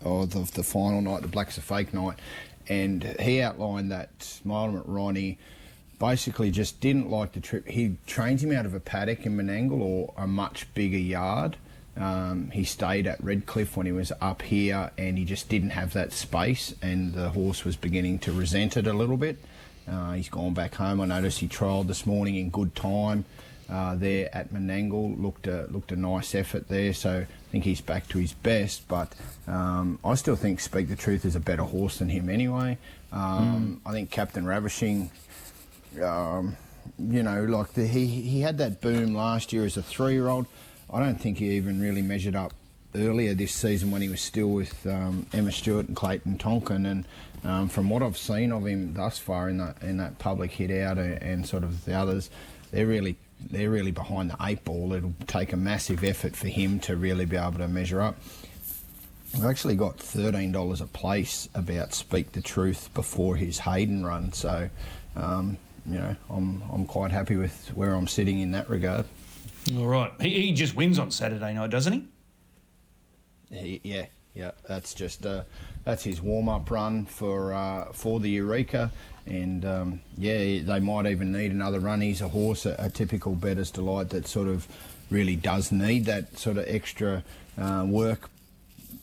of 0.06 0.32
the, 0.32 0.51
the 0.53 0.64
final 0.64 1.01
night, 1.01 1.22
the 1.22 1.28
Black's 1.28 1.58
a 1.58 1.62
Fake 1.62 1.93
night, 1.93 2.20
and 2.70 3.03
he 3.20 3.41
outlined 3.41 3.91
that 3.91 4.39
ultimate 4.49 4.86
Ronnie 4.86 5.38
basically 5.99 6.51
just 6.51 6.80
didn't 6.80 7.10
like 7.10 7.34
the 7.34 7.39
trip. 7.39 7.68
He 7.68 7.97
trained 8.06 8.41
him 8.41 8.51
out 8.51 8.66
of 8.66 8.74
a 8.74 8.80
paddock 8.80 9.26
in 9.26 9.38
Menangle 9.38 9.80
or 9.80 10.14
a 10.18 10.28
much 10.28 10.72
bigger 10.74 10.97
yard. 10.97 11.58
Um, 11.97 12.51
he 12.51 12.66
stayed 12.66 13.08
at 13.08 13.24
Redcliffe 13.24 13.78
when 13.78 13.86
he 13.86 13.91
was 13.91 14.12
up 14.20 14.41
here, 14.41 14.91
and 14.97 15.18
he 15.18 15.26
just 15.26 15.47
didn't 15.47 15.70
have 15.72 15.93
that 15.93 16.12
space, 16.12 16.76
and 16.82 17.14
the 17.14 17.30
horse 17.30 17.64
was 17.64 17.76
beginning 17.76 18.20
to 18.20 18.34
resent 18.34 18.76
it 18.76 18.88
a 18.88 18.93
little 18.93 19.18
bit. 19.18 19.38
Uh, 19.88 20.14
he's 20.14 20.30
gone 20.30 20.53
back 20.53 20.76
home. 20.76 20.99
I 20.99 21.06
noticed 21.06 21.39
he 21.39 21.47
trialled 21.47 21.88
this 21.88 22.06
morning 22.06 22.36
in 22.36 22.49
good 22.49 22.76
time 22.76 23.24
uh, 23.70 23.95
there 23.95 24.30
at 24.36 24.53
Menangle. 24.53 25.22
Looked 25.22 25.47
a, 25.47 25.68
looked 25.70 25.91
a 25.91 25.95
nice 25.95 26.36
effort 26.36 26.68
there, 26.68 26.93
so 26.93 27.20
I 27.20 27.51
think 27.51 27.63
he's 27.63 27.82
back 27.82 28.07
to 28.09 28.18
his 28.18 28.34
best. 28.34 28.88
But 28.88 29.13
um, 29.47 29.99
I 30.03 30.16
still 30.16 30.36
think 30.36 30.59
Speak 30.59 30.88
the 30.89 30.95
Truth 30.95 31.26
is 31.26 31.36
a 31.36 31.39
better 31.39 31.63
horse 31.63 31.99
than 31.99 32.09
him 32.09 32.30
anyway. 32.30 32.78
Um, 33.11 33.82
I 33.86 33.91
think 33.91 34.11
Captain 34.11 34.45
Ravishing 34.45 35.09
um, 36.01 36.57
you 36.97 37.24
know, 37.24 37.43
like 37.43 37.74
the, 37.74 37.88
he 37.88 38.05
he 38.05 38.41
had 38.41 38.57
that 38.59 38.82
boom 38.82 39.13
last 39.13 39.53
year 39.53 39.66
as 39.66 39.78
a 39.78 39.84
three-year-old. 39.84 40.45
I 40.91 40.99
don't 40.99 41.20
think 41.20 41.38
he 41.39 41.51
even 41.51 41.82
really 41.82 42.01
measured 42.01 42.36
up 42.36 42.53
earlier 42.93 43.34
this 43.34 43.53
season 43.53 43.91
when 43.91 44.01
he 44.01 44.07
was 44.07 44.22
still 44.22 44.47
with 44.47 44.86
um, 44.88 45.26
Emma 45.34 45.51
Stewart 45.51 45.88
and 45.88 45.95
Clayton 45.95 46.38
Tonkin. 46.38 46.86
And 46.86 47.05
um, 47.43 47.68
from 47.68 47.89
what 47.89 48.01
I've 48.01 48.18
seen 48.18 48.51
of 48.51 48.66
him 48.66 48.93
thus 48.93 49.18
far 49.18 49.49
in 49.49 49.57
that 49.57 49.82
in 49.82 49.97
that 49.97 50.20
public 50.20 50.51
hit 50.51 50.72
out 50.72 50.97
and, 50.97 51.22
and 51.22 51.47
sort 51.47 51.63
of 51.63 51.86
the 51.86 51.93
others, 51.93 52.30
they're 52.72 52.86
really 52.86 53.18
they're 53.39 53.69
really 53.69 53.91
behind 53.91 54.29
the 54.31 54.38
eight 54.41 54.63
ball. 54.63 54.93
It'll 54.93 55.13
take 55.27 55.53
a 55.53 55.57
massive 55.57 56.03
effort 56.03 56.36
for 56.36 56.47
him 56.47 56.79
to 56.81 56.95
really 56.95 57.25
be 57.25 57.38
able 57.38 57.59
to 57.59 57.67
measure 57.67 58.01
up. 58.01 58.17
I've 59.36 59.45
actually 59.45 59.75
got 59.75 59.99
thirteen 59.99 60.51
dollars 60.51 60.81
a 60.81 60.88
place 60.88 61.49
about 61.53 61.93
Speak 61.93 62.31
the 62.31 62.41
Truth 62.41 62.93
before 62.93 63.36
his 63.36 63.59
Hayden 63.59 64.05
run. 64.05 64.31
So, 64.31 64.69
um, 65.15 65.57
you 65.86 65.97
know, 65.97 66.15
I'm 66.29 66.63
I'm 66.71 66.86
quite 66.86 67.11
happy 67.11 67.36
with 67.36 67.69
where 67.75 67.93
I'm 67.93 68.07
sitting 68.07 68.39
in 68.39 68.51
that 68.51 68.69
regard. 68.69 69.05
All 69.77 69.88
right. 69.88 70.11
He, 70.21 70.29
he 70.29 70.51
just 70.53 70.75
wins 70.75 70.99
on 70.99 71.11
Saturday 71.11 71.53
night, 71.53 71.69
doesn't 71.69 71.93
he? 73.51 73.57
He, 73.57 73.81
yeah, 73.83 74.05
yeah. 74.33 74.51
That's 74.67 74.93
just 74.93 75.25
uh, 75.25 75.43
that's 75.83 76.03
his 76.03 76.21
warm 76.21 76.47
up 76.47 76.71
run 76.71 77.05
for 77.05 77.53
uh, 77.53 77.91
for 77.91 78.19
the 78.19 78.29
Eureka, 78.29 78.91
and 79.26 79.65
um, 79.65 80.01
yeah, 80.17 80.61
they 80.61 80.80
might 80.80 81.05
even 81.07 81.32
need 81.32 81.51
another 81.51 81.80
run. 81.80 82.01
He's 82.01 82.21
a 82.21 82.28
horse, 82.28 82.65
a, 82.65 82.76
a 82.78 82.89
typical 82.89 83.36
better's 83.36 83.71
delight 83.71 84.09
that 84.09 84.28
sort 84.28 84.47
of 84.47 84.67
really 85.09 85.36
does 85.36 85.71
need 85.71 86.05
that 86.05 86.38
sort 86.38 86.57
of 86.57 86.65
extra 86.67 87.23
uh, 87.57 87.86
work 87.88 88.30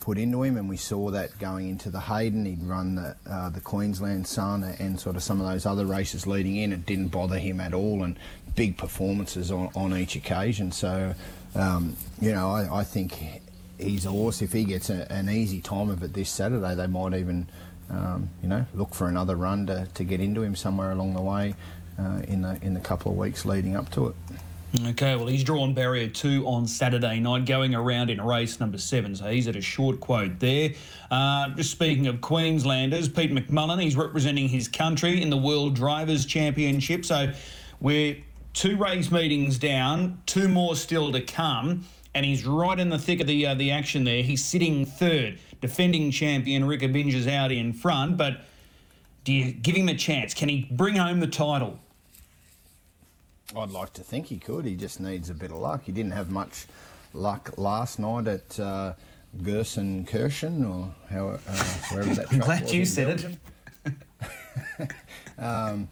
put 0.01 0.19
into 0.19 0.43
him, 0.43 0.57
and 0.57 0.69
we 0.69 0.77
saw 0.77 1.11
that 1.11 1.39
going 1.39 1.69
into 1.69 1.89
the 1.89 2.01
Hayden. 2.01 2.45
He'd 2.45 2.63
run 2.65 2.97
the 2.97 3.17
uh, 3.29 3.51
the 3.51 3.61
Queensland 3.61 4.27
Sun 4.27 4.65
and 4.65 4.99
sort 4.99 5.17
of 5.17 5.23
some 5.23 5.41
of 5.41 5.47
those 5.47 5.65
other 5.65 5.87
races 5.87 6.27
leading 6.27 6.57
in. 6.57 6.73
It 6.73 6.85
didn't 6.87 7.09
bother 7.09 7.39
him 7.39 7.61
at 7.61 7.73
all, 7.73 8.03
and 8.03 8.19
big 8.55 8.77
performances 8.77 9.51
on, 9.51 9.71
on 9.75 9.97
each 9.97 10.17
occasion. 10.17 10.73
So, 10.73 11.15
um, 11.55 11.97
you 12.21 12.33
know, 12.33 12.51
I, 12.51 12.81
I 12.81 12.85
think 12.85 13.17
he's 13.79 14.05
a 14.05 14.11
horse. 14.11 14.43
If 14.43 14.53
he 14.53 14.65
gets 14.65 14.91
a, 14.91 15.11
an 15.11 15.29
easy 15.29 15.61
time 15.61 15.91
of 15.91 16.03
it 16.03 16.13
this 16.13 16.31
Saturday, 16.31 16.75
they 16.75 16.87
might 16.87 17.15
even, 17.15 17.49
um, 17.91 18.29
you 18.43 18.49
know, 18.49 18.65
look 18.75 18.95
for 18.95 19.09
another 19.09 19.37
run 19.37 19.67
to, 19.67 19.87
to 19.95 20.05
get 20.05 20.21
into 20.21 20.43
him 20.43 20.57
somewhere 20.57 20.93
along 20.93 21.15
the 21.15 21.23
way 21.23 21.55
uh, 21.99 22.23
in 22.29 22.43
the 22.43 22.59
in 22.63 22.75
the 22.75 22.81
couple 22.81 23.13
of 23.13 23.19
weeks 23.19 23.45
leading 23.45 23.77
up 23.77 23.91
to 23.93 24.09
it. 24.09 24.15
Okay, 24.87 25.17
well, 25.17 25.27
he's 25.27 25.45
drawn 25.45 25.75
barrier 25.75 26.09
two 26.09 26.47
on 26.47 26.67
Saturday 26.67 27.21
night, 27.21 27.45
going 27.45 27.75
around 27.75 28.09
in 28.09 28.19
race 28.23 28.59
number 28.59 28.79
seven. 28.79 29.15
So 29.15 29.31
he's 29.31 29.47
at 29.47 29.55
a 29.55 29.61
short 29.61 30.01
quote 30.01 30.39
there. 30.39 30.71
Uh, 31.11 31.51
just 31.51 31.71
speaking 31.71 32.07
of 32.07 32.23
Queenslanders, 32.23 33.07
Pete 33.11 33.33
McMullen, 33.33 33.83
he's 33.83 33.97
representing 33.97 34.49
his 34.49 34.69
country 34.69 35.21
in 35.21 35.29
the 35.29 35.37
World 35.37 35.75
Drivers' 35.75 36.25
Championship. 36.25 37.05
So 37.05 37.33
we're 37.81 38.17
two 38.55 38.79
race 38.79 39.11
meetings 39.11 39.59
down, 39.59 40.23
two 40.25 40.49
more 40.49 40.75
still 40.75 41.13
to 41.13 41.21
come, 41.21 41.85
and 42.15 42.25
he's 42.25 42.47
right 42.47 42.79
in 42.79 42.89
the 42.89 42.99
thick 42.99 43.21
of 43.21 43.27
the 43.27 43.47
uh, 43.49 43.55
the 43.55 43.71
action 43.71 44.05
there. 44.05 44.23
He's 44.23 44.43
sitting 44.43 44.87
third. 44.87 45.39
Defending 45.63 46.11
champion 46.11 46.65
Rick 46.65 46.83
is 46.83 47.27
out 47.29 47.53
in 47.53 47.73
front, 47.73 48.17
but 48.17 48.41
do 49.25 49.33
you 49.33 49.53
give 49.53 49.77
him 49.77 49.89
a 49.89 49.95
chance? 49.95 50.35
Can 50.35 50.49
he 50.49 50.69
bring 50.71 50.97
home 50.97 51.21
the 51.21 51.29
title? 51.29 51.79
I'd 53.57 53.71
like 53.71 53.93
to 53.95 54.03
think 54.03 54.27
he 54.27 54.39
could. 54.39 54.65
He 54.65 54.75
just 54.75 54.99
needs 54.99 55.31
a 55.31 55.35
bit 55.35 55.53
of 55.53 55.59
luck. 55.59 55.85
He 55.85 55.93
didn't 55.93 56.13
have 56.13 56.31
much 56.31 56.67
luck 57.15 57.55
last 57.57 58.01
night 58.01 58.27
at 58.27 58.59
uh, 58.59 58.95
Gerson 59.43 60.05
Kirchen 60.05 60.65
or 60.65 60.93
how, 61.09 61.29
uh, 61.29 61.39
wherever 61.91 62.15
that. 62.15 62.27
I'm 62.33 62.41
glad 62.41 62.63
was 62.63 62.75
you 62.75 62.85
said 62.85 63.07
Belgium. 63.07 64.89
um, 65.39 65.89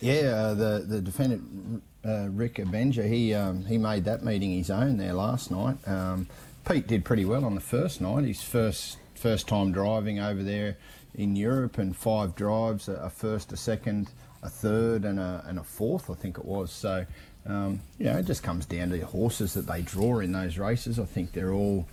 yeah, 0.00 0.14
uh, 0.14 0.54
the 0.54 0.84
the 0.86 1.00
defendant 1.00 1.82
uh, 2.04 2.28
Rick 2.30 2.54
Ebbinge, 2.54 3.08
he 3.08 3.34
um, 3.34 3.64
he 3.64 3.78
made 3.78 4.04
that 4.04 4.24
meeting 4.24 4.52
his 4.52 4.70
own 4.70 4.96
there 4.96 5.14
last 5.14 5.50
night. 5.50 5.76
Um, 5.86 6.26
Pete 6.68 6.86
did 6.86 7.04
pretty 7.04 7.24
well 7.24 7.44
on 7.44 7.54
the 7.54 7.60
first 7.60 8.00
night. 8.00 8.24
His 8.24 8.42
first 8.42 8.98
first 9.14 9.48
time 9.48 9.72
driving 9.72 10.18
over 10.18 10.42
there 10.42 10.76
in 11.14 11.36
Europe 11.36 11.78
and 11.78 11.96
five 11.96 12.34
drives, 12.34 12.88
a, 12.88 13.10
first, 13.10 13.52
a 13.52 13.56
second, 13.56 14.10
a 14.42 14.48
third, 14.48 15.04
and 15.04 15.20
a 15.20 15.44
and 15.46 15.58
a 15.58 15.64
fourth, 15.64 16.10
I 16.10 16.14
think 16.14 16.38
it 16.38 16.44
was. 16.44 16.70
So. 16.70 17.06
Um, 17.44 17.80
you 17.98 18.04
know, 18.04 18.18
it 18.18 18.26
just 18.26 18.44
comes 18.44 18.66
down 18.66 18.90
to 18.90 18.98
the 18.98 19.04
horses 19.04 19.54
that 19.54 19.66
they 19.66 19.82
draw 19.82 20.20
in 20.20 20.30
those 20.30 20.58
races. 20.58 21.00
I 21.00 21.04
think 21.06 21.32
they're 21.32 21.52
all 21.52 21.88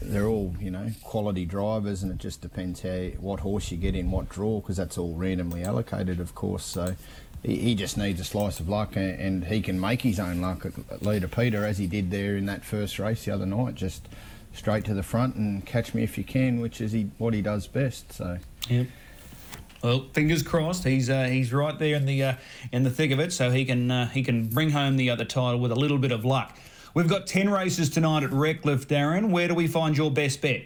they're 0.00 0.26
all 0.26 0.54
you 0.60 0.70
know 0.70 0.90
quality 1.02 1.44
drivers, 1.44 2.02
and 2.02 2.12
it 2.12 2.18
just 2.18 2.40
depends 2.40 2.82
how 2.82 3.06
what 3.20 3.40
horse 3.40 3.70
you 3.70 3.76
get 3.76 3.94
in 3.94 4.10
what 4.10 4.28
draw 4.28 4.60
because 4.60 4.76
that's 4.76 4.98
all 4.98 5.14
randomly 5.14 5.64
allocated, 5.64 6.20
of 6.20 6.34
course. 6.34 6.64
So 6.64 6.96
he, 7.44 7.56
he 7.56 7.74
just 7.74 7.96
needs 7.96 8.20
a 8.20 8.24
slice 8.24 8.58
of 8.58 8.68
luck, 8.68 8.96
and, 8.96 9.20
and 9.20 9.44
he 9.44 9.60
can 9.60 9.78
make 9.78 10.02
his 10.02 10.18
own 10.18 10.40
luck 10.40 10.66
at, 10.66 11.02
Leader 11.02 11.28
Peter 11.28 11.64
as 11.64 11.78
he 11.78 11.86
did 11.86 12.10
there 12.10 12.36
in 12.36 12.46
that 12.46 12.64
first 12.64 12.98
race 12.98 13.24
the 13.24 13.32
other 13.32 13.46
night. 13.46 13.74
Just 13.74 14.08
straight 14.52 14.84
to 14.84 14.94
the 14.94 15.02
front 15.02 15.36
and 15.36 15.64
catch 15.66 15.94
me 15.94 16.02
if 16.02 16.16
you 16.16 16.24
can, 16.24 16.60
which 16.60 16.80
is 16.80 16.92
he 16.92 17.10
what 17.18 17.34
he 17.34 17.42
does 17.42 17.66
best. 17.66 18.12
So. 18.12 18.38
Yep. 18.68 18.86
Well, 19.82 20.06
fingers 20.14 20.42
crossed. 20.42 20.84
He's 20.84 21.10
uh, 21.10 21.24
he's 21.24 21.52
right 21.52 21.78
there 21.78 21.94
in 21.94 22.06
the 22.06 22.22
uh, 22.22 22.34
in 22.72 22.84
the 22.84 22.90
thick 22.90 23.10
of 23.10 23.20
it, 23.20 23.32
so 23.34 23.50
he 23.50 23.66
can 23.66 23.90
uh, 23.90 24.08
he 24.08 24.22
can 24.22 24.48
bring 24.48 24.70
home 24.70 24.96
the 24.96 25.10
other 25.10 25.26
title 25.26 25.60
with 25.60 25.72
a 25.72 25.76
little 25.76 25.98
bit 25.98 26.10
of 26.10 26.24
luck. 26.24 26.56
We've 26.94 27.08
got 27.08 27.26
ten 27.26 27.50
races 27.50 27.90
tonight 27.90 28.22
at 28.22 28.32
Redcliffe, 28.32 28.88
Darren. 28.88 29.28
Where 29.28 29.46
do 29.46 29.54
we 29.54 29.66
find 29.66 29.94
your 29.94 30.10
best 30.10 30.40
bet? 30.40 30.62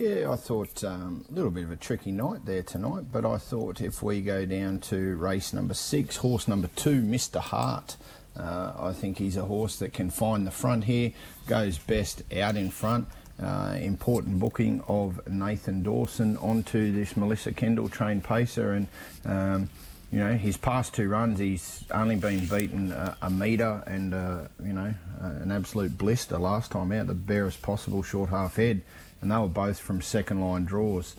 Yeah, 0.00 0.30
I 0.30 0.36
thought 0.36 0.82
um, 0.82 1.26
a 1.28 1.34
little 1.34 1.50
bit 1.50 1.64
of 1.64 1.72
a 1.72 1.76
tricky 1.76 2.10
night 2.10 2.46
there 2.46 2.62
tonight, 2.62 3.12
but 3.12 3.26
I 3.26 3.36
thought 3.36 3.82
if 3.82 4.02
we 4.02 4.22
go 4.22 4.46
down 4.46 4.78
to 4.78 5.14
race 5.16 5.52
number 5.52 5.74
six, 5.74 6.16
horse 6.16 6.48
number 6.48 6.68
two, 6.74 7.02
Mr. 7.02 7.38
Hart. 7.38 7.98
Uh, 8.34 8.72
I 8.78 8.94
think 8.94 9.18
he's 9.18 9.36
a 9.36 9.44
horse 9.44 9.78
that 9.80 9.92
can 9.92 10.08
find 10.08 10.46
the 10.46 10.50
front 10.50 10.84
here, 10.84 11.12
goes 11.46 11.76
best 11.76 12.22
out 12.34 12.56
in 12.56 12.70
front. 12.70 13.08
Uh, 13.42 13.76
important 13.78 14.38
booking 14.38 14.82
of 14.88 15.20
Nathan 15.28 15.82
Dawson 15.82 16.38
onto 16.38 16.92
this 16.92 17.14
Melissa 17.14 17.52
Kendall 17.52 17.90
trained 17.90 18.24
pacer, 18.24 18.72
and 18.72 18.86
um, 19.26 19.68
you 20.10 20.18
know 20.18 20.32
his 20.32 20.56
past 20.56 20.94
two 20.94 21.10
runs, 21.10 21.38
he's 21.38 21.84
only 21.90 22.16
been 22.16 22.46
beaten 22.46 22.92
uh, 22.92 23.16
a 23.20 23.28
metre 23.28 23.82
and 23.86 24.14
uh, 24.14 24.44
you 24.64 24.72
know 24.72 24.94
an 25.20 25.52
absolute 25.52 25.98
blister 25.98 26.38
last 26.38 26.70
time 26.70 26.90
out, 26.90 27.06
the 27.06 27.12
barest 27.12 27.60
possible 27.60 28.02
short 28.02 28.30
half 28.30 28.56
head, 28.56 28.80
and 29.20 29.30
they 29.30 29.36
were 29.36 29.48
both 29.48 29.78
from 29.78 30.00
second 30.00 30.40
line 30.40 30.64
draws. 30.64 31.16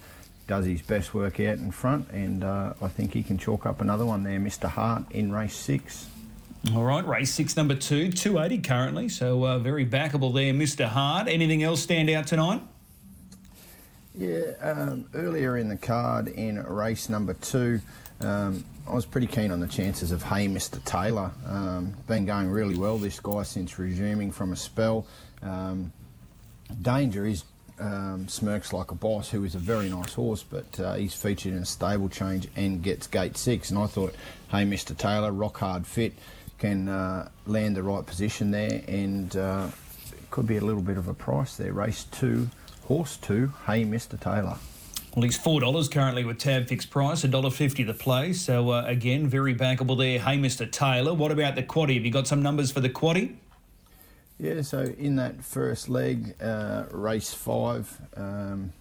Does 0.47 0.65
his 0.65 0.81
best 0.81 1.13
work 1.13 1.39
out 1.39 1.59
in 1.59 1.71
front, 1.71 2.09
and 2.09 2.43
uh, 2.43 2.73
I 2.81 2.87
think 2.87 3.13
he 3.13 3.23
can 3.23 3.37
chalk 3.37 3.65
up 3.65 3.79
another 3.79 4.05
one 4.05 4.23
there, 4.23 4.39
Mr. 4.39 4.67
Hart, 4.67 5.03
in 5.11 5.31
race 5.31 5.55
six. 5.55 6.07
All 6.75 6.83
right, 6.83 7.05
race 7.05 7.33
six, 7.33 7.55
number 7.55 7.73
two, 7.73 8.11
280 8.11 8.61
currently, 8.61 9.09
so 9.09 9.45
uh, 9.45 9.59
very 9.59 9.85
backable 9.85 10.33
there, 10.33 10.53
Mr. 10.53 10.85
Hart. 10.85 11.27
Anything 11.27 11.63
else 11.63 11.81
stand 11.81 12.09
out 12.09 12.27
tonight? 12.27 12.61
Yeah, 14.13 14.51
um, 14.61 15.05
earlier 15.13 15.57
in 15.57 15.69
the 15.69 15.77
card 15.77 16.27
in 16.27 16.61
race 16.63 17.07
number 17.07 17.33
two, 17.33 17.79
um, 18.19 18.65
I 18.87 18.93
was 18.93 19.05
pretty 19.05 19.27
keen 19.27 19.51
on 19.51 19.59
the 19.59 19.67
chances 19.67 20.11
of 20.11 20.21
Hey 20.21 20.47
Mr. 20.47 20.83
Taylor. 20.83 21.31
Um, 21.47 21.93
been 22.07 22.25
going 22.25 22.49
really 22.49 22.77
well, 22.77 22.97
this 22.97 23.19
guy, 23.19 23.43
since 23.43 23.79
resuming 23.79 24.31
from 24.31 24.51
a 24.51 24.55
spell. 24.55 25.07
Um, 25.41 25.93
danger 26.81 27.25
is 27.25 27.43
um, 27.81 28.27
Smirks 28.27 28.71
Like 28.71 28.91
a 28.91 28.95
Boss, 28.95 29.29
who 29.29 29.43
is 29.43 29.55
a 29.55 29.59
very 29.59 29.89
nice 29.89 30.13
horse, 30.13 30.43
but 30.43 30.79
uh, 30.79 30.93
he's 30.93 31.13
featured 31.13 31.53
in 31.53 31.59
a 31.59 31.65
stable 31.65 32.07
change 32.09 32.47
and 32.55 32.81
gets 32.81 33.07
gate 33.07 33.35
six. 33.35 33.69
And 33.69 33.79
I 33.79 33.87
thought, 33.87 34.15
Hey 34.49 34.63
Mr. 34.63 34.95
Taylor, 34.95 35.31
rock 35.31 35.57
hard 35.57 35.85
fit, 35.85 36.13
can 36.59 36.87
uh, 36.87 37.29
land 37.47 37.75
the 37.75 37.83
right 37.83 38.05
position 38.05 38.51
there 38.51 38.81
and 38.87 39.35
uh, 39.35 39.67
could 40.29 40.47
be 40.47 40.57
a 40.57 40.61
little 40.61 40.81
bit 40.83 40.97
of 40.97 41.07
a 41.07 41.13
price 41.13 41.57
there. 41.57 41.73
Race 41.73 42.05
two, 42.05 42.49
horse 42.83 43.17
two, 43.17 43.51
Hey 43.65 43.83
Mr. 43.83 44.19
Taylor. 44.19 44.57
Well, 45.15 45.23
he's 45.23 45.35
four 45.35 45.59
dollars 45.59 45.89
currently 45.89 46.23
with 46.23 46.37
tab 46.37 46.67
fixed 46.67 46.89
price, 46.89 47.25
a 47.25 47.27
dollar 47.27 47.49
fifty 47.49 47.83
the 47.83 47.93
play. 47.93 48.31
So 48.31 48.69
uh, 48.69 48.85
again, 48.85 49.27
very 49.27 49.53
bankable 49.53 49.97
there. 49.97 50.19
Hey, 50.19 50.37
Mr. 50.37 50.71
Taylor. 50.71 51.13
What 51.13 51.33
about 51.33 51.55
the 51.55 51.63
quaddy? 51.63 51.95
Have 51.95 52.05
you 52.05 52.11
got 52.11 52.27
some 52.27 52.41
numbers 52.41 52.71
for 52.71 52.79
the 52.79 52.89
quaddy? 52.89 53.35
Yeah, 54.41 54.63
so 54.63 54.81
in 54.97 55.17
that 55.17 55.43
first 55.43 55.87
leg, 55.87 56.33
uh, 56.41 56.85
race 56.89 57.31
five, 57.31 57.95
um, 58.17 58.73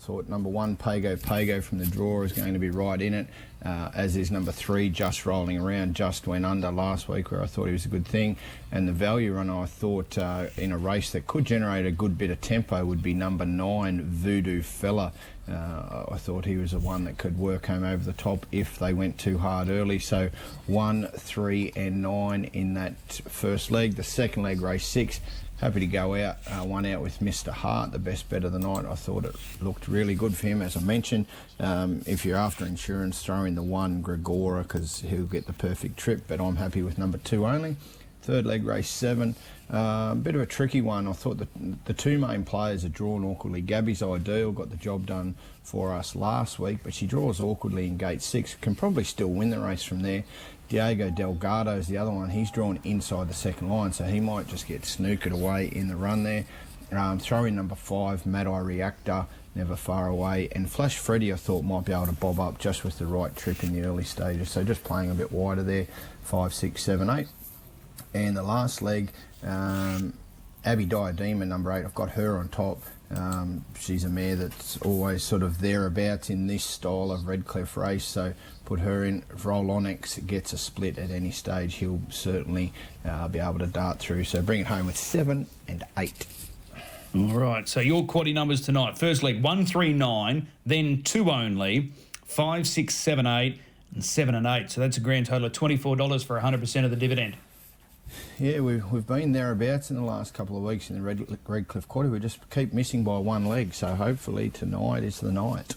thought 0.00 0.28
number 0.28 0.48
one, 0.48 0.74
Pago 0.76 1.14
Pago 1.14 1.60
from 1.60 1.78
the 1.78 1.86
draw 1.86 2.22
is 2.22 2.32
going 2.32 2.54
to 2.54 2.58
be 2.58 2.70
right 2.70 3.00
in 3.00 3.14
it, 3.14 3.28
uh, 3.64 3.92
as 3.94 4.16
is 4.16 4.32
number 4.32 4.50
three, 4.50 4.90
Just 4.90 5.26
Rolling 5.26 5.60
Around, 5.60 5.94
just 5.94 6.26
went 6.26 6.44
under 6.44 6.72
last 6.72 7.08
week 7.08 7.30
where 7.30 7.40
I 7.40 7.46
thought 7.46 7.66
he 7.66 7.72
was 7.72 7.84
a 7.84 7.88
good 7.88 8.04
thing. 8.04 8.36
And 8.72 8.88
the 8.88 8.92
value 8.92 9.32
runner 9.32 9.62
I 9.62 9.66
thought 9.66 10.18
uh, 10.18 10.46
in 10.56 10.72
a 10.72 10.76
race 10.76 11.12
that 11.12 11.28
could 11.28 11.44
generate 11.44 11.86
a 11.86 11.92
good 11.92 12.18
bit 12.18 12.30
of 12.30 12.40
tempo 12.40 12.84
would 12.84 13.00
be 13.00 13.14
number 13.14 13.46
nine, 13.46 14.02
Voodoo 14.02 14.60
Fella. 14.60 15.12
Uh, 15.48 16.06
I 16.10 16.16
thought 16.16 16.46
he 16.46 16.56
was 16.56 16.70
the 16.70 16.78
one 16.78 17.04
that 17.04 17.18
could 17.18 17.38
work 17.38 17.66
home 17.66 17.84
over 17.84 18.02
the 18.02 18.14
top 18.14 18.46
if 18.50 18.78
they 18.78 18.94
went 18.94 19.18
too 19.18 19.38
hard 19.38 19.68
early. 19.68 19.98
So 19.98 20.30
one, 20.66 21.08
three, 21.08 21.72
and 21.76 22.00
nine 22.02 22.44
in 22.52 22.74
that 22.74 22.94
first 23.28 23.70
leg. 23.70 23.96
The 23.96 24.02
second 24.02 24.42
leg, 24.42 24.60
race 24.60 24.86
six. 24.86 25.20
Happy 25.60 25.80
to 25.80 25.86
go 25.86 26.16
out, 26.16 26.36
uh, 26.48 26.64
one 26.64 26.84
out 26.84 27.00
with 27.00 27.20
Mr. 27.20 27.52
Hart, 27.52 27.92
the 27.92 27.98
best 27.98 28.28
bet 28.28 28.42
of 28.42 28.52
the 28.52 28.58
night. 28.58 28.84
I 28.84 28.96
thought 28.96 29.24
it 29.24 29.36
looked 29.62 29.86
really 29.86 30.14
good 30.16 30.36
for 30.36 30.48
him, 30.48 30.60
as 30.60 30.76
I 30.76 30.80
mentioned. 30.80 31.26
Um, 31.60 32.02
if 32.06 32.24
you're 32.24 32.36
after 32.36 32.66
insurance, 32.66 33.22
throw 33.22 33.44
in 33.44 33.54
the 33.54 33.62
one, 33.62 34.02
Gregora, 34.02 34.64
because 34.64 35.00
he'll 35.00 35.26
get 35.26 35.46
the 35.46 35.52
perfect 35.52 35.96
trip, 35.96 36.24
but 36.26 36.40
I'm 36.40 36.56
happy 36.56 36.82
with 36.82 36.98
number 36.98 37.18
two 37.18 37.46
only. 37.46 37.76
Third 38.24 38.46
leg, 38.46 38.64
race 38.64 38.88
seven. 38.88 39.34
A 39.68 39.76
uh, 39.76 40.14
bit 40.14 40.34
of 40.34 40.40
a 40.40 40.46
tricky 40.46 40.80
one. 40.80 41.06
I 41.06 41.12
thought 41.12 41.36
the, 41.36 41.48
the 41.84 41.92
two 41.92 42.18
main 42.18 42.42
players 42.42 42.82
are 42.82 42.88
drawn 42.88 43.22
awkwardly. 43.22 43.60
Gabby's 43.60 44.02
ideal, 44.02 44.50
got 44.50 44.70
the 44.70 44.78
job 44.78 45.04
done 45.04 45.34
for 45.62 45.92
us 45.92 46.16
last 46.16 46.58
week, 46.58 46.78
but 46.82 46.94
she 46.94 47.06
draws 47.06 47.38
awkwardly 47.38 47.86
in 47.86 47.98
gate 47.98 48.22
six. 48.22 48.54
Can 48.54 48.74
probably 48.76 49.04
still 49.04 49.28
win 49.28 49.50
the 49.50 49.60
race 49.60 49.82
from 49.82 50.00
there. 50.00 50.24
Diego 50.70 51.10
Delgado 51.10 51.76
is 51.76 51.86
the 51.86 51.98
other 51.98 52.10
one. 52.10 52.30
He's 52.30 52.50
drawn 52.50 52.80
inside 52.82 53.28
the 53.28 53.34
second 53.34 53.68
line, 53.68 53.92
so 53.92 54.04
he 54.04 54.20
might 54.20 54.48
just 54.48 54.66
get 54.66 54.82
snookered 54.82 55.32
away 55.32 55.66
in 55.66 55.88
the 55.88 55.96
run 55.96 56.22
there. 56.22 56.46
Um, 56.92 57.18
throw 57.18 57.44
in 57.44 57.54
number 57.54 57.74
five, 57.74 58.24
Mad 58.24 58.46
Eye 58.46 58.60
Reactor, 58.60 59.26
never 59.54 59.76
far 59.76 60.08
away. 60.08 60.48
And 60.52 60.70
Flash 60.70 60.96
Freddy, 60.96 61.30
I 61.30 61.36
thought 61.36 61.62
might 61.62 61.84
be 61.84 61.92
able 61.92 62.06
to 62.06 62.12
bob 62.12 62.40
up 62.40 62.58
just 62.58 62.84
with 62.84 62.98
the 62.98 63.06
right 63.06 63.36
trip 63.36 63.62
in 63.62 63.74
the 63.74 63.86
early 63.86 64.04
stages. 64.04 64.50
So 64.50 64.64
just 64.64 64.82
playing 64.82 65.10
a 65.10 65.14
bit 65.14 65.30
wider 65.30 65.62
there, 65.62 65.88
five, 66.22 66.54
six, 66.54 66.82
seven, 66.82 67.10
eight. 67.10 67.28
And 68.12 68.36
the 68.36 68.42
last 68.42 68.82
leg, 68.82 69.10
um, 69.42 70.14
Abby 70.64 70.86
Diadema, 70.86 71.46
number 71.46 71.72
eight, 71.72 71.84
I've 71.84 71.94
got 71.94 72.10
her 72.10 72.38
on 72.38 72.48
top. 72.48 72.80
Um, 73.10 73.64
she's 73.78 74.04
a 74.04 74.08
mare 74.08 74.34
that's 74.34 74.76
always 74.78 75.22
sort 75.22 75.42
of 75.42 75.60
thereabouts 75.60 76.30
in 76.30 76.46
this 76.46 76.64
style 76.64 77.12
of 77.12 77.28
Redcliffe 77.28 77.76
race, 77.76 78.04
so 78.04 78.32
put 78.64 78.80
her 78.80 79.04
in. 79.04 79.22
If 79.30 79.42
Rolonix 79.42 80.26
gets 80.26 80.52
a 80.52 80.58
split 80.58 80.98
at 80.98 81.10
any 81.10 81.30
stage, 81.30 81.74
he'll 81.74 82.00
certainly 82.08 82.72
uh, 83.04 83.28
be 83.28 83.38
able 83.38 83.58
to 83.58 83.66
dart 83.66 83.98
through. 83.98 84.24
So 84.24 84.42
bring 84.42 84.60
it 84.60 84.66
home 84.66 84.86
with 84.86 84.96
seven 84.96 85.46
and 85.68 85.84
eight. 85.98 86.26
All 87.14 87.28
right. 87.28 87.68
So 87.68 87.80
your 87.80 88.04
quaddy 88.04 88.34
numbers 88.34 88.62
tonight. 88.62 88.98
First 88.98 89.22
leg 89.22 89.42
one 89.42 89.66
three 89.66 89.92
nine, 89.92 90.48
then 90.66 91.02
two 91.02 91.30
only, 91.30 91.92
five 92.24 92.66
six 92.66 92.94
seven 92.94 93.26
eight, 93.26 93.60
and 93.92 94.04
seven 94.04 94.34
and 94.34 94.46
eight. 94.46 94.70
So 94.70 94.80
that's 94.80 94.96
a 94.96 95.00
grand 95.00 95.26
total 95.26 95.46
of 95.46 95.52
twenty 95.52 95.76
four 95.76 95.94
dollars 95.94 96.24
for 96.24 96.40
hundred 96.40 96.60
percent 96.60 96.84
of 96.84 96.90
the 96.90 96.96
dividend. 96.96 97.36
Yeah, 98.38 98.60
we've, 98.60 98.84
we've 98.90 99.06
been 99.06 99.32
thereabouts 99.32 99.90
in 99.90 99.96
the 99.96 100.02
last 100.02 100.34
couple 100.34 100.56
of 100.56 100.62
weeks 100.62 100.90
in 100.90 100.96
the 100.96 101.02
Red, 101.02 101.38
Redcliffe 101.46 101.88
Quarter. 101.88 102.10
We 102.10 102.20
just 102.20 102.38
keep 102.50 102.72
missing 102.72 103.04
by 103.04 103.18
one 103.18 103.46
leg, 103.46 103.74
so 103.74 103.94
hopefully 103.94 104.50
tonight 104.50 105.04
is 105.04 105.20
the 105.20 105.30
night. 105.32 105.74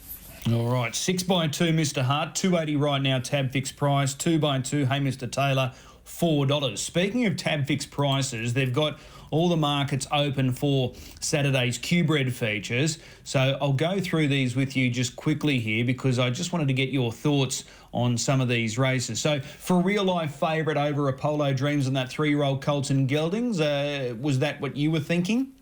All 0.52 0.72
right, 0.72 0.96
six 0.96 1.24
by 1.24 1.48
two, 1.48 1.74
Mr. 1.74 2.02
Hart, 2.04 2.34
two 2.34 2.58
eighty 2.58 2.76
right 2.76 3.02
now. 3.02 3.20
Tab 3.20 3.52
fixed 3.52 3.76
price, 3.76 4.14
two 4.14 4.40
by 4.40 4.60
two. 4.62 4.86
Hey, 4.86 5.00
Mr. 5.00 5.30
Taylor, 5.30 5.74
four 6.04 6.46
dollars. 6.46 6.82
Speaking 6.82 7.26
of 7.26 7.36
tab 7.36 7.68
fixed 7.68 7.92
prices, 7.92 8.54
they've 8.54 8.74
got 8.74 8.98
all 9.32 9.50
the 9.50 9.58
markets 9.58 10.08
open 10.12 10.52
for 10.52 10.94
Saturday's 11.20 11.78
Q-Bred 11.78 12.34
features. 12.34 13.00
So 13.24 13.58
I'll 13.62 13.74
go 13.74 14.00
through 14.00 14.28
these 14.28 14.56
with 14.56 14.76
you 14.76 14.90
just 14.90 15.16
quickly 15.16 15.60
here 15.60 15.86
because 15.86 16.20
I 16.20 16.30
just 16.30 16.54
wanted 16.54 16.68
to 16.68 16.74
get 16.74 16.90
your 16.90 17.12
thoughts 17.12 17.64
on 17.94 18.18
some 18.18 18.42
of 18.42 18.48
these 18.48 18.78
races. 18.78 19.20
So 19.20 19.40
for 19.40 19.82
real 19.82 20.04
life 20.04 20.36
favourite 20.36 20.78
over 20.78 21.08
Apollo 21.10 21.54
Dreams 21.54 21.88
and 21.88 21.96
that 21.96 22.10
three-year-old 22.10 22.62
Colton 22.62 23.08
Geldings, 23.08 23.60
uh, 23.60 24.16
was 24.16 24.40
that 24.40 24.62
what 24.62 24.76
you 24.76 24.92
were 24.92 25.00
thinking? 25.00 25.54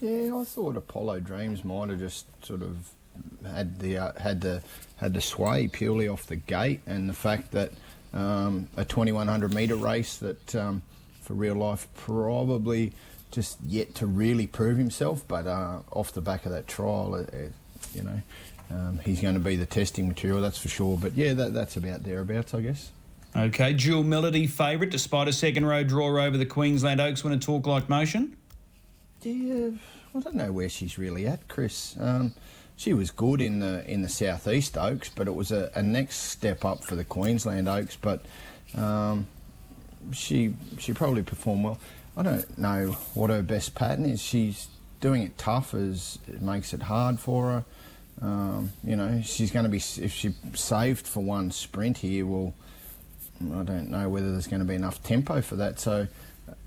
Yeah, 0.00 0.36
I 0.36 0.44
thought 0.44 0.76
Apollo 0.76 1.20
Dreams 1.20 1.64
might 1.64 1.88
have 1.90 2.00
just 2.00 2.26
sort 2.44 2.62
of 2.62 2.90
had 3.46 3.78
the 3.78 3.98
uh, 3.98 4.12
had 4.20 4.40
the 4.40 4.62
had 4.96 5.14
the 5.14 5.20
sway 5.20 5.68
purely 5.68 6.08
off 6.08 6.26
the 6.26 6.36
gate, 6.36 6.80
and 6.86 7.08
the 7.08 7.14
fact 7.14 7.52
that 7.52 7.70
um, 8.12 8.68
a 8.76 8.84
2100 8.84 9.54
metre 9.54 9.76
race 9.76 10.16
that 10.16 10.54
um, 10.56 10.82
for 11.28 11.34
real 11.34 11.56
life 11.56 11.86
probably 11.94 12.90
just 13.30 13.58
yet 13.62 13.94
to 13.94 14.06
really 14.06 14.46
prove 14.46 14.78
himself, 14.78 15.22
but 15.28 15.46
uh, 15.46 15.80
off 15.92 16.10
the 16.10 16.22
back 16.22 16.46
of 16.46 16.52
that 16.52 16.66
trial, 16.66 17.14
it, 17.16 17.28
it, 17.34 17.52
you 17.94 18.02
know, 18.02 18.22
um, 18.70 18.98
he's 19.04 19.20
going 19.20 19.34
to 19.34 19.40
be 19.40 19.54
the 19.54 19.66
testing 19.66 20.08
material, 20.08 20.40
that's 20.40 20.56
for 20.56 20.68
sure. 20.68 20.96
But 20.96 21.12
yeah, 21.12 21.34
that, 21.34 21.52
that's 21.52 21.76
about 21.76 22.02
thereabouts, 22.02 22.54
I 22.54 22.62
guess. 22.62 22.90
Okay, 23.36 23.74
Jewel 23.74 24.04
Melody 24.04 24.46
favourite 24.46 24.90
despite 24.90 25.28
a 25.28 25.34
second 25.34 25.66
row 25.66 25.84
draw 25.84 26.18
over 26.18 26.38
the 26.38 26.46
Queensland 26.46 26.98
Oaks 26.98 27.22
when 27.22 27.34
a 27.34 27.38
talk 27.38 27.66
like 27.66 27.90
motion? 27.90 28.34
Yeah, 29.20 29.72
I 30.14 30.20
don't 30.20 30.34
know 30.34 30.50
where 30.50 30.70
she's 30.70 30.96
really 30.96 31.26
at, 31.26 31.46
Chris. 31.46 31.94
Um, 32.00 32.32
she 32.76 32.94
was 32.94 33.10
good 33.10 33.42
in 33.42 33.60
the 33.60 33.84
in 33.86 34.00
the 34.00 34.08
southeast 34.08 34.78
Oaks, 34.78 35.10
but 35.14 35.28
it 35.28 35.34
was 35.34 35.52
a, 35.52 35.70
a 35.74 35.82
next 35.82 36.16
step 36.16 36.64
up 36.64 36.84
for 36.84 36.96
the 36.96 37.04
Queensland 37.04 37.68
Oaks. 37.68 37.98
But 38.00 38.24
um, 38.74 39.26
she 40.12 40.54
she 40.78 40.92
probably 40.92 41.22
performed 41.22 41.64
well. 41.64 41.78
I 42.16 42.22
don't 42.22 42.58
know 42.58 42.96
what 43.14 43.30
her 43.30 43.42
best 43.42 43.74
pattern 43.74 44.04
is. 44.04 44.20
She's 44.20 44.68
doing 45.00 45.22
it 45.22 45.38
tough 45.38 45.74
as 45.74 46.18
it 46.26 46.42
makes 46.42 46.72
it 46.72 46.82
hard 46.82 47.20
for 47.20 47.44
her. 47.50 47.64
Um, 48.20 48.72
you 48.82 48.96
know, 48.96 49.22
she's 49.22 49.52
going 49.52 49.64
to 49.64 49.70
be 49.70 49.78
if 49.78 50.12
she 50.12 50.34
saved 50.54 51.06
for 51.06 51.20
one 51.22 51.52
sprint 51.52 51.98
here. 51.98 52.26
Well, 52.26 52.54
I 53.54 53.62
don't 53.62 53.90
know 53.90 54.08
whether 54.08 54.32
there's 54.32 54.48
going 54.48 54.60
to 54.60 54.66
be 54.66 54.74
enough 54.74 55.02
tempo 55.02 55.40
for 55.40 55.54
that. 55.56 55.78
So 55.78 56.08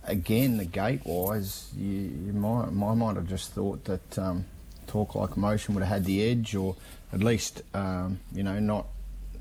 again, 0.05 0.57
the 0.57 0.65
gate 0.65 1.01
wise, 1.05 1.69
you, 1.75 1.85
you 1.85 2.33
might 2.33 2.71
might 2.71 3.15
have 3.15 3.27
just 3.27 3.51
thought 3.51 3.83
that 3.85 4.19
um, 4.19 4.45
talk 4.87 5.15
like 5.15 5.35
motion 5.35 5.75
would 5.75 5.83
have 5.83 5.91
had 5.91 6.05
the 6.05 6.23
edge, 6.23 6.55
or 6.55 6.75
at 7.11 7.21
least 7.21 7.61
um, 7.73 8.19
you 8.31 8.43
know 8.43 8.59
not 8.59 8.87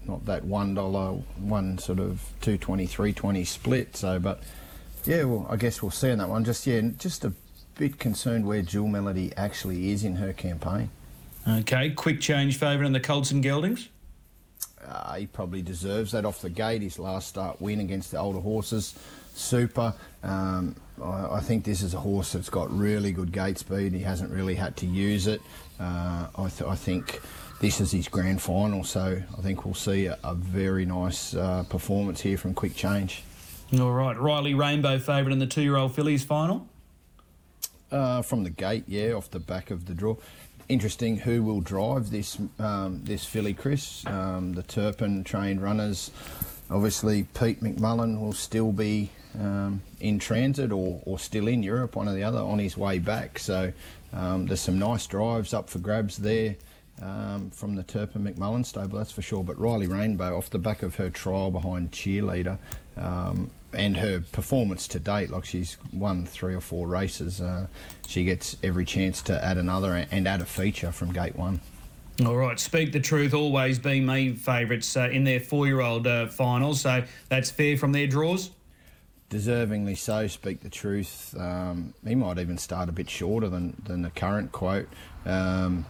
not 0.06 0.24
that 0.26 0.44
one 0.44 0.74
dollar 0.74 1.12
one 1.38 1.78
sort 1.78 1.98
of 1.98 2.22
two 2.40 2.58
twenty 2.58 2.86
three 2.86 3.12
twenty 3.12 3.44
split. 3.44 3.96
So, 3.96 4.18
but 4.18 4.42
yeah, 5.04 5.24
well, 5.24 5.46
I 5.48 5.56
guess 5.56 5.82
we'll 5.82 5.90
see 5.90 6.10
on 6.10 6.18
that 6.18 6.28
one. 6.28 6.44
Just 6.44 6.66
yeah, 6.66 6.80
just 6.98 7.24
a 7.24 7.32
bit 7.76 7.98
concerned 7.98 8.46
where 8.46 8.62
Jewel 8.62 8.88
Melody 8.88 9.32
actually 9.36 9.90
is 9.90 10.04
in 10.04 10.16
her 10.16 10.32
campaign. 10.32 10.90
Okay, 11.48 11.90
quick 11.90 12.20
change 12.20 12.58
favourite 12.58 12.86
in 12.86 12.92
the 12.92 13.00
Colts 13.00 13.30
and 13.30 13.42
Geldings. 13.42 13.88
Uh, 14.86 15.14
he 15.14 15.26
probably 15.26 15.62
deserves 15.62 16.12
that 16.12 16.24
off 16.24 16.40
the 16.42 16.50
gate. 16.50 16.82
His 16.82 16.98
last 16.98 17.28
start 17.28 17.60
win 17.60 17.80
against 17.80 18.10
the 18.10 18.18
older 18.18 18.40
horses, 18.40 18.94
super. 19.34 19.94
Um, 20.22 20.76
I, 21.02 21.36
I, 21.36 21.40
think 21.40 21.64
this 21.64 21.82
is 21.82 21.94
a 21.94 21.98
horse 21.98 22.32
that's 22.32 22.50
got 22.50 22.70
really 22.76 23.12
good 23.12 23.32
gate 23.32 23.58
speed. 23.58 23.92
He 23.92 24.00
hasn't 24.00 24.30
really 24.30 24.54
had 24.54 24.76
to 24.78 24.86
use 24.86 25.26
it. 25.26 25.40
Uh, 25.78 26.26
I, 26.36 26.48
th- 26.48 26.68
I, 26.68 26.74
think 26.74 27.20
this 27.60 27.80
is 27.80 27.92
his 27.92 28.08
grand 28.08 28.42
final, 28.42 28.82
so 28.82 29.22
I 29.36 29.40
think 29.40 29.64
we'll 29.64 29.74
see 29.74 30.06
a, 30.06 30.18
a 30.24 30.34
very 30.34 30.84
nice 30.84 31.34
uh, 31.34 31.64
performance 31.68 32.20
here 32.20 32.36
from 32.36 32.54
Quick 32.54 32.74
Change. 32.74 33.22
All 33.78 33.92
right, 33.92 34.18
Riley 34.18 34.54
Rainbow 34.54 34.98
favourite 34.98 35.32
in 35.32 35.38
the 35.38 35.46
two-year-old 35.46 35.94
fillies 35.94 36.24
final. 36.24 36.66
Uh, 37.92 38.22
from 38.22 38.44
the 38.44 38.50
gate, 38.50 38.84
yeah, 38.86 39.12
off 39.12 39.30
the 39.30 39.40
back 39.40 39.70
of 39.70 39.86
the 39.86 39.94
draw 39.94 40.16
interesting 40.70 41.16
who 41.16 41.42
will 41.42 41.60
drive 41.60 42.10
this 42.10 42.38
um, 42.58 43.02
this 43.04 43.24
filly, 43.24 43.52
Chris. 43.52 44.06
Um, 44.06 44.54
the 44.54 44.62
Turpin 44.62 45.24
trained 45.24 45.60
runners. 45.60 46.10
Obviously, 46.70 47.24
Pete 47.34 47.60
McMullen 47.60 48.20
will 48.20 48.32
still 48.32 48.70
be 48.70 49.10
um, 49.38 49.82
in 49.98 50.20
transit 50.20 50.70
or, 50.70 51.02
or 51.04 51.18
still 51.18 51.48
in 51.48 51.62
Europe, 51.62 51.96
one 51.96 52.08
or 52.08 52.14
the 52.14 52.22
other, 52.22 52.38
on 52.38 52.60
his 52.60 52.76
way 52.76 53.00
back. 53.00 53.40
So 53.40 53.72
um, 54.12 54.46
there's 54.46 54.60
some 54.60 54.78
nice 54.78 55.06
drives 55.06 55.52
up 55.52 55.68
for 55.68 55.80
grabs 55.80 56.16
there. 56.18 56.54
Um, 57.02 57.50
from 57.50 57.76
the 57.76 57.82
Turpin 57.82 58.24
McMullen 58.24 58.64
stable, 58.64 58.98
that's 58.98 59.12
for 59.12 59.22
sure. 59.22 59.42
But 59.42 59.58
Riley 59.58 59.86
Rainbow, 59.86 60.36
off 60.36 60.50
the 60.50 60.58
back 60.58 60.82
of 60.82 60.96
her 60.96 61.08
trial 61.08 61.50
behind 61.50 61.92
Cheerleader, 61.92 62.58
um, 62.96 63.50
and 63.72 63.96
her 63.96 64.20
performance 64.32 64.86
to 64.88 64.98
date, 64.98 65.30
like 65.30 65.44
she's 65.44 65.78
won 65.92 66.26
three 66.26 66.54
or 66.54 66.60
four 66.60 66.86
races, 66.86 67.40
uh, 67.40 67.66
she 68.06 68.24
gets 68.24 68.56
every 68.62 68.84
chance 68.84 69.22
to 69.22 69.44
add 69.44 69.56
another 69.56 70.06
and 70.10 70.28
add 70.28 70.42
a 70.42 70.44
feature 70.44 70.92
from 70.92 71.12
gate 71.12 71.36
one. 71.36 71.60
All 72.26 72.36
right, 72.36 72.60
Speak 72.60 72.92
the 72.92 73.00
Truth 73.00 73.32
always 73.32 73.78
been 73.78 74.04
my 74.04 74.32
favourites 74.32 74.94
uh, 74.94 75.08
in 75.10 75.24
their 75.24 75.40
four 75.40 75.66
year 75.66 75.80
old 75.80 76.06
uh, 76.06 76.26
finals, 76.26 76.82
so 76.82 77.02
that's 77.30 77.50
fair 77.50 77.78
from 77.78 77.92
their 77.92 78.06
draws? 78.06 78.50
Deservingly 79.30 79.96
so, 79.96 80.26
Speak 80.26 80.60
the 80.60 80.68
Truth. 80.68 81.34
Um, 81.38 81.94
he 82.06 82.14
might 82.14 82.38
even 82.38 82.58
start 82.58 82.90
a 82.90 82.92
bit 82.92 83.08
shorter 83.08 83.48
than, 83.48 83.80
than 83.86 84.02
the 84.02 84.10
current 84.10 84.52
quote. 84.52 84.88
Um, 85.24 85.86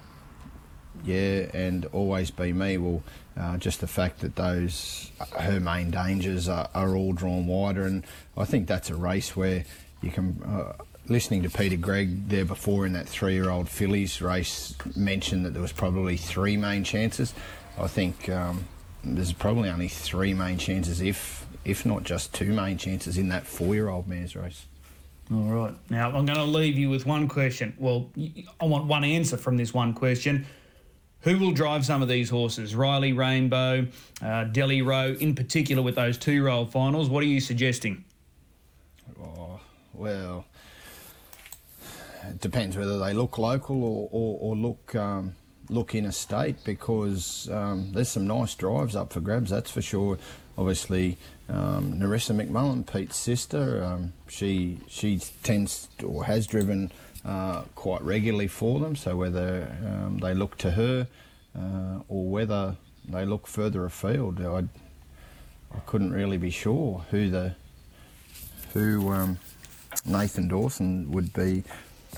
yeah, 1.05 1.51
and 1.55 1.87
always 1.93 2.31
be 2.31 2.53
me. 2.53 2.79
Well, 2.79 3.03
uh, 3.39 3.57
just 3.57 3.81
the 3.81 3.87
fact 3.87 4.21
that 4.21 4.37
those 4.37 5.11
her 5.39 5.61
main 5.61 5.91
dangers 5.91 6.49
are, 6.49 6.69
are, 6.75 6.95
all 6.95 7.13
drawn 7.13 7.47
wider, 7.47 7.85
and 7.85 8.05
I 8.37 8.45
think 8.45 8.67
that's 8.67 8.91
a 8.91 8.97
race 8.97 9.37
where 9.37 9.65
you 10.03 10.11
can. 10.11 10.43
Uh, 10.45 10.83
listening 11.09 11.43
to 11.43 11.51
Peter 11.51 11.77
Greig 11.77 12.29
there 12.29 12.45
before 12.45 12.87
in 12.87 12.93
that 12.93 13.09
three-year-old 13.09 13.69
fillies 13.69 14.23
race 14.23 14.77
mentioned 14.95 15.45
that 15.45 15.55
there 15.55 15.63
was 15.63 15.73
probably 15.73 16.17
three 16.17 16.57
main 16.57 16.85
chances. 16.85 17.35
I 17.77 17.89
think 17.89 18.29
um, 18.29 18.65
there's 19.03 19.33
probably 19.33 19.71
only 19.71 19.89
three 19.89 20.35
main 20.35 20.59
chances, 20.59 21.01
if 21.01 21.47
if 21.65 21.85
not 21.85 22.05
just 22.05 22.33
two 22.33 22.53
main 22.53 22.79
chances 22.79 23.19
in 23.19 23.29
that 23.31 23.47
four-year-old 23.47 24.07
mare's 24.07 24.37
race. 24.37 24.67
All 25.33 25.43
right. 25.43 25.75
Now 25.91 26.09
I'm 26.09 26.27
going 26.27 26.39
to 26.39 26.45
leave 26.45 26.77
you 26.77 26.91
with 26.91 27.07
one 27.07 27.29
question. 27.29 27.75
Well, 27.79 28.11
I 28.61 28.65
want 28.65 28.87
one 28.87 29.05
answer 29.05 29.37
from 29.37 29.57
this 29.57 29.73
one 29.73 29.93
question. 29.95 30.47
Who 31.23 31.39
will 31.39 31.53
drive 31.53 31.85
some 31.85 32.01
of 32.03 32.09
these 32.09 32.31
horses? 32.31 32.75
Riley 32.75 33.13
Rainbow, 33.13 33.87
uh, 34.23 34.45
Delhi 34.45 34.81
Row, 34.81 35.17
in 35.21 35.35
particular 35.35 35.83
with 35.83 35.95
those 35.95 36.17
two 36.17 36.49
old 36.49 36.73
finals. 36.73 37.11
What 37.11 37.23
are 37.23 37.27
you 37.27 37.41
suggesting? 37.41 38.05
Oh, 39.23 39.61
well, 39.93 40.47
it 42.27 42.41
depends 42.41 42.77
whether 42.77 42.99
they 42.99 43.13
look 43.13 43.37
local 43.37 43.85
or, 43.85 44.09
or, 44.11 44.39
or 44.41 44.57
look. 44.57 44.95
Um, 44.95 45.35
look 45.71 45.95
in 45.95 46.05
a 46.05 46.13
state 46.13 46.57
because 46.65 47.49
um, 47.51 47.93
there's 47.93 48.09
some 48.09 48.27
nice 48.27 48.55
drives 48.55 48.97
up 48.97 49.13
for 49.13 49.21
grabs, 49.21 49.51
that's 49.51 49.71
for 49.71 49.81
sure. 49.81 50.19
Obviously, 50.59 51.17
um, 51.49 51.95
Narissa 51.95 52.35
McMullen, 52.35 52.85
Pete's 52.85 53.17
sister, 53.17 53.83
um, 53.83 54.13
she 54.29 54.79
she 54.89 55.21
tends 55.43 55.89
or 56.05 56.25
has 56.25 56.47
driven 56.47 56.93
uh, 57.25 57.63
quite 57.75 58.03
regularly 58.03 58.49
for 58.49 58.81
them. 58.81 58.97
So 58.97 59.17
whether 59.17 59.75
um, 59.85 60.19
they 60.19 60.35
look 60.35 60.57
to 60.59 60.71
her 60.73 61.07
uh, 61.57 62.01
or 62.09 62.31
whether 62.31 62.77
they 63.09 63.25
look 63.25 63.47
further 63.47 63.85
afield, 63.85 64.41
I 64.41 64.65
I 65.73 65.81
couldn't 65.87 66.13
really 66.13 66.37
be 66.37 66.51
sure 66.51 67.05
who 67.11 67.31
the 67.31 67.55
who 68.73 69.11
um, 69.11 69.39
Nathan 70.05 70.49
Dawson 70.49 71.11
would 71.11 71.33
be 71.33 71.65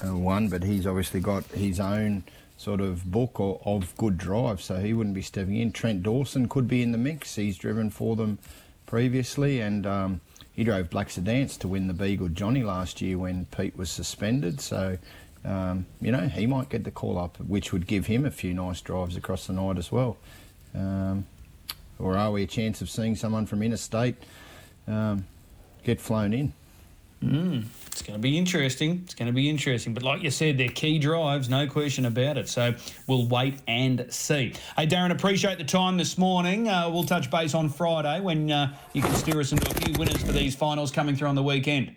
uh, 0.04 0.16
one, 0.16 0.48
but 0.48 0.62
he's 0.62 0.86
obviously 0.86 1.20
got 1.20 1.44
his 1.46 1.80
own 1.80 2.24
sort 2.56 2.80
of 2.80 3.10
book 3.10 3.32
of, 3.38 3.60
of 3.64 3.96
good 3.96 4.16
drives, 4.16 4.64
so 4.64 4.76
he 4.76 4.92
wouldn't 4.94 5.14
be 5.14 5.22
stepping 5.22 5.56
in. 5.56 5.72
Trent 5.72 6.02
Dawson 6.02 6.48
could 6.48 6.68
be 6.68 6.82
in 6.82 6.92
the 6.92 6.98
mix. 6.98 7.36
He's 7.36 7.58
driven 7.58 7.90
for 7.90 8.16
them 8.16 8.38
previously, 8.86 9.60
and 9.60 9.86
um, 9.86 10.20
he 10.54 10.64
drove 10.64 10.90
Black 10.90 11.08
Sedance 11.08 11.58
to 11.58 11.68
win 11.68 11.88
the 11.88 11.94
Beagle 11.94 12.28
Johnny 12.28 12.62
last 12.62 13.00
year 13.00 13.18
when 13.18 13.46
Pete 13.46 13.76
was 13.76 13.90
suspended. 13.90 14.60
So, 14.60 14.98
um, 15.44 15.86
you 16.00 16.12
know, 16.12 16.28
he 16.28 16.46
might 16.46 16.68
get 16.68 16.84
the 16.84 16.90
call 16.90 17.18
up, 17.18 17.40
which 17.40 17.72
would 17.72 17.86
give 17.86 18.06
him 18.06 18.26
a 18.26 18.30
few 18.30 18.52
nice 18.52 18.80
drives 18.80 19.16
across 19.16 19.46
the 19.46 19.54
night 19.54 19.78
as 19.78 19.90
well. 19.90 20.16
Um, 20.74 21.26
or 21.98 22.16
are 22.16 22.30
we 22.30 22.42
a 22.42 22.46
chance 22.46 22.82
of 22.82 22.90
seeing 22.90 23.16
someone 23.16 23.46
from 23.46 23.62
interstate 23.62 24.16
um, 24.86 25.26
get 25.84 26.00
flown 26.00 26.32
in? 26.32 26.52
Mm, 27.22 27.64
it's 27.92 28.02
going 28.02 28.18
to 28.18 28.22
be 28.22 28.38
interesting. 28.38 29.02
It's 29.04 29.14
going 29.14 29.26
to 29.26 29.34
be 29.34 29.50
interesting. 29.50 29.92
But 29.92 30.02
like 30.02 30.22
you 30.22 30.30
said, 30.30 30.56
they're 30.56 30.68
key 30.68 30.98
drives, 30.98 31.48
no 31.48 31.66
question 31.66 32.06
about 32.06 32.38
it. 32.38 32.48
So 32.48 32.74
we'll 33.06 33.28
wait 33.28 33.60
and 33.68 34.06
see. 34.08 34.54
Hey, 34.76 34.86
Darren, 34.86 35.12
appreciate 35.12 35.58
the 35.58 35.64
time 35.64 35.98
this 35.98 36.16
morning. 36.16 36.68
Uh, 36.68 36.88
we'll 36.90 37.04
touch 37.04 37.30
base 37.30 37.54
on 37.54 37.68
Friday 37.68 38.20
when 38.20 38.50
uh, 38.50 38.74
you 38.94 39.02
can 39.02 39.14
steer 39.14 39.40
us 39.40 39.52
into 39.52 39.70
a 39.70 39.74
few 39.74 39.94
winners 39.98 40.22
for 40.22 40.32
these 40.32 40.56
finals 40.56 40.90
coming 40.90 41.14
through 41.14 41.28
on 41.28 41.34
the 41.34 41.42
weekend. 41.42 41.94